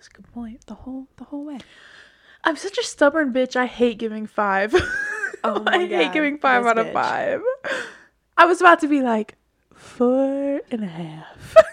That's 0.00 0.08
a 0.08 0.12
good 0.12 0.32
point. 0.32 0.64
the 0.66 0.72
whole 0.72 1.08
the 1.18 1.24
whole 1.24 1.44
way. 1.44 1.58
I'm 2.42 2.56
such 2.56 2.78
a 2.78 2.82
stubborn 2.82 3.34
bitch. 3.34 3.54
I 3.54 3.66
hate 3.66 3.98
giving 3.98 4.26
five. 4.26 4.74
Oh 5.42 5.62
I 5.66 5.86
hate 5.86 6.12
giving 6.12 6.36
five 6.36 6.64
this 6.64 6.70
out 6.70 6.76
of 6.78 6.86
bitch. 6.88 6.92
five. 6.92 7.40
I 8.36 8.44
was 8.44 8.60
about 8.60 8.80
to 8.80 8.88
be 8.88 9.00
like 9.00 9.36
four 9.74 10.60
and 10.70 10.84
a 10.84 10.86
half. 10.86 11.56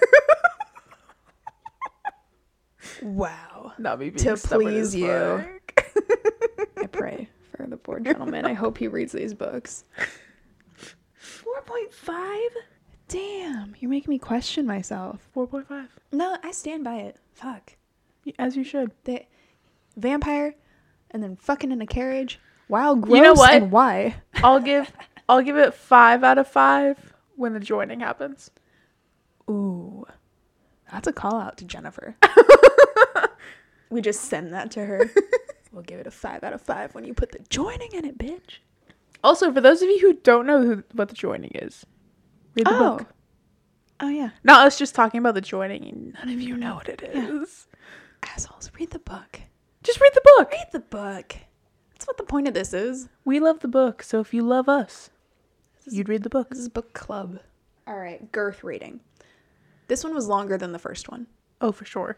Wow. 3.02 3.74
Not 3.78 4.00
me 4.00 4.10
being 4.10 4.24
To 4.26 4.38
stubborn 4.38 4.68
please 4.68 4.88
as 4.88 4.96
you. 4.96 5.10
I 6.78 6.88
pray 6.88 7.30
for 7.56 7.68
the 7.68 7.78
poor 7.78 8.00
gentleman. 8.00 8.46
I 8.46 8.54
hope 8.54 8.78
he 8.78 8.88
reads 8.88 9.12
these 9.12 9.34
books. 9.34 9.84
Four 11.14 11.62
point 11.62 11.94
five. 11.94 12.50
Damn, 13.08 13.76
you're 13.80 13.92
making 13.92 14.10
me 14.12 14.18
question 14.20 14.66
myself. 14.66 15.30
Four 15.34 15.48
point 15.48 15.68
five. 15.68 15.90
No, 16.12 16.38
I 16.44 16.52
stand 16.52 16.84
by 16.84 16.96
it. 16.98 17.18
Fuck. 17.34 17.77
As 18.40 18.56
you 18.56 18.64
should. 18.64 18.92
The 19.04 19.24
vampire 19.96 20.56
and 21.12 21.24
then 21.24 21.36
fucking 21.36 21.72
in 21.72 21.82
a 21.82 21.88
carriage. 21.88 22.40
Wow, 22.70 22.96
gross. 22.96 23.16
You 23.18 23.24
know 23.24 23.34
what? 23.34 23.54
And 23.54 23.72
why? 23.72 24.16
I'll 24.36 24.60
give 24.60 24.92
I'll 25.30 25.42
give 25.42 25.58
it 25.58 25.74
five 25.74 26.24
out 26.24 26.38
of 26.38 26.48
five 26.48 27.14
when 27.36 27.54
the 27.54 27.60
joining 27.60 28.00
happens. 28.02 28.52
Ooh. 29.50 30.06
That's 30.92 31.08
a 31.08 31.14
call 31.14 31.36
out 31.40 31.58
to 31.58 31.66
Jennifer. 31.66 32.16
we 33.90 34.02
just 34.02 34.22
send 34.22 34.54
that 34.54 34.72
to 34.72 34.86
her. 34.86 35.10
we'll 35.72 35.84
give 35.84 36.00
it 36.00 36.08
a 36.08 36.12
five 36.12 36.44
out 36.44 36.54
of 36.54 36.62
five 36.62 36.94
when 36.96 37.04
you 37.06 37.14
put 37.14 37.32
the 37.32 37.40
joining 37.50 37.92
in 37.94 38.06
it, 38.06 38.18
bitch. 38.18 38.60
Also, 39.24 39.52
for 39.52 39.62
those 39.62 39.82
of 39.82 39.90
you 39.90 40.00
who 40.00 40.14
don't 40.14 40.46
know 40.46 40.62
who, 40.62 40.84
what 40.94 41.10
the 41.10 41.16
joining 41.16 41.52
is, 41.56 41.86
read 42.56 42.66
the 42.68 42.72
Oh. 42.76 42.98
book. 42.98 43.08
Oh 44.00 44.10
yeah. 44.10 44.30
Not 44.44 44.66
us 44.68 44.78
just 44.78 44.94
talking 44.94 45.20
about 45.20 45.34
the 45.34 45.42
joining 45.42 46.14
none 46.20 46.30
of 46.30 46.40
you 46.40 46.56
know 46.56 46.76
what 46.76 46.88
it 46.88 47.02
is. 47.02 47.67
Assholes, 48.24 48.72
read 48.80 48.92
the 48.92 49.00
book. 49.00 49.42
Just 49.84 50.02
read 50.02 50.12
the 50.14 50.22
book. 50.38 50.52
Read 50.52 50.68
the 50.72 50.80
book. 50.80 51.36
That's 51.92 52.08
what 52.08 52.18
the 52.18 52.24
point 52.24 52.48
of 52.48 52.54
this 52.54 52.74
is. 52.74 53.10
We 53.26 53.40
love 53.40 53.60
the 53.60 53.68
book, 53.68 54.04
so 54.04 54.20
if 54.20 54.34
you 54.34 54.44
love 54.44 54.70
us, 54.70 55.10
you'd 55.90 56.10
read 56.10 56.24
the 56.24 56.30
book. 56.30 56.50
This 56.50 56.60
is 56.60 56.70
book 56.70 56.94
club. 56.94 57.40
All 57.88 57.98
right, 57.98 58.32
girth 58.32 58.64
reading. 58.64 59.00
This 59.88 60.04
one 60.04 60.14
was 60.14 60.28
longer 60.28 60.58
than 60.58 60.74
the 60.74 60.80
first 60.80 61.10
one. 61.10 61.28
Oh, 61.62 61.72
for 61.72 61.86
sure. 61.86 62.18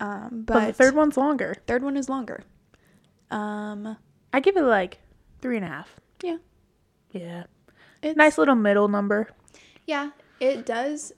Um, 0.00 0.44
But, 0.46 0.54
but, 0.54 0.66
the 0.68 0.72
third 0.72 0.94
one's 0.94 1.16
longer. 1.16 1.56
third 1.66 1.82
one 1.82 1.96
is 1.96 2.08
longer. 2.08 2.44
Um, 3.30 3.96
I 4.32 4.40
give 4.40 4.56
it 4.56 4.62
like 4.62 4.98
three 5.40 5.56
and 5.56 5.64
a 5.64 5.68
half. 5.68 5.96
yeah. 6.22 6.36
Yeah. 7.10 7.44
It's, 8.02 8.16
Nice 8.16 8.38
little 8.38 8.54
middle 8.56 8.88
number. 8.88 9.28
Yeah, 9.86 10.10
it 10.40 10.66
does. 10.66 11.12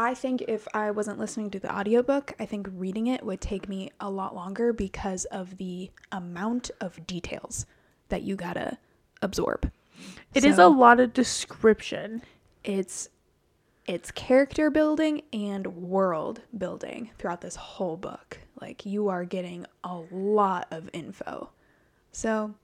I 0.00 0.14
think 0.14 0.42
if 0.46 0.68
I 0.72 0.92
wasn't 0.92 1.18
listening 1.18 1.50
to 1.50 1.58
the 1.58 1.74
audiobook, 1.76 2.32
I 2.38 2.46
think 2.46 2.68
reading 2.72 3.08
it 3.08 3.26
would 3.26 3.40
take 3.40 3.68
me 3.68 3.90
a 3.98 4.08
lot 4.08 4.32
longer 4.32 4.72
because 4.72 5.24
of 5.26 5.56
the 5.58 5.90
amount 6.12 6.70
of 6.80 7.04
details 7.04 7.66
that 8.08 8.22
you 8.22 8.36
gotta 8.36 8.78
absorb. 9.20 9.72
It 10.34 10.44
is 10.44 10.56
So- 10.56 10.68
a 10.68 10.70
lot 10.70 11.00
of 11.00 11.12
description. 11.12 12.22
it's 12.64 13.08
it's 13.86 14.10
character 14.10 14.70
building 14.70 15.22
and 15.32 15.66
world 15.74 16.42
building 16.56 17.10
throughout 17.18 17.40
this 17.40 17.56
whole 17.56 17.96
book. 17.96 18.38
Like 18.60 18.84
you 18.84 19.08
are 19.08 19.24
getting 19.24 19.64
a 19.82 19.96
lot 20.12 20.68
of 20.70 20.90
info. 20.92 21.50
So 22.12 22.54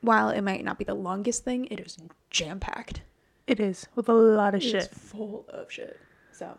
while 0.00 0.28
it 0.30 0.42
might 0.42 0.64
not 0.64 0.78
be 0.78 0.84
the 0.84 0.94
longest 0.94 1.44
thing, 1.44 1.66
it 1.66 1.80
is 1.80 1.98
jam 2.30 2.60
packed. 2.60 3.02
It 3.48 3.58
is 3.58 3.88
with 3.96 4.08
a 4.08 4.12
lot 4.12 4.54
of 4.54 4.62
shit. 4.62 4.74
It 4.74 4.78
is 4.78 4.84
shit. 4.84 4.94
full 4.94 5.44
of 5.48 5.70
shit. 5.70 5.98
So 6.36 6.58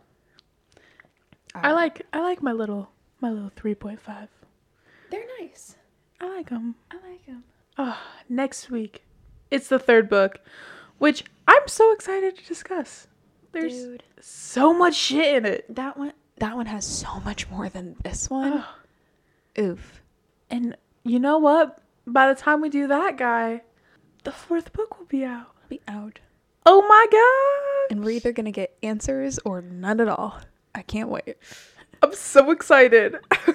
I 1.54 1.70
um, 1.70 1.76
like 1.76 2.02
I 2.12 2.22
like 2.22 2.42
my 2.42 2.52
little 2.52 2.90
my 3.22 3.30
little 3.30 3.52
3.5. 3.52 4.28
they're 5.12 5.24
nice. 5.40 5.76
I 6.20 6.28
like 6.30 6.50
them. 6.50 6.76
I 6.90 6.96
like 7.08 7.26
them. 7.28 7.44
Oh, 7.78 7.96
ah, 7.96 8.02
next 8.28 8.72
week, 8.72 9.04
it's 9.52 9.68
the 9.68 9.78
third 9.78 10.10
book, 10.10 10.40
which 10.98 11.24
I'm 11.48 11.68
so 11.68 11.92
excited 11.94 12.38
to 12.38 12.46
discuss. 12.46 13.08
There's 13.52 13.74
Dude, 13.74 14.04
so 14.20 14.74
much 14.74 14.96
shit 14.96 15.36
in 15.36 15.46
it. 15.46 15.76
that 15.76 15.96
one 15.96 16.14
that 16.40 16.56
one 16.56 16.66
has 16.66 16.86
so 16.86 17.20
much 17.20 17.48
more 17.52 17.70
than 17.70 17.98
this 18.02 18.32
one. 18.32 18.54
Ugh. 18.54 18.66
Oof. 19.60 20.02
And 20.50 20.76
you 21.04 21.20
know 21.20 21.38
what? 21.38 21.80
By 22.08 22.34
the 22.34 22.40
time 22.40 22.62
we 22.62 22.70
do 22.70 22.88
that, 22.88 23.18
guy, 23.18 23.62
the 24.24 24.32
fourth 24.32 24.74
book 24.74 24.98
will 24.98 25.06
be 25.06 25.24
out. 25.24 25.54
Be 25.70 25.82
out. 25.88 26.20
Oh 26.66 26.82
my 26.82 27.06
god! 27.12 27.96
And 27.96 28.04
we're 28.04 28.12
either 28.12 28.32
gonna 28.32 28.52
get 28.52 28.67
answers 28.84 29.40
or 29.46 29.62
none 29.62 30.00
at 30.00 30.08
all. 30.08 30.40
I 30.76 30.82
can't 30.82 31.10
wait. 31.10 31.38
I'm 32.02 32.14
so 32.14 32.52
excited. 32.52 33.16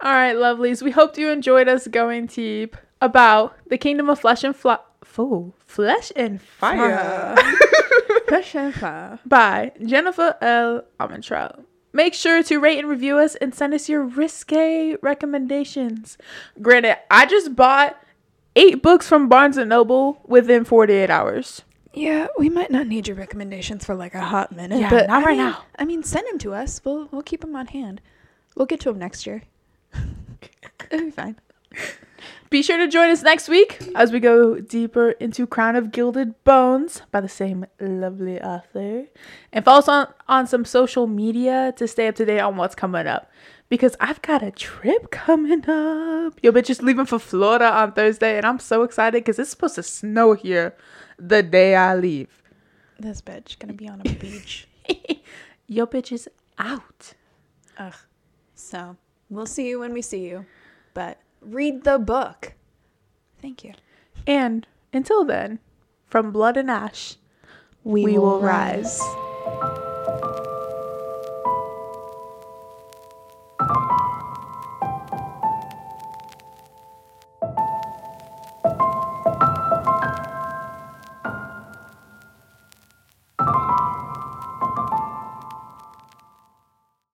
All 0.00 0.12
right, 0.12 0.34
lovelies. 0.34 0.82
We 0.82 0.90
hoped 0.90 1.16
you 1.16 1.30
enjoyed 1.30 1.68
us 1.68 1.86
going 1.86 2.26
deep 2.26 2.76
about 3.00 3.56
the 3.68 3.78
kingdom 3.78 4.10
of 4.10 4.18
flesh 4.20 4.42
and 4.42 4.56
Fool, 5.04 5.54
flesh 5.66 6.10
and 6.16 6.40
fire. 6.40 7.36
Fresh 8.28 8.54
and 8.54 8.74
fire. 8.74 9.18
by 9.26 9.72
Jennifer 9.84 10.34
L. 10.40 10.84
Armentrout. 10.98 11.64
Make 11.92 12.14
sure 12.14 12.42
to 12.44 12.58
rate 12.58 12.78
and 12.78 12.88
review 12.88 13.18
us 13.18 13.34
and 13.34 13.54
send 13.54 13.74
us 13.74 13.88
your 13.90 14.02
risque 14.02 14.96
recommendations. 15.02 16.16
Granted, 16.62 16.96
I 17.10 17.26
just 17.26 17.54
bought 17.54 18.02
eight 18.56 18.82
books 18.82 19.06
from 19.06 19.28
Barnes 19.28 19.58
and 19.58 19.68
Noble 19.68 20.22
within 20.24 20.64
48 20.64 21.10
hours. 21.10 21.60
Yeah, 21.94 22.28
we 22.38 22.48
might 22.48 22.70
not 22.70 22.86
need 22.86 23.06
your 23.08 23.16
recommendations 23.16 23.84
for 23.84 23.94
like 23.94 24.14
a 24.14 24.20
hot 24.20 24.52
minute. 24.52 24.80
Yeah, 24.80 24.90
but 24.90 25.08
not 25.08 25.22
I 25.22 25.26
right 25.26 25.36
mean- 25.36 25.46
now. 25.46 25.64
I 25.78 25.84
mean, 25.84 26.02
send 26.02 26.26
them 26.28 26.38
to 26.38 26.54
us. 26.54 26.80
We'll 26.84 27.08
we'll 27.12 27.22
keep 27.22 27.40
them 27.42 27.54
on 27.56 27.66
hand. 27.66 28.00
We'll 28.56 28.66
get 28.66 28.80
to 28.80 28.90
them 28.90 28.98
next 28.98 29.26
year. 29.26 29.42
It'll 30.90 31.06
be 31.06 31.10
fine. 31.10 31.36
Be 32.50 32.62
sure 32.62 32.76
to 32.76 32.86
join 32.86 33.08
us 33.08 33.22
next 33.22 33.48
week 33.48 33.78
as 33.94 34.12
we 34.12 34.20
go 34.20 34.60
deeper 34.60 35.12
into 35.12 35.46
Crown 35.46 35.74
of 35.74 35.90
Gilded 35.90 36.44
Bones 36.44 37.00
by 37.10 37.20
the 37.22 37.28
same 37.28 37.64
lovely 37.80 38.40
author. 38.42 39.06
And 39.52 39.64
follow 39.64 39.78
us 39.78 39.88
on, 39.88 40.12
on 40.28 40.46
some 40.46 40.66
social 40.66 41.06
media 41.06 41.72
to 41.78 41.88
stay 41.88 42.08
up 42.08 42.14
to 42.16 42.26
date 42.26 42.40
on 42.40 42.56
what's 42.56 42.74
coming 42.74 43.06
up. 43.06 43.30
Because 43.70 43.96
I've 44.00 44.20
got 44.20 44.42
a 44.42 44.50
trip 44.50 45.10
coming 45.10 45.60
up. 45.68 46.34
Yo, 46.42 46.52
bitch 46.52 46.68
is 46.68 46.82
leaving 46.82 47.06
for 47.06 47.18
Florida 47.18 47.72
on 47.72 47.92
Thursday, 47.92 48.36
and 48.36 48.44
I'm 48.44 48.58
so 48.58 48.82
excited 48.82 49.24
because 49.24 49.38
it's 49.38 49.48
supposed 49.48 49.76
to 49.76 49.82
snow 49.82 50.34
here 50.34 50.76
the 51.22 51.42
day 51.42 51.76
I 51.76 51.94
leave. 51.94 52.42
This 52.98 53.22
bitch 53.22 53.58
gonna 53.58 53.72
be 53.72 53.88
on 53.88 54.00
a 54.00 54.12
beach. 54.20 54.66
Your 55.66 55.86
bitch 55.86 56.12
is 56.12 56.28
out. 56.58 57.14
Ugh. 57.78 57.94
So 58.54 58.96
we'll 59.30 59.46
see 59.46 59.68
you 59.68 59.80
when 59.80 59.92
we 59.92 60.02
see 60.02 60.28
you. 60.28 60.46
But 60.94 61.20
read 61.40 61.84
the 61.84 61.98
book. 61.98 62.54
Thank 63.40 63.64
you. 63.64 63.72
And 64.26 64.66
until 64.92 65.24
then, 65.24 65.58
from 66.06 66.30
blood 66.30 66.56
and 66.56 66.70
ash, 66.70 67.16
we, 67.84 68.18
will 68.18 68.40
rise. 68.40 69.00